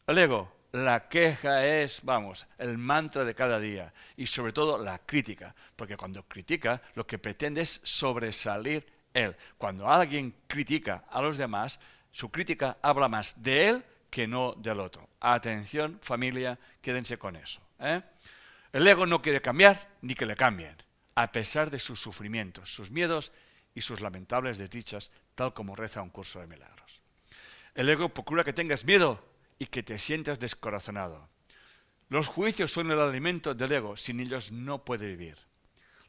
El 0.08 0.20
ego 0.20 0.50
la 0.72 1.10
queja 1.10 1.66
es, 1.66 2.00
vamos, 2.04 2.48
el 2.58 2.78
mantra 2.78 3.26
de 3.26 3.36
cada 3.36 3.60
día 3.60 3.94
y 4.16 4.26
sobre 4.26 4.54
todo 4.54 4.78
la 4.78 5.00
crítica, 5.00 5.54
porque 5.76 5.98
cuando 5.98 6.24
critica 6.24 6.82
lo 6.96 7.06
que 7.06 7.20
pretende 7.20 7.60
es 7.60 7.82
sobresalir 7.84 8.86
él. 9.14 9.36
Cuando 9.58 9.90
alguien 9.90 10.34
critica 10.48 11.04
a 11.10 11.22
los 11.22 11.38
demás, 11.38 11.78
su 12.10 12.32
crítica 12.32 12.78
habla 12.82 13.10
más 13.10 13.44
de 13.44 13.68
él 13.68 13.84
que 14.10 14.28
no 14.28 14.54
del 14.54 14.80
otro. 14.80 15.10
Atención, 15.20 16.00
familia, 16.02 16.58
quédense 16.82 17.18
con 17.18 17.36
eso. 17.36 17.60
¿eh? 17.82 18.02
El 18.72 18.88
ego 18.88 19.06
no 19.06 19.22
quiere 19.22 19.42
cambiar 19.42 19.90
ni 20.02 20.16
que 20.16 20.26
le 20.26 20.38
cambien, 20.38 20.87
a 21.18 21.32
pesar 21.32 21.72
de 21.72 21.80
sus 21.80 22.00
sufrimientos, 22.00 22.72
sus 22.72 22.92
miedos 22.92 23.32
y 23.74 23.82
sus 23.82 24.02
lamentables 24.02 24.60
desdichas, 24.60 25.10
tal 25.34 25.52
como 25.52 25.76
reza 25.76 26.04
un 26.04 26.12
curso 26.12 26.40
de 26.40 26.46
milagros. 26.46 27.02
El 27.74 27.90
ego 27.90 28.10
procura 28.10 28.44
que 28.44 28.54
tengas 28.54 28.86
miedo 28.86 29.20
y 29.58 29.66
que 29.66 29.82
te 29.82 29.98
sientas 29.98 30.40
descorazonado. 30.40 31.28
Los 32.10 32.28
juicios 32.28 32.72
son 32.72 32.92
el 32.92 33.00
alimento 33.00 33.56
del 33.56 33.72
ego, 33.72 33.98
sin 33.98 34.20
ellos 34.20 34.52
no 34.52 34.86
puede 34.86 35.08
vivir. 35.08 35.40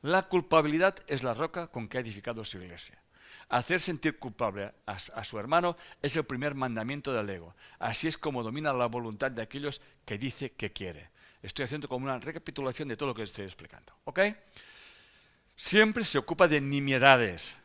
La 0.03 0.29
culpabilidad 0.29 0.97
es 1.07 1.23
la 1.23 1.33
roca 1.33 1.69
con 1.69 1.89
que 1.89 1.97
ha 1.97 2.03
edificado 2.03 2.45
su 2.45 2.59
iglesia. 2.59 3.03
Hacer 3.49 3.81
sentir 3.81 4.19
culpable 4.19 4.75
a, 4.85 5.25
su 5.25 5.39
hermano 5.39 5.75
es 6.03 6.17
el 6.17 6.25
primer 6.25 6.55
mandamiento 6.55 7.15
del 7.15 7.31
ego. 7.31 7.55
Así 7.79 8.09
es 8.09 8.19
como 8.19 8.43
domina 8.43 8.75
la 8.75 8.89
voluntad 8.89 9.31
de 9.31 9.41
aquellos 9.41 9.81
que 10.05 10.19
dice 10.19 10.53
que 10.53 10.71
quiere. 10.71 11.09
Estoy 11.41 11.65
haciendo 11.65 11.89
como 11.89 12.05
una 12.05 12.19
recapitulación 12.19 12.89
de 12.89 12.99
todo 12.99 13.09
lo 13.09 13.15
que 13.15 13.23
estoy 13.23 13.47
explicando. 13.47 13.95
¿Ok? 14.05 14.21
Siempre 15.59 16.05
se 16.05 16.19
ocupa 16.19 16.47
de 16.47 16.61
nimiedades. 16.61 17.57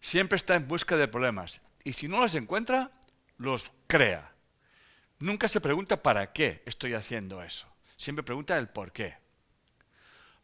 Siempre 0.00 0.34
está 0.34 0.56
en 0.56 0.66
busca 0.66 0.96
de 0.96 1.06
problemas. 1.06 1.60
Y 1.84 1.92
si 1.92 2.08
no 2.08 2.18
los 2.20 2.34
encuentra, 2.34 2.90
los 3.36 3.70
crea. 3.86 4.32
Nunca 5.20 5.46
se 5.46 5.60
pregunta 5.60 6.02
para 6.02 6.32
qué 6.32 6.64
estoy 6.66 6.94
haciendo 6.94 7.40
eso. 7.40 7.68
Siempre 7.96 8.24
pregunta 8.24 8.58
el 8.58 8.68
por 8.68 8.90
qué. 8.90 9.18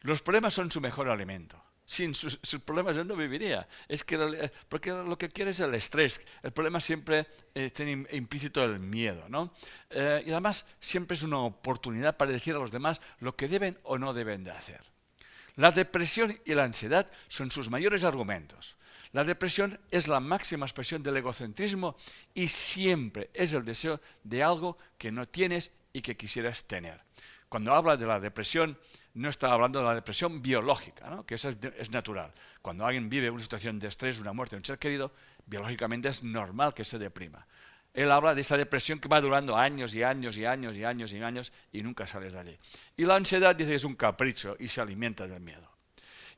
Los 0.01 0.21
problemas 0.21 0.53
son 0.53 0.71
su 0.71 0.79
mejor 0.79 1.09
alimento. 1.09 1.61
Sin 1.85 2.15
sus, 2.15 2.37
problemas 2.65 2.95
él 2.95 3.07
no 3.07 3.17
viviría. 3.17 3.67
Es 3.89 4.05
que 4.05 4.49
porque 4.69 4.91
lo 4.91 5.17
que 5.17 5.27
quiere 5.27 5.51
es 5.51 5.59
el 5.59 5.75
estrés. 5.75 6.25
El 6.43 6.53
problema 6.53 6.79
siempre 6.79 7.27
eh, 7.53 7.71
tiene 7.71 8.07
implícito 8.11 8.63
el 8.63 8.79
miedo, 8.79 9.27
¿no? 9.27 9.53
Eh, 9.89 10.23
y 10.25 10.31
además 10.31 10.65
siempre 10.79 11.15
es 11.15 11.23
una 11.23 11.39
oportunidad 11.39 12.15
para 12.15 12.31
decir 12.31 12.55
a 12.55 12.59
los 12.59 12.71
demás 12.71 13.01
lo 13.19 13.35
que 13.35 13.49
deben 13.49 13.77
o 13.83 13.97
no 13.97 14.13
deben 14.13 14.45
de 14.45 14.51
hacer. 14.51 14.94
La 15.55 15.71
depresión 15.71 16.39
y 16.45 16.53
la 16.53 16.63
ansiedad 16.63 17.09
son 17.27 17.51
sus 17.51 17.69
mayores 17.69 18.03
argumentos. 18.03 18.75
La 19.11 19.23
depresión 19.23 19.79
es 19.91 20.07
la 20.07 20.19
máxima 20.19 20.65
expresión 20.65 21.01
del 21.01 21.17
egocentrismo 21.17 21.95
y 22.33 22.49
siempre 22.49 23.29
es 23.33 23.53
el 23.53 23.63
deseo 23.63 24.01
de 24.23 24.43
algo 24.43 24.77
que 24.97 25.11
no 25.11 25.27
tienes 25.27 25.71
y 25.93 26.01
que 26.01 26.17
quisieras 26.17 26.65
tener. 26.65 27.01
Cuando 27.47 27.73
habla 27.73 27.95
de 27.95 28.05
la 28.05 28.19
depresión, 28.19 28.77
no 29.13 29.29
está 29.29 29.53
hablando 29.53 29.79
de 29.79 29.85
la 29.85 29.95
depresión 29.95 30.41
biológica, 30.41 31.23
que 31.25 31.35
esa 31.35 31.49
es, 31.77 31.89
natural. 31.89 32.33
Cuando 32.61 32.85
alguien 32.85 33.07
vive 33.07 33.29
una 33.29 33.41
situación 33.41 33.79
de 33.79 33.87
estrés, 33.87 34.19
una 34.19 34.33
muerte, 34.33 34.57
un 34.57 34.65
ser 34.65 34.77
querido, 34.77 35.13
biológicamente 35.45 36.09
es 36.09 36.21
normal 36.21 36.73
que 36.73 36.83
se 36.83 36.99
deprima. 36.99 37.47
Él 37.95 38.11
habla 38.11 38.35
de 38.35 38.41
esa 38.41 38.57
depresión 38.57 38.99
que 38.99 39.07
va 39.07 39.21
durando 39.21 39.55
años 39.55 39.95
y 39.95 40.03
años 40.03 40.37
y 40.37 40.45
años 40.45 40.75
y 40.75 40.83
años 40.83 41.13
y 41.13 41.21
años 41.21 41.53
y 41.71 41.81
nunca 41.81 42.05
sales 42.05 42.33
de 42.33 42.39
allí. 42.39 42.57
Y 42.97 43.05
la 43.05 43.15
ansiedad 43.15 43.55
dice 43.55 43.69
que 43.69 43.75
es 43.75 43.85
un 43.85 43.95
capricho 43.95 44.57
y 44.59 44.67
se 44.67 44.81
alimenta 44.81 45.25
del 45.27 45.39
miedo. 45.39 45.71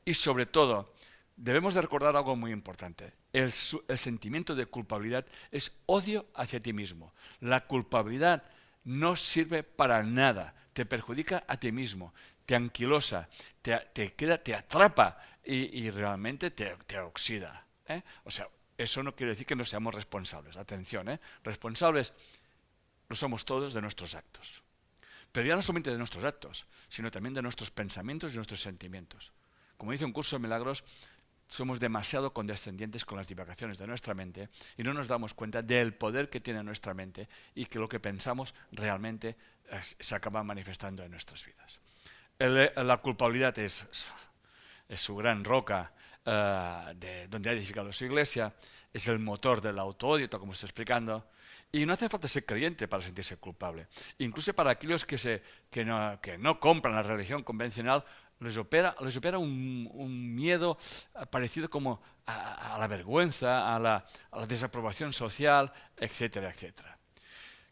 Y 0.04 0.14
sobre 0.14 0.46
todo, 0.46 0.92
debemos 1.36 1.74
de 1.74 1.82
recordar 1.82 2.14
algo 2.14 2.36
muy 2.36 2.52
importante. 2.52 3.12
El, 3.32 3.52
sentimiento 3.52 4.54
de 4.54 4.66
culpabilidad 4.66 5.26
es 5.50 5.80
odio 5.86 6.26
hacia 6.34 6.60
ti 6.60 6.72
mismo. 6.72 7.12
La 7.40 7.66
culpabilidad 7.66 8.44
no 8.84 9.16
sirve 9.16 9.64
para 9.64 10.04
nada. 10.04 10.54
Te 10.72 10.86
perjudica 10.86 11.42
a 11.48 11.58
ti 11.58 11.72
mismo, 11.72 12.14
te 12.46 12.54
anquilosa, 12.54 13.28
te, 13.60 14.14
queda, 14.14 14.38
te 14.38 14.54
atrapa 14.54 15.18
y, 15.42 15.90
realmente 15.90 16.52
te, 16.52 16.98
oxida. 17.00 17.66
¿eh? 17.88 18.02
O 18.22 18.30
sea, 18.30 18.48
eso 18.78 19.02
no 19.02 19.14
quiere 19.14 19.32
decir 19.32 19.46
que 19.46 19.56
no 19.56 19.64
seamos 19.64 19.94
responsables. 19.94 20.56
Atención, 20.56 21.08
¿eh? 21.08 21.20
responsables 21.42 22.12
lo 23.08 23.16
somos 23.16 23.44
todos 23.44 23.74
de 23.74 23.82
nuestros 23.82 24.14
actos. 24.14 24.62
Pero 25.32 25.48
ya 25.48 25.56
no 25.56 25.62
solamente 25.62 25.90
de 25.90 25.98
nuestros 25.98 26.24
actos, 26.24 26.66
sino 26.88 27.10
también 27.10 27.34
de 27.34 27.42
nuestros 27.42 27.70
pensamientos 27.70 28.32
y 28.32 28.36
nuestros 28.36 28.62
sentimientos. 28.62 29.32
Como 29.76 29.92
dice 29.92 30.04
un 30.04 30.12
curso 30.12 30.36
de 30.36 30.42
milagros, 30.42 30.84
somos 31.48 31.80
demasiado 31.80 32.32
condescendientes 32.32 33.04
con 33.04 33.18
las 33.18 33.26
divagaciones 33.26 33.78
de 33.78 33.86
nuestra 33.86 34.14
mente 34.14 34.48
y 34.76 34.82
no 34.82 34.92
nos 34.92 35.08
damos 35.08 35.34
cuenta 35.34 35.62
del 35.62 35.94
poder 35.94 36.30
que 36.30 36.40
tiene 36.40 36.62
nuestra 36.62 36.94
mente 36.94 37.28
y 37.54 37.66
que 37.66 37.78
lo 37.78 37.88
que 37.88 38.00
pensamos 38.00 38.54
realmente 38.70 39.36
se 39.98 40.14
acaba 40.14 40.42
manifestando 40.44 41.02
en 41.02 41.10
nuestras 41.10 41.44
vidas. 41.44 41.80
La 42.76 42.98
culpabilidad 42.98 43.58
es, 43.58 43.86
su 44.94 45.16
gran 45.16 45.44
roca 45.44 45.92
de 46.24 47.26
donde 47.28 47.50
ha 47.50 47.52
edificado 47.52 47.92
su 47.92 48.04
iglesia, 48.04 48.52
es 48.92 49.06
el 49.08 49.18
motor 49.18 49.60
del 49.60 49.78
auto-odio, 49.78 50.28
como 50.30 50.52
estoy 50.52 50.66
explicando, 50.66 51.26
y 51.70 51.84
no 51.84 51.92
hace 51.92 52.08
falta 52.08 52.28
ser 52.28 52.46
creyente 52.46 52.88
para 52.88 53.02
sentirse 53.02 53.36
culpable. 53.36 53.88
Incluso 54.18 54.54
para 54.54 54.70
aquellos 54.70 55.04
que, 55.04 55.18
se, 55.18 55.42
que, 55.70 55.84
no, 55.84 56.18
que 56.20 56.38
no 56.38 56.58
compran 56.58 56.94
la 56.94 57.02
religión 57.02 57.42
convencional, 57.42 58.04
les 58.40 58.56
opera, 58.56 58.94
les 59.00 59.16
opera 59.16 59.38
un, 59.38 60.34
miedo 60.34 60.78
eh, 61.14 61.26
parecido 61.26 61.68
como 61.68 62.00
a, 62.26 62.76
la 62.78 62.86
vergüenza, 62.86 63.74
a 63.74 63.78
la, 63.78 64.04
desaprobación 64.46 65.12
social, 65.12 65.72
etcétera, 65.96 66.50
etcétera. 66.50 66.96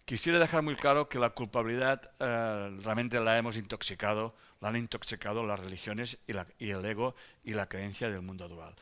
Quisiera 0.05 0.39
dejar 0.39 0.63
muy 0.63 0.77
claro 0.77 1.09
que 1.09 1.19
la 1.19 1.31
culpabilidad 1.31 2.11
eh, 2.19 2.79
realmente 2.83 3.19
la 3.21 3.39
hemos 3.39 3.57
intoxicado, 3.57 4.37
la 4.67 4.71
han 4.71 4.77
intoxicado 4.77 5.47
las 5.47 5.61
religiones 5.61 6.19
y, 6.27 6.71
el 6.71 6.85
ego 6.85 7.15
y 7.45 7.55
la 7.55 7.69
creencia 7.69 8.11
del 8.11 8.23
mundo 8.23 8.49
dual. 8.49 8.75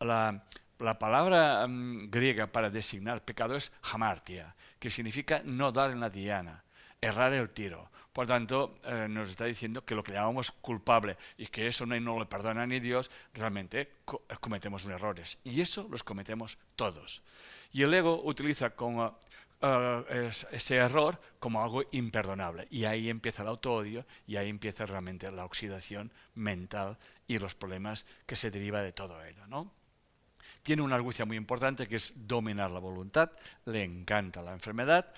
La, 0.00 0.98
palabra 0.98 1.66
mm, 1.66 2.10
griega 2.10 2.46
para 2.46 2.70
designar 2.70 3.22
pecado 3.22 3.54
es 3.54 3.70
hamartia, 3.92 4.54
que 4.78 4.88
significa 4.88 5.42
no 5.44 5.72
dar 5.72 5.90
en 5.90 6.00
la 6.00 6.08
diana, 6.08 6.64
errar 7.02 7.34
el 7.34 7.50
tiro. 7.50 7.90
Por 8.14 8.26
tanto, 8.26 8.74
eh, 8.84 9.08
nos 9.10 9.28
está 9.28 9.44
diciendo 9.44 9.84
que 9.84 9.94
lo 9.94 10.02
que 10.02 10.12
llamamos 10.12 10.50
culpable 10.52 11.18
y 11.36 11.48
que 11.48 11.66
eso 11.66 11.84
no, 11.84 12.00
no 12.00 12.18
le 12.18 12.24
perdona 12.24 12.66
ni 12.66 12.80
Dios, 12.80 13.10
realmente 13.34 13.80
eh, 13.80 13.88
cometemos 14.40 14.86
errores. 14.86 15.36
Y 15.44 15.60
eso 15.60 15.86
los 15.90 16.02
cometemos 16.02 16.56
todos. 16.76 17.22
Y 17.72 17.82
el 17.82 17.92
ego 17.92 18.22
utiliza 18.24 18.70
como, 18.70 19.18
eh, 19.60 20.30
ese 20.52 20.76
error 20.76 21.20
como 21.38 21.62
algo 21.62 21.82
imperdonable. 21.92 22.66
Y 22.70 22.84
ahí 22.84 23.08
empieza 23.08 23.42
el 23.42 23.48
auto-odio 23.48 24.04
y 24.26 24.36
ahí 24.36 24.48
empieza 24.48 24.86
realmente 24.86 25.30
la 25.30 25.44
oxidación 25.44 26.12
mental 26.34 26.98
y 27.26 27.38
los 27.38 27.54
problemas 27.54 28.06
que 28.26 28.36
se 28.36 28.50
deriva 28.50 28.82
de 28.82 28.92
todo 28.92 29.24
ello. 29.24 29.46
¿no? 29.46 29.72
Tiene 30.62 30.82
una 30.82 30.96
argucia 30.96 31.24
muy 31.24 31.36
importante 31.36 31.86
que 31.86 31.96
es 31.96 32.12
dominar 32.26 32.70
la 32.70 32.80
voluntad, 32.80 33.30
le 33.64 33.82
encanta 33.82 34.42
la 34.42 34.52
enfermedad, 34.52 35.12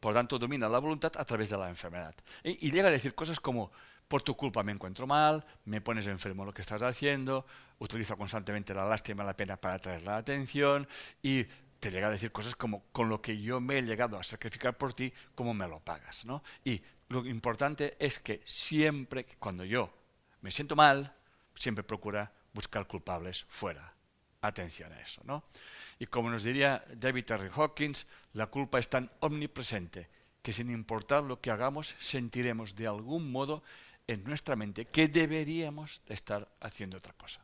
por 0.00 0.14
tanto, 0.14 0.38
domina 0.38 0.68
la 0.68 0.78
voluntad 0.78 1.12
a 1.16 1.24
través 1.24 1.50
de 1.50 1.58
la 1.58 1.68
enfermedad. 1.68 2.14
Y, 2.44 2.70
llega 2.70 2.88
a 2.88 2.92
decir 2.92 3.14
cosas 3.14 3.40
como, 3.40 3.72
por 4.06 4.22
tu 4.22 4.36
culpa 4.36 4.62
me 4.62 4.72
encuentro 4.72 5.06
mal, 5.06 5.44
me 5.64 5.80
pones 5.80 6.06
enfermo 6.06 6.44
lo 6.44 6.54
que 6.54 6.62
estás 6.62 6.82
haciendo, 6.82 7.44
utiliza 7.78 8.16
constantemente 8.16 8.74
la 8.74 8.86
lástima 8.86 9.24
la 9.24 9.36
pena 9.36 9.56
para 9.56 9.74
atraer 9.74 10.02
la 10.02 10.16
atención 10.16 10.86
y 11.22 11.46
te 11.80 11.90
llega 11.90 12.08
a 12.08 12.10
decir 12.10 12.32
cosas 12.32 12.56
como, 12.56 12.84
con 12.92 13.08
lo 13.08 13.22
que 13.22 13.40
yo 13.40 13.60
me 13.60 13.78
he 13.78 13.82
llegado 13.82 14.18
a 14.18 14.22
sacrificar 14.22 14.76
por 14.76 14.94
ti, 14.94 15.12
¿cómo 15.34 15.54
me 15.54 15.68
lo 15.68 15.80
pagas? 15.80 16.24
¿no? 16.24 16.42
Y 16.64 16.82
lo 17.08 17.24
importante 17.26 17.96
es 17.98 18.18
que 18.18 18.40
siempre, 18.44 19.26
cuando 19.38 19.64
yo 19.64 19.92
me 20.40 20.50
siento 20.50 20.76
mal, 20.76 21.14
siempre 21.54 21.84
procura 21.84 22.32
buscar 22.52 22.86
culpables 22.86 23.44
fuera. 23.48 23.94
Atención 24.40 24.92
a 24.92 25.00
eso, 25.00 25.20
¿no? 25.24 25.42
Y 25.98 26.06
como 26.06 26.30
nos 26.30 26.44
diría 26.44 26.84
David 26.94 27.28
R. 27.28 27.50
Hawkins, 27.54 28.06
la 28.34 28.46
culpa 28.46 28.78
es 28.78 28.88
tan 28.88 29.10
omnipresente 29.18 30.08
que 30.42 30.52
sin 30.52 30.70
importar 30.70 31.24
lo 31.24 31.40
que 31.40 31.50
hagamos, 31.50 31.96
sentiremos 31.98 32.76
de 32.76 32.86
algún 32.86 33.32
modo 33.32 33.64
en 34.06 34.22
nuestra 34.22 34.54
mente 34.54 34.86
que 34.86 35.08
deberíamos 35.08 36.02
estar 36.06 36.48
haciendo 36.60 36.98
otra 36.98 37.14
cosa. 37.14 37.40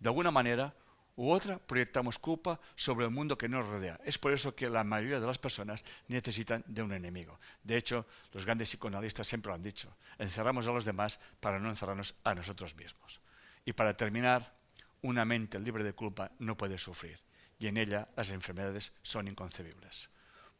De 0.00 0.08
alguna 0.08 0.32
manera 0.32 0.74
u 1.16 1.30
otra 1.30 1.58
proyectamos 1.58 2.18
culpa 2.18 2.60
sobre 2.74 3.04
el 3.04 3.10
mundo 3.10 3.38
que 3.38 3.48
nos 3.48 3.66
rodea. 3.66 4.00
Es 4.04 4.18
por 4.18 4.32
eso 4.32 4.54
que 4.54 4.68
la 4.68 4.84
mayoría 4.84 5.20
de 5.20 5.26
las 5.26 5.38
personas 5.38 5.84
necesitan 6.08 6.64
de 6.66 6.82
un 6.82 6.92
enemigo. 6.92 7.38
De 7.62 7.76
hecho, 7.76 8.06
los 8.32 8.44
grandes 8.44 8.70
psicoanalistas 8.70 9.26
siempre 9.26 9.50
lo 9.50 9.54
han 9.54 9.62
dicho. 9.62 9.94
Encerramos 10.18 10.66
a 10.66 10.72
los 10.72 10.84
demás 10.84 11.20
para 11.40 11.58
no 11.58 11.68
encerrarnos 11.68 12.14
a 12.24 12.34
nosotros 12.34 12.74
mismos. 12.74 13.20
Y 13.64 13.72
para 13.72 13.96
terminar, 13.96 14.54
una 15.02 15.24
mente 15.24 15.58
libre 15.60 15.84
de 15.84 15.92
culpa 15.92 16.30
no 16.38 16.56
puede 16.56 16.78
sufrir 16.78 17.18
y 17.58 17.66
en 17.66 17.76
ella 17.76 18.08
las 18.16 18.30
enfermedades 18.30 18.92
son 19.02 19.28
inconcebibles. 19.28 20.10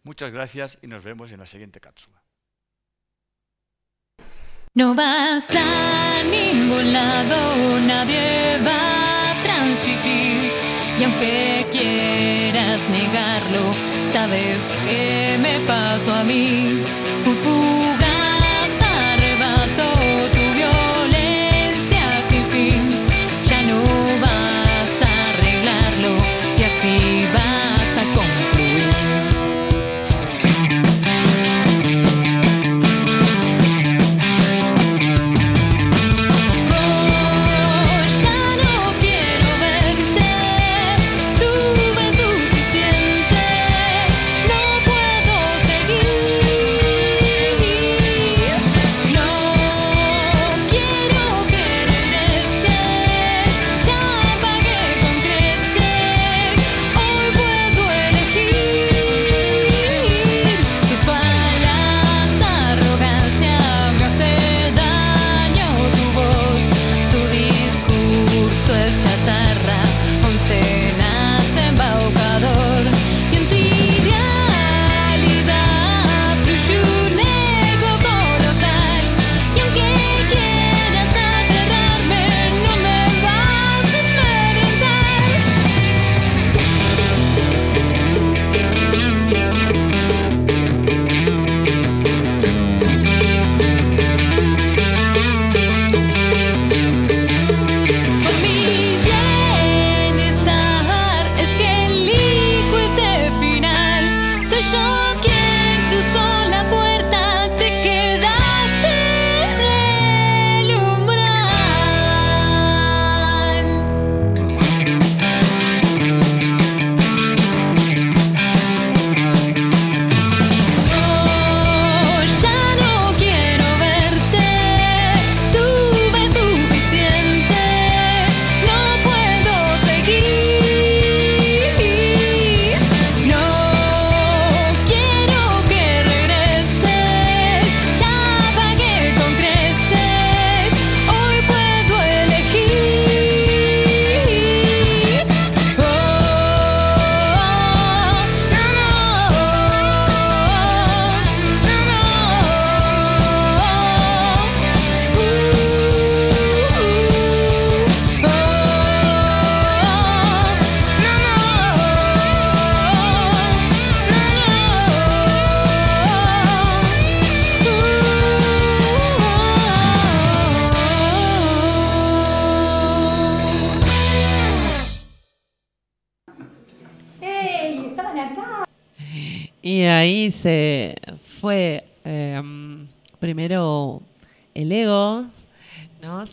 Muchas 0.02 0.32
gracias 0.32 0.78
y 0.82 0.86
nos 0.86 1.02
vemos 1.02 1.32
en 1.32 1.40
la 1.40 1.46
siguiente 1.46 1.80
cápsula. 1.80 2.22
No 4.74 4.94
vas 4.94 5.48
a 5.50 6.22
ningún 6.24 6.92
lado, 6.92 7.80
nadie 7.80 8.58
va 8.64 9.23
Y 10.98 11.02
aunque 11.02 11.66
quieras 11.72 12.82
negarlo, 12.88 13.74
sabes 14.12 14.74
que 14.86 15.38
me 15.40 15.58
pasó 15.66 16.14
a 16.14 16.24
mí. 16.24 16.84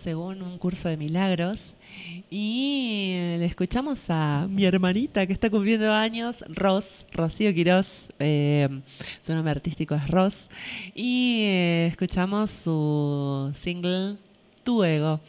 Según 0.02 0.42
un 0.42 0.58
curso 0.58 0.90
de 0.90 0.98
milagros. 0.98 1.76
Y 2.30 3.14
le 3.38 3.46
escuchamos 3.46 4.06
a 4.10 4.48
mi 4.50 4.66
hermanita 4.66 5.28
que 5.28 5.34
está 5.34 5.50
cumpliendo 5.50 5.92
años, 5.92 6.44
Ros, 6.48 6.86
Rocío 7.12 7.54
Quirós, 7.54 8.08
em, 8.20 8.82
su 9.22 9.34
nombre 9.34 9.52
artístico 9.52 9.94
es 9.96 10.08
Ros, 10.08 10.48
y 10.96 11.44
eh, 11.44 11.88
escuchamos 11.88 12.52
su 12.52 13.52
single 13.54 14.18
Tu 14.64 14.84
Ego. 14.84 15.20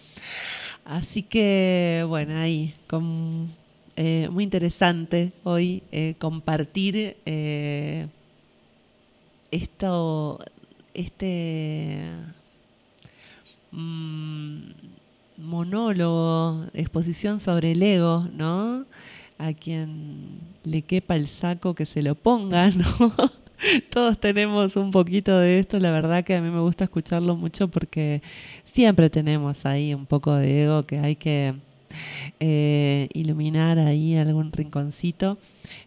Así 0.84 1.22
que, 1.22 2.04
bueno, 2.08 2.38
ahí, 2.38 2.74
con, 2.86 3.50
eh, 3.96 4.28
muy 4.30 4.44
interesante 4.44 5.32
hoy 5.44 5.82
eh, 5.92 6.14
compartir 6.18 7.16
esto, 9.50 10.38
este 10.94 12.08
mm, 13.72 14.60
monólogo, 15.38 16.66
exposición 16.74 17.40
sobre 17.40 17.72
el 17.72 17.82
ego, 17.82 18.28
¿no? 18.32 18.84
A 19.38 19.52
quien 19.52 20.40
le 20.64 20.82
quepa 20.82 21.16
el 21.16 21.26
saco 21.26 21.74
que 21.74 21.86
se 21.86 22.02
lo 22.02 22.14
ponga, 22.14 22.70
¿no? 22.70 23.12
Todos 23.90 24.18
tenemos 24.18 24.76
un 24.76 24.90
poquito 24.90 25.38
de 25.38 25.60
esto, 25.60 25.78
la 25.78 25.90
verdad 25.90 26.24
que 26.24 26.34
a 26.34 26.40
mí 26.40 26.50
me 26.50 26.60
gusta 26.60 26.84
escucharlo 26.84 27.36
mucho 27.36 27.68
porque 27.68 28.22
siempre 28.64 29.08
tenemos 29.10 29.64
ahí 29.66 29.94
un 29.94 30.06
poco 30.06 30.34
de 30.34 30.64
ego 30.64 30.82
que 30.82 30.98
hay 30.98 31.16
que 31.16 31.54
eh, 32.40 33.08
iluminar 33.14 33.78
ahí 33.78 34.16
algún 34.16 34.52
rinconcito, 34.52 35.38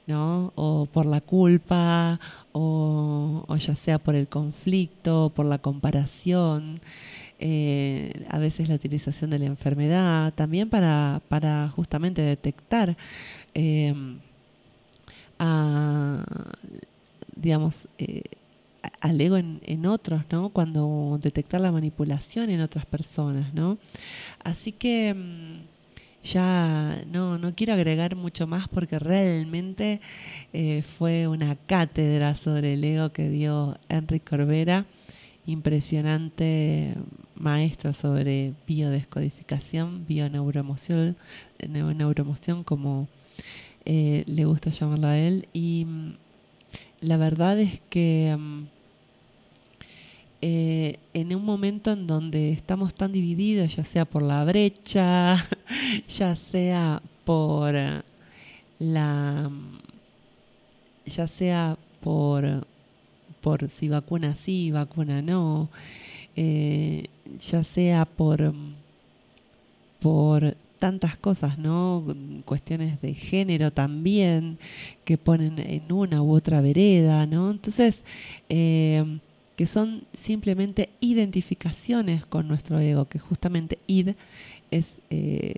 ¿no? 0.07 0.53
O 0.55 0.87
por 0.91 1.05
la 1.05 1.21
culpa, 1.21 2.19
o, 2.51 3.45
ya 3.57 3.75
sea 3.75 3.99
por 3.99 4.15
el 4.15 4.27
conflicto, 4.27 5.31
por 5.35 5.45
la 5.45 5.57
comparación, 5.57 6.79
eh, 7.39 8.25
a 8.29 8.37
veces 8.39 8.69
la 8.69 8.75
utilización 8.75 9.29
de 9.29 9.39
la 9.39 9.45
enfermedad, 9.45 10.33
también 10.33 10.69
para, 10.69 11.21
para 11.27 11.69
justamente 11.69 12.21
detectar 12.21 12.95
em, 13.53 14.19
a, 15.39 16.23
digamos, 17.35 17.87
eh, 17.97 18.23
al 19.01 19.19
ego 19.19 19.37
en, 19.37 19.85
otros, 19.85 20.23
¿no? 20.31 20.49
Cuando 20.49 21.19
detectar 21.21 21.61
la 21.61 21.71
manipulación 21.71 22.49
en 22.49 22.61
otras 22.61 22.85
personas, 22.85 23.53
¿no? 23.53 23.77
Así 24.43 24.71
que 24.71 25.09
em, 25.09 25.59
ya 26.23 27.03
no, 27.11 27.37
no 27.37 27.53
quiero 27.55 27.73
agregar 27.73 28.15
mucho 28.15 28.47
más 28.47 28.67
porque 28.67 28.99
realmente 28.99 30.01
eh, 30.53 30.83
fue 30.97 31.27
una 31.27 31.55
cátedra 31.55 32.35
sobre 32.35 32.73
el 32.73 32.83
ego 32.83 33.11
que 33.11 33.29
dio 33.29 33.77
Enrique 33.89 34.25
Corbera, 34.29 34.85
impresionante 35.45 36.95
maestro 37.35 37.93
sobre 37.93 38.53
biodescodificación, 38.67 40.05
bioneuroemoción, 40.07 41.15
neuroemoción 41.67 42.63
como 42.63 43.07
eh, 43.85 44.23
le 44.27 44.45
gusta 44.45 44.71
llamarlo 44.71 45.07
a 45.07 45.17
él. 45.17 45.47
Y 45.53 45.85
mm, 45.85 46.13
la 47.01 47.17
verdad 47.17 47.59
es 47.59 47.79
que 47.89 48.35
mm, 48.37 48.63
eh, 50.41 50.99
en 51.13 51.35
un 51.35 51.45
momento 51.45 51.91
en 51.91 52.07
donde 52.07 52.51
estamos 52.51 52.93
tan 52.93 53.11
divididos, 53.11 53.75
ya 53.75 53.83
sea 53.83 54.05
por 54.05 54.21
la 54.21 54.43
brecha, 54.45 55.45
ya 56.07 56.35
sea 56.35 57.01
por 57.23 57.75
la 58.79 59.51
ya 61.05 61.27
sea 61.27 61.77
por 62.01 62.65
por 63.45 63.69
si 63.69 63.89
vacuna 63.89 64.35
sí, 64.35 64.71
vacuna 64.71 65.21
no, 65.21 65.69
eh, 66.35 67.05
ya 67.39 67.63
sea 67.63 68.05
por 68.05 68.55
por 69.99 70.57
tantas 70.79 71.15
cosas, 71.15 71.59
¿no? 71.59 72.03
Cuestiones 72.45 72.99
de 73.01 73.13
género 73.13 73.69
también, 73.69 74.57
que 75.03 75.19
ponen 75.19 75.59
en 75.59 75.91
una 75.91 76.23
u 76.23 76.33
otra 76.33 76.59
vereda, 76.59 77.27
¿no? 77.27 77.51
Entonces, 77.51 78.03
eh, 78.49 79.19
que 79.55 79.67
son 79.67 80.05
simplemente 80.13 80.89
identificaciones 80.99 82.25
con 82.25 82.47
nuestro 82.47 82.79
ego, 82.79 83.05
que 83.05 83.19
justamente 83.19 83.77
id 83.85 84.15
es 84.71 84.87
eh, 85.11 85.57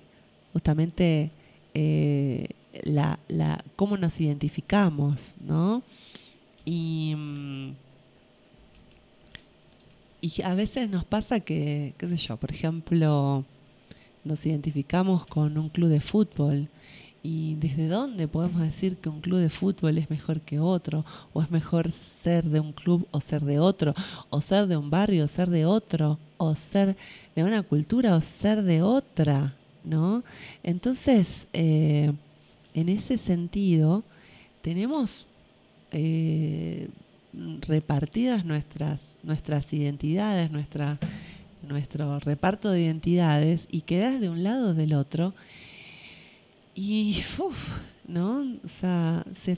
justamente 0.52 1.32
la, 2.84 3.18
la, 3.30 3.64
cómo 3.78 3.96
nos 3.96 4.20
identificamos, 4.20 5.36
¿no? 5.40 5.84
Y, 6.70 7.16
mm, 7.16 7.76
y 10.20 10.42
a 10.42 10.54
veces 10.54 10.90
nos 10.90 11.06
pasa 11.06 11.40
que, 11.40 11.94
qué 11.98 12.08
sé 12.10 12.18
yo, 12.18 12.36
por 12.36 12.52
ejemplo, 12.52 13.46
nos 14.26 14.46
identificamos 14.46 15.26
con 15.28 15.58
un 15.58 15.70
club 15.70 15.88
de 15.88 16.02
fútbol 16.02 16.68
y 17.24 17.56
desde 17.56 17.88
dónde 17.88 18.28
podemos 18.28 18.60
decir 18.60 18.98
que 18.98 19.08
un 19.08 19.22
club 19.22 19.40
de 19.40 19.50
fútbol 19.50 19.98
es 19.98 20.10
mejor 20.10 20.42
que 20.42 20.60
otro, 20.60 21.06
o 21.32 21.42
es 21.42 21.50
mejor 21.52 21.94
ser 22.22 22.44
de 22.44 22.60
un 22.60 22.74
club 22.74 23.08
o 23.12 23.22
ser 23.22 23.46
de 23.46 23.60
otro, 23.60 23.96
o 24.30 24.42
ser 24.42 24.68
de 24.68 24.76
un 24.76 24.90
barrio 24.90 25.24
o 25.24 25.28
ser 25.30 25.50
de 25.50 25.66
otro, 25.66 26.20
o 26.36 26.54
ser 26.54 26.98
de 27.34 27.44
una 27.46 27.64
cultura 27.64 28.18
o 28.18 28.20
ser 28.20 28.62
de 28.64 28.82
otra, 28.82 29.56
¿no? 29.86 30.22
Entonces, 30.64 31.48
eh, 31.54 32.12
en 32.74 32.90
ese 32.90 33.18
sentido, 33.18 34.04
tenemos 34.62 35.26
eh, 35.92 36.90
repartidas 37.62 38.46
nuestras, 38.46 39.02
nuestras 39.24 39.72
identidades, 39.74 40.52
nuestra, 40.52 40.98
nuestro 41.68 42.20
reparto 42.20 42.72
de 42.72 42.84
identidades, 42.84 43.68
y 43.72 43.82
quedas 43.82 44.20
de 44.20 44.30
un 44.30 44.44
lado 44.44 44.70
o 44.70 44.74
del 44.74 44.94
otro, 44.94 45.34
y, 46.76 47.24
¿no? 48.08 48.46
O 48.64 48.68
sea, 48.68 49.26
se 49.36 49.58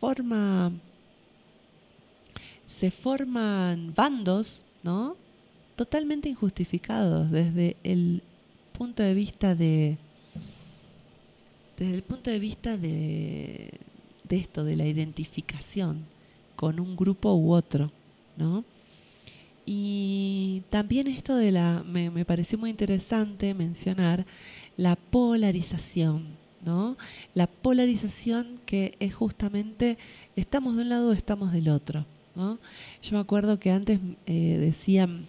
forma, 0.00 0.72
se 2.66 2.90
forman 2.90 3.94
bandos, 3.94 4.64
¿no? 4.82 5.16
Totalmente 5.76 6.28
injustificados 6.28 7.30
desde 7.30 7.76
el 7.84 8.22
punto 8.72 9.02
de 9.02 9.14
vista 9.14 9.54
de, 9.54 9.98
desde 11.76 11.94
el 11.94 12.02
punto 12.02 12.30
de 12.30 12.38
vista 12.38 12.76
de, 12.76 13.80
de 14.28 14.36
esto, 14.36 14.64
de 14.64 14.76
la 14.76 14.86
identificación 14.86 16.04
con 16.56 16.80
un 16.80 16.96
grupo 16.96 17.34
u 17.34 17.52
otro, 17.52 17.92
¿no? 18.36 18.64
Y 19.64 20.62
también 20.70 21.08
esto 21.08 21.36
de 21.36 21.52
la, 21.52 21.84
me, 21.86 22.10
me 22.10 22.24
pareció 22.24 22.58
muy 22.58 22.70
interesante 22.70 23.52
mencionar 23.54 24.26
la 24.76 24.96
polarización, 24.96 26.24
¿no? 26.64 26.96
La 27.34 27.46
polarización 27.46 28.60
que 28.64 28.96
es 28.98 29.14
justamente 29.14 29.98
estamos 30.36 30.76
de 30.76 30.82
un 30.82 30.88
lado 30.88 31.10
o 31.10 31.12
estamos 31.12 31.52
del 31.52 31.68
otro, 31.68 32.06
¿no? 32.34 32.58
Yo 33.02 33.16
me 33.16 33.20
acuerdo 33.20 33.58
que 33.58 33.70
antes 33.70 34.00
eh, 34.26 34.56
decían, 34.58 35.26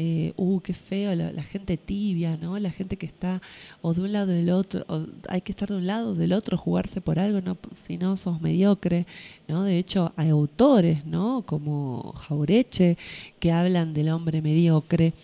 eh, 0.00 0.32
uh, 0.36 0.60
qué 0.60 0.74
feo, 0.74 1.12
la, 1.16 1.42
gente 1.42 1.76
tibia, 1.76 2.36
¿no? 2.36 2.56
La 2.60 2.70
gente 2.70 2.96
que 2.96 3.06
está 3.06 3.42
o 3.82 3.94
de 3.94 4.02
un 4.02 4.12
lado 4.12 4.28
del 4.28 4.50
otro, 4.50 4.84
o 4.86 5.06
hay 5.28 5.40
que 5.40 5.50
estar 5.50 5.68
de 5.68 5.74
un 5.74 5.88
lado 5.88 6.10
o 6.10 6.14
del 6.14 6.32
otro, 6.32 6.56
jugarse 6.56 7.00
por 7.00 7.18
algo, 7.18 7.40
¿no? 7.40 7.56
si 7.74 7.98
no 7.98 8.16
sos 8.16 8.40
mediocre, 8.40 9.06
¿no? 9.48 9.64
De 9.64 9.76
hecho, 9.76 10.12
hay 10.14 10.28
autores, 10.28 11.04
¿no? 11.04 11.42
Como 11.44 12.12
Jaureche, 12.12 12.96
que 13.40 13.50
hablan 13.50 13.92
del 13.92 14.10
hombre 14.10 14.40
mediocre, 14.40 15.14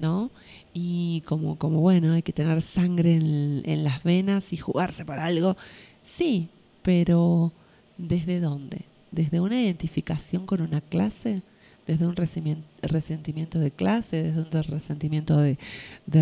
¿no? 0.00 0.32
y 0.76 1.20
como, 1.26 1.56
como 1.56 1.80
bueno, 1.80 2.14
hay 2.14 2.22
que 2.22 2.32
tener 2.32 2.60
sangre 2.60 3.14
en, 3.14 3.84
las 3.84 4.02
venas 4.02 4.52
y 4.52 4.56
jugarse 4.56 5.04
para 5.04 5.26
algo. 5.26 5.56
Sí, 6.02 6.48
pero 6.82 7.52
¿desde 7.96 8.40
dónde? 8.40 8.86
¿Desde 9.12 9.40
una 9.40 9.62
identificación 9.62 10.44
con 10.44 10.60
una 10.60 10.80
clase? 10.80 11.42
¿Desde 11.86 12.06
un 12.06 12.16
resentimiento 12.16 13.58
de 13.58 13.70
clase? 13.70 14.22
¿Desde 14.22 14.40
un 14.40 14.50
resentimiento 14.50 15.38
de, 15.38 15.58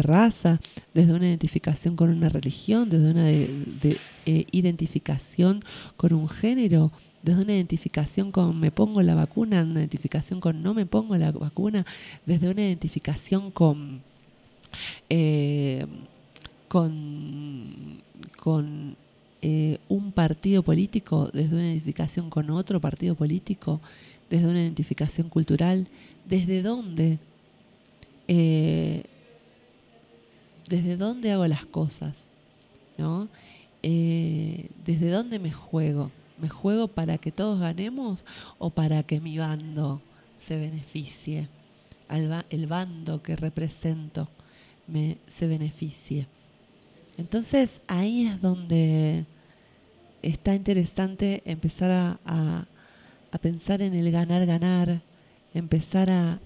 raza? 0.02 0.60
¿Desde 0.92 1.12
una 1.12 1.28
identificación 1.28 1.96
con 1.96 2.10
una 2.10 2.28
religión? 2.28 2.90
¿Desde 2.90 3.10
una 3.10 3.30
eh, 3.30 3.98
identificación 4.26 5.64
con 5.96 6.12
un 6.12 6.28
género? 6.28 6.90
desde 7.22 7.42
una 7.42 7.54
identificación 7.54 8.32
con 8.32 8.58
me 8.58 8.72
pongo 8.72 9.00
la 9.00 9.14
vacuna, 9.14 9.62
una 9.62 9.78
identificación 9.78 10.40
con 10.40 10.60
no 10.60 10.74
me 10.74 10.86
pongo 10.86 11.16
la 11.16 11.30
vacuna, 11.30 11.86
desde 12.26 12.48
una 12.48 12.62
identificación 12.62 13.52
con 13.52 14.00
eh, 15.08 15.86
con, 16.68 18.00
con 18.38 18.96
eh, 19.42 19.78
un 19.88 20.12
partido 20.12 20.62
político, 20.62 21.28
desde 21.32 21.54
una 21.54 21.66
identificación 21.66 22.30
con 22.30 22.48
otro 22.50 22.80
partido 22.80 23.14
político, 23.14 23.80
desde 24.32 24.46
una 24.46 24.62
identificación 24.62 25.28
cultural, 25.28 25.88
desde 26.24 26.62
dónde, 26.62 27.18
eh, 28.28 29.04
desde 30.70 30.96
dónde 30.96 31.32
hago 31.32 31.46
las 31.46 31.66
cosas, 31.66 32.28
¿no? 32.96 33.28
desde 33.82 35.10
dónde 35.10 35.38
me 35.38 35.50
juego. 35.50 36.10
¿Me 36.40 36.48
juego 36.48 36.88
para 36.88 37.18
que 37.18 37.30
todos 37.30 37.60
ganemos 37.60 38.24
o 38.58 38.70
para 38.70 39.02
que 39.02 39.20
mi 39.20 39.36
bando 39.36 40.00
se 40.40 40.56
beneficie? 40.56 41.48
el 42.50 42.66
bando 42.66 43.22
que 43.22 43.36
represento 43.36 44.28
se 45.28 45.46
beneficie. 45.46 46.26
Entonces 47.18 47.80
ahí 47.86 48.26
es 48.26 48.40
donde 48.40 49.24
está 50.22 50.54
interesante 50.54 51.42
empezar 51.44 52.18
a, 52.24 52.66
pensar 53.38 53.82
en 53.82 53.94
el 53.94 54.10
ganar-ganar, 54.10 55.00
empezar 55.54 56.10
a, 56.10 56.40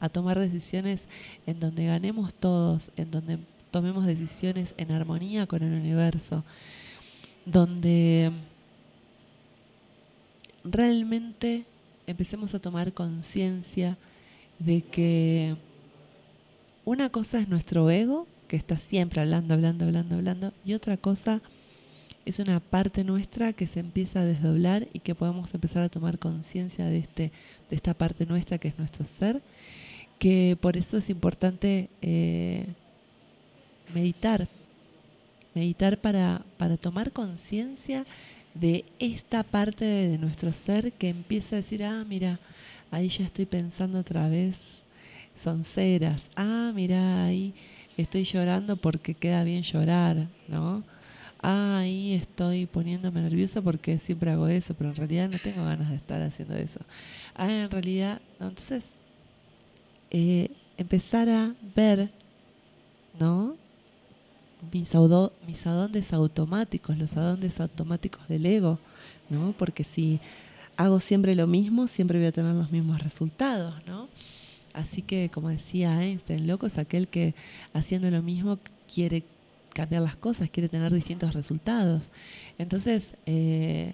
a, 0.00 0.08
tomar 0.08 0.38
decisiones 0.38 1.06
en 1.46 1.60
donde 1.60 1.86
ganemos 1.86 2.34
todos, 2.34 2.90
en 2.96 3.10
donde 3.10 3.38
tomemos 3.70 4.06
decisiones 4.06 4.74
en 4.76 4.92
armonía 4.92 5.46
con 5.46 5.62
el 5.62 5.72
universo, 5.72 6.44
donde 7.44 8.32
realmente 10.64 11.64
empecemos 12.06 12.54
a 12.54 12.58
tomar 12.58 12.92
conciencia 12.92 13.96
de 14.58 14.82
que 14.82 15.56
una 16.84 17.10
cosa 17.10 17.38
es 17.38 17.48
nuestro 17.48 17.90
ego, 17.90 18.26
que 18.48 18.56
está 18.56 18.78
siempre 18.78 19.20
hablando, 19.20 19.54
hablando, 19.54 19.84
hablando, 19.84 20.14
hablando, 20.14 20.52
y 20.64 20.72
otra 20.72 20.96
cosa 20.96 21.36
es 21.36 21.57
una 22.38 22.60
parte 22.60 23.04
nuestra 23.04 23.54
que 23.54 23.66
se 23.66 23.80
empieza 23.80 24.20
a 24.20 24.24
desdoblar 24.24 24.86
y 24.92 25.00
que 25.00 25.14
podemos 25.14 25.52
empezar 25.54 25.82
a 25.82 25.88
tomar 25.88 26.18
conciencia 26.18 26.84
de, 26.84 26.98
este, 26.98 27.32
de 27.70 27.76
esta 27.76 27.94
parte 27.94 28.26
nuestra 28.26 28.58
que 28.58 28.68
es 28.68 28.78
nuestro 28.78 29.06
ser, 29.06 29.40
que 30.18 30.56
por 30.60 30.76
eso 30.76 30.98
es 30.98 31.08
importante 31.08 31.88
eh, 32.02 32.66
meditar, 33.94 34.48
meditar 35.54 35.96
para, 35.98 36.42
para 36.58 36.76
tomar 36.76 37.12
conciencia 37.12 38.04
de 38.52 38.84
esta 38.98 39.42
parte 39.42 39.86
de 39.86 40.18
nuestro 40.18 40.52
ser 40.52 40.92
que 40.92 41.08
empieza 41.08 41.56
a 41.56 41.60
decir, 41.60 41.82
ah, 41.82 42.04
mira, 42.06 42.38
ahí 42.90 43.08
ya 43.08 43.24
estoy 43.24 43.46
pensando 43.46 44.00
otra 44.00 44.28
vez 44.28 44.84
son 45.38 45.64
ceras. 45.64 46.28
Ah, 46.36 46.72
mira, 46.74 47.24
ahí 47.24 47.54
estoy 47.96 48.24
llorando 48.24 48.76
porque 48.76 49.14
queda 49.14 49.44
bien 49.44 49.62
llorar, 49.62 50.26
¿no? 50.48 50.82
Ah, 51.40 51.78
ahí 51.78 52.14
estoy 52.14 52.66
poniéndome 52.66 53.20
nerviosa 53.22 53.62
porque 53.62 53.98
siempre 53.98 54.30
hago 54.32 54.48
eso, 54.48 54.74
pero 54.74 54.90
en 54.90 54.96
realidad 54.96 55.28
no 55.28 55.38
tengo 55.38 55.64
ganas 55.64 55.90
de 55.90 55.96
estar 55.96 56.20
haciendo 56.22 56.56
eso. 56.56 56.80
Ah, 57.34 57.50
en 57.52 57.70
realidad, 57.70 58.20
entonces, 58.40 58.92
eh, 60.10 60.50
empezar 60.76 61.28
a 61.28 61.54
ver, 61.74 62.10
¿no? 63.18 63.56
mis, 64.72 64.94
audo- 64.94 65.32
adondes 65.64 66.12
automáticos, 66.12 66.96
los 66.98 67.16
adondes 67.16 67.60
automáticos 67.60 68.26
del 68.28 68.46
ego, 68.46 68.78
¿no? 69.30 69.54
Porque 69.56 69.84
si 69.84 70.20
hago 70.76 71.00
siempre 71.00 71.34
lo 71.34 71.46
mismo, 71.46 71.88
siempre 71.88 72.18
voy 72.18 72.28
a 72.28 72.32
tener 72.32 72.54
los 72.54 72.70
mismos 72.72 73.02
resultados, 73.02 73.74
¿no? 73.86 74.08
Así 74.72 75.02
que, 75.02 75.30
como 75.32 75.48
decía 75.48 76.02
Einstein, 76.02 76.46
loco 76.46 76.66
es 76.66 76.78
aquel 76.78 77.08
que 77.08 77.34
haciendo 77.72 78.10
lo 78.10 78.22
mismo 78.22 78.58
quiere 78.92 79.24
cambiar 79.78 80.02
las 80.02 80.16
cosas, 80.16 80.50
quiere 80.50 80.68
tener 80.68 80.92
distintos 80.92 81.34
resultados. 81.34 82.10
Entonces, 82.58 83.14
eh, 83.26 83.92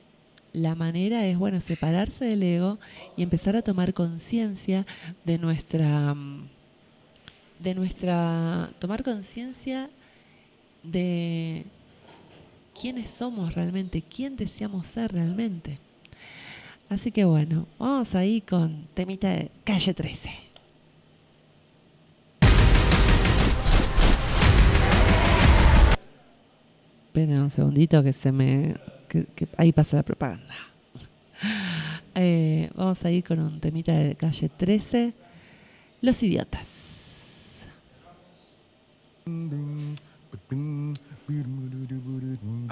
la 0.54 0.74
manera 0.74 1.26
es, 1.26 1.36
bueno, 1.36 1.60
separarse 1.60 2.24
del 2.24 2.42
ego 2.42 2.78
y 3.18 3.22
empezar 3.22 3.54
a 3.54 3.60
tomar 3.60 3.92
conciencia 3.92 4.86
de 5.26 5.36
nuestra, 5.36 6.16
de 7.58 7.74
nuestra, 7.74 8.70
tomar 8.78 9.04
conciencia 9.04 9.90
de 10.82 11.66
quiénes 12.80 13.10
somos 13.10 13.54
realmente, 13.54 14.00
quién 14.00 14.36
deseamos 14.36 14.86
ser 14.86 15.12
realmente. 15.12 15.78
Así 16.88 17.12
que 17.12 17.26
bueno, 17.26 17.66
vamos 17.78 18.14
ahí 18.14 18.40
con 18.40 18.86
temita 18.94 19.28
de 19.28 19.50
calle 19.64 19.92
13. 19.92 20.43
Esperen 27.14 27.42
un 27.42 27.50
segundito 27.50 28.02
que 28.02 28.12
se 28.12 28.32
me. 28.32 28.74
que- 29.08 29.46
ahí 29.56 29.70
pasa 29.70 29.98
la 29.98 30.02
propaganda. 30.02 30.52
Eh, 32.16 32.68
vamos 32.74 33.04
a 33.04 33.10
ir 33.12 33.22
con 33.22 33.38
un 33.38 33.60
temita 33.60 33.92
de 33.92 34.16
calle 34.16 34.48
13. 34.48 35.12
Los 36.00 36.20
idiotas. 36.24 36.68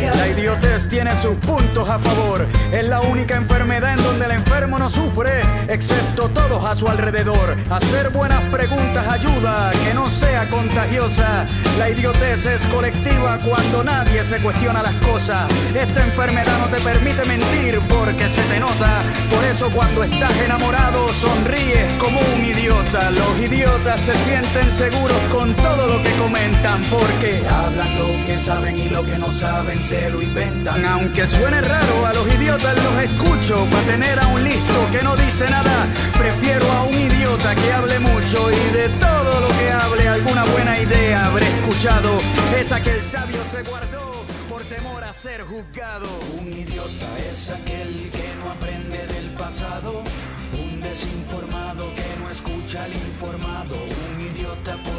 La 0.00 0.28
idiotez 0.28 0.88
tiene 0.88 1.14
sus 1.16 1.34
puntos 1.38 1.88
a 1.88 1.98
favor. 1.98 2.46
Es 2.72 2.86
la 2.86 3.00
única 3.00 3.34
enfermedad 3.34 3.94
en 3.94 4.02
donde 4.04 4.26
el 4.26 4.30
enfermo 4.32 4.78
no 4.78 4.88
sufre, 4.88 5.42
excepto 5.66 6.28
todos 6.28 6.64
a 6.64 6.76
su 6.76 6.86
alrededor. 6.88 7.56
Hacer 7.68 8.10
buenas 8.10 8.42
preguntas 8.52 9.06
ayuda 9.08 9.70
a 9.70 9.72
que 9.72 9.94
no 9.94 10.08
sea 10.08 10.48
contagiosa. 10.48 11.46
La 11.78 11.90
idiotez 11.90 12.46
es 12.46 12.64
colectiva 12.66 13.40
cuando 13.44 13.82
nadie 13.82 14.24
se 14.24 14.40
cuestiona 14.40 14.84
las 14.84 14.94
cosas. 14.96 15.50
Esta 15.74 16.04
enfermedad 16.04 16.58
no 16.58 16.68
te 16.68 16.80
permite 16.80 17.24
mentir 17.24 17.80
porque 17.88 18.28
se 18.28 18.42
te 18.42 18.60
nota. 18.60 19.02
Por 19.28 19.44
eso 19.44 19.68
cuando 19.70 20.04
estás 20.04 20.36
enamorado 20.42 21.08
sonríes 21.08 21.92
como 21.94 22.20
un 22.36 22.44
idiota. 22.44 23.10
Los 23.10 23.40
idiotas 23.40 24.00
se 24.00 24.14
sienten 24.18 24.70
seguros 24.70 25.18
con 25.32 25.54
todo 25.56 25.88
lo 25.88 26.02
que 26.02 26.10
comentan 26.12 26.82
porque 26.82 27.42
hablan 27.48 27.98
lo 27.98 28.24
que 28.24 28.38
saben 28.38 28.78
y 28.78 28.88
lo 28.88 29.04
que 29.04 29.18
no 29.18 29.32
saben 29.32 29.82
se 29.88 30.10
lo 30.10 30.20
inventan. 30.20 30.84
Aunque 30.84 31.26
suene 31.26 31.62
raro, 31.62 32.04
a 32.04 32.12
los 32.12 32.26
idiotas 32.34 32.76
los 32.76 33.04
escucho 33.04 33.66
para 33.70 33.82
tener 33.84 34.20
a 34.20 34.26
un 34.26 34.44
listo 34.44 34.86
que 34.92 35.02
no 35.02 35.16
dice 35.16 35.48
nada. 35.48 35.86
Prefiero 36.18 36.70
a 36.72 36.82
un 36.82 36.92
idiota 36.92 37.54
que 37.54 37.72
hable 37.72 37.98
mucho 37.98 38.50
y 38.50 38.76
de 38.76 38.90
todo 39.00 39.40
lo 39.40 39.48
que 39.48 39.70
hable 39.70 40.08
alguna 40.08 40.44
buena 40.44 40.78
idea 40.78 41.24
habré 41.24 41.46
escuchado. 41.46 42.18
Esa 42.60 42.82
que 42.82 42.96
el 42.96 43.02
sabio 43.02 43.42
se 43.50 43.62
guardó 43.62 44.26
por 44.50 44.62
temor 44.64 45.02
a 45.04 45.12
ser 45.14 45.40
juzgado. 45.42 46.06
Un 46.38 46.52
idiota 46.52 47.08
es 47.32 47.48
aquel 47.48 48.10
que 48.10 48.28
no 48.40 48.52
aprende 48.52 49.06
del 49.06 49.30
pasado. 49.38 50.04
Un 50.52 50.82
desinformado 50.82 51.94
que 51.94 52.08
no 52.20 52.28
escucha 52.30 52.84
al 52.84 52.92
informado. 52.92 53.76
Un 54.12 54.20
idiota 54.20 54.76
por 54.82 54.97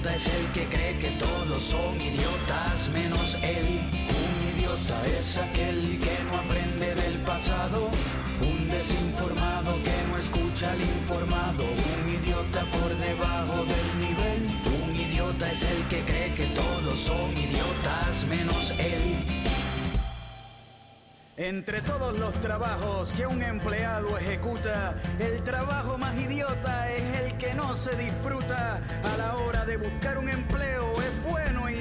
idiota 0.00 0.16
es 0.16 0.26
el 0.28 0.52
que 0.52 0.64
cree 0.64 0.98
que 0.98 1.10
todos 1.10 1.62
son 1.62 2.00
idiotas 2.00 2.88
menos 2.90 3.36
él. 3.42 3.80
Un 3.92 4.58
idiota 4.58 5.06
es 5.18 5.36
aquel 5.36 5.98
que 5.98 6.24
no 6.24 6.38
aprende 6.38 6.94
del 6.94 7.18
pasado. 7.18 7.90
Un 8.40 8.70
desinformado 8.70 9.74
que 9.82 9.92
no 10.08 10.16
escucha 10.16 10.72
al 10.72 10.80
informado. 10.80 11.64
Un 11.64 12.08
idiota 12.08 12.64
por 12.70 12.96
debajo 12.96 13.64
del 13.66 14.00
nivel. 14.00 14.48
Un 14.82 14.96
idiota 14.96 15.50
es 15.52 15.64
el 15.64 15.86
que 15.88 16.00
cree 16.02 16.34
que 16.34 16.46
todos 16.46 16.98
son 16.98 17.36
idiotas 17.36 18.24
menos 18.26 18.72
él. 18.78 19.29
Entre 21.40 21.80
todos 21.80 22.20
los 22.20 22.34
trabajos 22.34 23.14
que 23.14 23.26
un 23.26 23.40
empleado 23.40 24.18
ejecuta, 24.18 24.94
el 25.18 25.42
trabajo 25.42 25.96
más 25.96 26.14
idiota 26.20 26.92
es 26.92 27.16
el 27.16 27.38
que 27.38 27.54
no 27.54 27.74
se 27.76 27.96
disfruta. 27.96 28.82
A 29.02 29.16
la 29.16 29.36
hora 29.38 29.64
de 29.64 29.78
buscar 29.78 30.18
un 30.18 30.28
empleo 30.28 30.79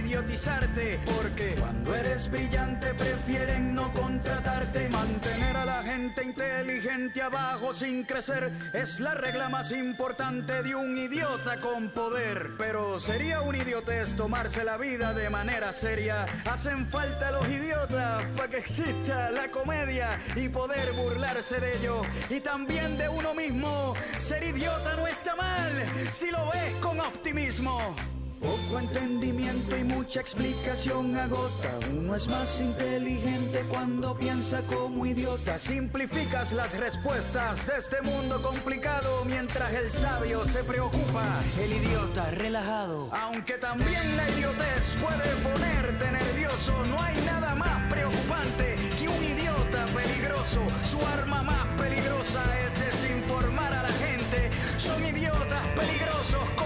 idiotizarte, 0.10 1.00
porque 1.06 1.54
cuando 1.60 1.94
eres 1.94 2.32
brillante 2.32 2.96
prefieren 2.96 3.76
no 3.76 3.94
contratarte. 3.94 4.90
Mantener 4.90 5.56
a 5.56 5.66
la 5.66 5.84
gente 5.84 6.24
inteligente 6.24 7.22
abajo 7.22 7.76
sin 7.76 8.04
crecer 8.06 8.52
es 8.74 9.00
la 9.00 9.14
regla 9.14 9.50
más 9.50 9.72
importante 9.72 10.64
de 10.64 10.74
un 10.74 10.98
idiota 10.98 11.60
con 11.60 11.90
poder. 11.90 12.56
Pero 12.58 13.00
sería 13.00 13.42
un 13.42 13.56
idiotez 13.56 14.16
tomarse 14.16 14.64
la 14.64 14.78
vida 14.78 15.14
de 15.14 15.30
manera 15.30 15.72
seria. 15.72 16.26
Hacen 16.52 16.88
falta 16.88 17.30
los 17.30 17.48
idiotas 17.48 18.26
para 18.36 18.50
que 18.50 18.58
exista 18.58 19.30
la 19.30 19.52
comedia 19.52 20.20
y 20.36 20.50
poder 20.50 20.92
burlarse 20.94 21.60
de 21.60 21.78
ello. 21.78 22.02
Y 22.32 22.40
también 22.40 22.98
de 22.98 23.08
uno 23.10 23.36
mismo. 23.36 23.94
Ser 24.18 24.44
idiota 24.44 24.96
no 24.96 25.06
está 25.06 25.36
mal 25.36 25.72
si 26.12 26.32
lo 26.32 26.50
ves 26.50 26.74
con 26.82 27.00
optimismo. 27.00 27.96
Poco 28.42 28.80
entendimiento 28.80 29.78
y 29.78 29.84
mucha 29.84 30.22
explicación 30.22 31.18
agota. 31.18 31.72
Uno 31.92 32.16
es 32.16 32.28
más 32.30 32.62
inteligente 32.62 33.66
cuando 33.70 34.16
piensa 34.18 34.62
como 34.62 35.06
idiota. 35.06 35.58
Simplificas 35.58 36.54
las 36.54 36.78
respuestas 36.78 37.68
de 37.68 37.78
este 37.78 38.02
mundo 38.02 38.42
complicado 38.42 39.26
mientras 39.26 39.74
el 39.74 39.92
sabio 39.92 40.46
se 40.46 40.64
preocupa. 40.64 41.26
El 41.60 41.74
idiota 41.74 42.32
relajado. 42.32 43.10
Aunque 43.12 43.54
también 43.56 44.16
la 44.16 44.30
idiotez 44.30 44.96
puede 45.02 45.36
ponerte 45.44 46.12
nervioso, 46.12 46.72
no 46.86 47.02
hay 47.02 47.18
nada 47.26 47.56
más 47.56 47.90
preocupante 47.90 48.76
que 48.98 49.10
un 49.10 49.24
idiota 49.24 49.86
peligroso. 49.88 50.62
Su 50.86 51.00
arma 51.06 51.42
más 51.44 51.68
peligrosa 51.78 52.42
es 52.64 52.80
desinformar 52.80 53.74
a 53.74 53.84
la 53.84 53.92
gente. 53.92 54.50
Son 54.78 55.04
idiotas 55.04 55.66
peligrosos 55.76 56.59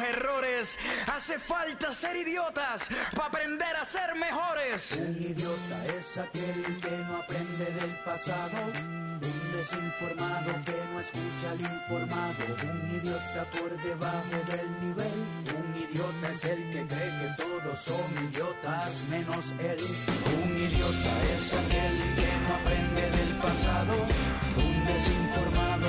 errores. 0.00 0.78
Hace 1.12 1.38
falta 1.38 1.90
ser 1.92 2.16
idiotas 2.16 2.88
para 3.14 3.26
aprender 3.26 3.76
a 3.76 3.84
ser 3.84 4.14
mejores. 4.14 4.92
Un 4.92 5.20
idiota 5.20 5.84
es 5.98 6.16
aquel 6.18 6.80
que 6.80 6.96
no 7.08 7.16
aprende 7.16 7.64
del 7.80 7.98
pasado. 8.04 8.58
Un 8.74 9.52
desinformado 9.52 10.52
que 10.64 10.78
no 10.92 11.00
escucha 11.00 11.50
al 11.50 11.60
informado. 11.60 12.44
Un 12.70 12.96
idiota 12.96 13.44
por 13.52 13.82
debajo 13.82 14.36
del 14.50 14.80
nivel. 14.80 15.18
Un 15.58 15.76
idiota 15.76 16.30
es 16.32 16.44
el 16.44 16.70
que 16.70 16.86
cree 16.86 17.12
que 17.20 17.42
todos 17.42 17.80
son 17.80 18.28
idiotas 18.30 18.90
menos 19.10 19.52
él. 19.58 19.78
Un 20.42 20.56
idiota 20.56 21.12
es 21.34 21.52
aquel 21.52 22.14
que 22.14 22.30
no 22.46 22.54
aprende 22.54 23.10
del 23.10 23.38
pasado. 23.40 24.06
Un 24.56 24.86
desinformado 24.86 25.81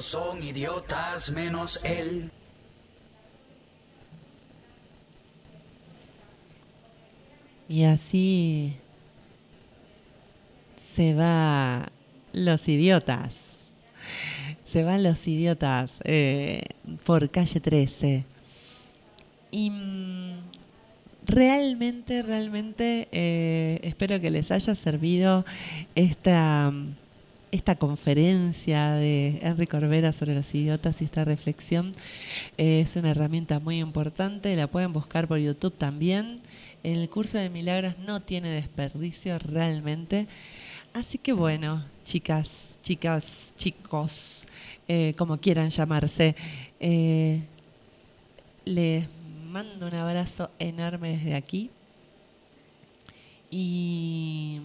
son 0.00 0.42
idiotas 0.42 1.30
menos 1.30 1.80
él. 1.84 2.30
Y 7.68 7.84
así 7.84 8.76
se 10.96 11.14
va 11.14 11.90
los 12.32 12.68
idiotas. 12.68 13.32
Se 14.66 14.82
van 14.82 15.02
los 15.02 15.26
idiotas 15.26 15.90
eh, 16.04 16.62
por 17.04 17.30
calle 17.30 17.60
13. 17.60 18.24
Y 19.50 19.70
mm, 19.70 20.38
realmente, 21.26 22.22
realmente 22.22 23.08
eh, 23.12 23.80
espero 23.82 24.20
que 24.20 24.30
les 24.30 24.50
haya 24.50 24.74
servido 24.74 25.44
esta, 25.94 26.72
esta 27.52 27.74
conferencia 27.76 28.92
de 28.92 29.38
Henry 29.42 29.66
Corbera 29.66 30.12
sobre 30.12 30.34
los 30.34 30.54
idiotas 30.54 31.00
y 31.00 31.04
esta 31.04 31.24
reflexión. 31.24 31.92
Eh, 32.58 32.82
es 32.86 32.96
una 32.96 33.10
herramienta 33.10 33.58
muy 33.60 33.80
importante, 33.80 34.54
la 34.56 34.66
pueden 34.66 34.92
buscar 34.92 35.26
por 35.28 35.38
YouTube 35.38 35.76
también. 35.76 36.40
El 36.82 37.08
curso 37.10 37.38
de 37.38 37.50
milagros 37.50 37.98
no 37.98 38.20
tiene 38.20 38.50
desperdicio 38.50 39.38
realmente. 39.38 40.26
Así 40.92 41.18
que 41.18 41.32
bueno, 41.32 41.84
chicas, 42.04 42.50
chicas, 42.82 43.24
chicos, 43.56 44.46
eh, 44.88 45.14
como 45.16 45.38
quieran 45.38 45.70
llamarse, 45.70 46.34
les 48.64 49.08
mando 49.50 49.86
un 49.86 49.94
abrazo 49.94 50.50
enorme 50.58 51.16
desde 51.16 51.34
aquí. 51.34 51.70
Y 53.50 54.60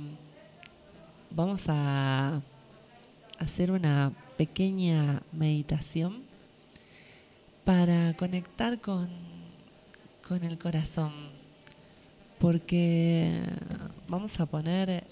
vamos 1.32 1.64
a 1.68 2.42
hacer 3.40 3.72
una 3.72 4.12
pequeña 4.38 5.22
meditación 5.32 6.24
para 7.64 8.16
conectar 8.16 8.80
con, 8.80 9.10
con 10.28 10.44
el 10.44 10.58
corazón. 10.58 11.12
Porque 12.40 13.42
vamos 14.08 14.40
a 14.40 14.46
poner 14.46 15.04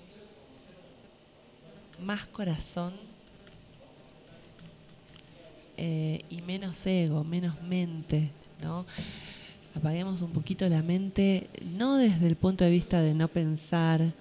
más 1.99 2.25
corazón 2.27 2.93
eh, 5.77 6.23
y 6.29 6.41
menos 6.41 6.85
ego, 6.85 7.23
menos 7.23 7.61
mente, 7.61 8.29
¿no? 8.61 8.85
apaguemos 9.75 10.21
un 10.21 10.31
poquito 10.31 10.67
la 10.69 10.83
mente, 10.83 11.49
no 11.63 11.97
desde 11.97 12.27
el 12.27 12.35
punto 12.35 12.63
de 12.63 12.69
vista 12.69 13.01
de 13.01 13.13
no 13.13 13.27
pensar, 13.27 14.13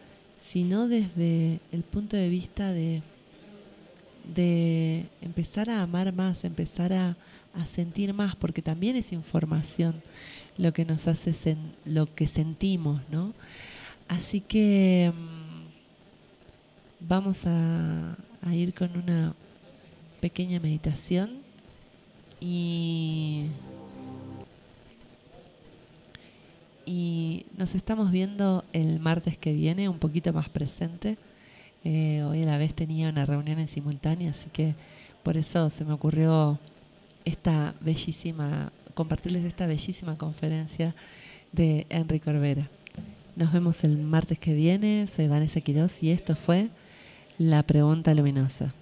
sino 0.46 0.88
desde 0.88 1.61
el 1.72 1.82
punto 1.82 2.16
de 2.16 2.28
vista 2.28 2.72
de, 2.72 3.03
de 4.24 5.06
empezar 5.20 5.70
a 5.70 5.82
amar 5.82 6.12
más, 6.12 6.44
empezar 6.44 6.92
a, 6.92 7.16
sentir 7.74 8.14
más, 8.14 8.34
porque 8.34 8.62
también 8.62 8.96
es 8.96 9.12
información 9.12 10.02
lo 10.56 10.72
que 10.72 10.86
nos 10.86 11.06
hace 11.06 11.34
lo 11.84 12.14
que 12.14 12.26
sentimos, 12.26 13.02
¿no? 13.10 13.34
Así 14.08 14.40
que 14.40 15.12
mm, 15.14 17.06
vamos 17.06 17.40
a 17.44 18.16
ir 18.52 18.72
con 18.72 18.96
una 18.96 19.34
pequeña 20.20 20.60
meditación 20.60 21.42
y 22.40 23.48
y 26.84 27.46
nos 27.56 27.74
estamos 27.74 28.10
viendo 28.10 28.64
el 28.72 28.98
martes 29.00 29.38
que 29.38 29.52
viene 29.52 29.88
un 29.88 29.98
poquito 29.98 30.32
más 30.32 30.48
presente. 30.48 31.16
Eh, 31.84 32.22
hoy 32.22 32.42
a 32.42 32.46
la 32.46 32.58
vez 32.58 32.74
tenía 32.74 33.08
una 33.08 33.26
reunión 33.26 33.58
en 33.58 33.68
simultánea, 33.68 34.30
así 34.30 34.48
que 34.52 34.74
por 35.22 35.36
eso 35.36 35.68
se 35.70 35.84
me 35.84 35.92
ocurrió 35.92 36.58
esta 37.24 37.74
bellísima, 37.80 38.72
compartirles 38.94 39.44
esta 39.44 39.66
bellísima 39.66 40.16
conferencia 40.16 40.94
de 41.52 41.86
Enrique 41.88 42.24
Corbera. 42.24 42.68
Nos 43.36 43.52
vemos 43.52 43.82
el 43.84 43.96
martes 43.98 44.38
que 44.38 44.54
viene, 44.54 45.06
soy 45.06 45.26
Vanessa 45.26 45.60
Quiroz 45.60 46.02
y 46.02 46.10
esto 46.10 46.36
fue 46.36 46.68
La 47.38 47.62
Pregunta 47.62 48.14
Luminosa. 48.14 48.74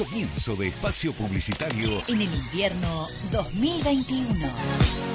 Comienzo 0.00 0.56
de 0.56 0.68
espacio 0.68 1.12
publicitario 1.12 2.02
En 2.08 2.22
el 2.22 2.34
invierno 2.34 3.06
2021. 3.32 5.09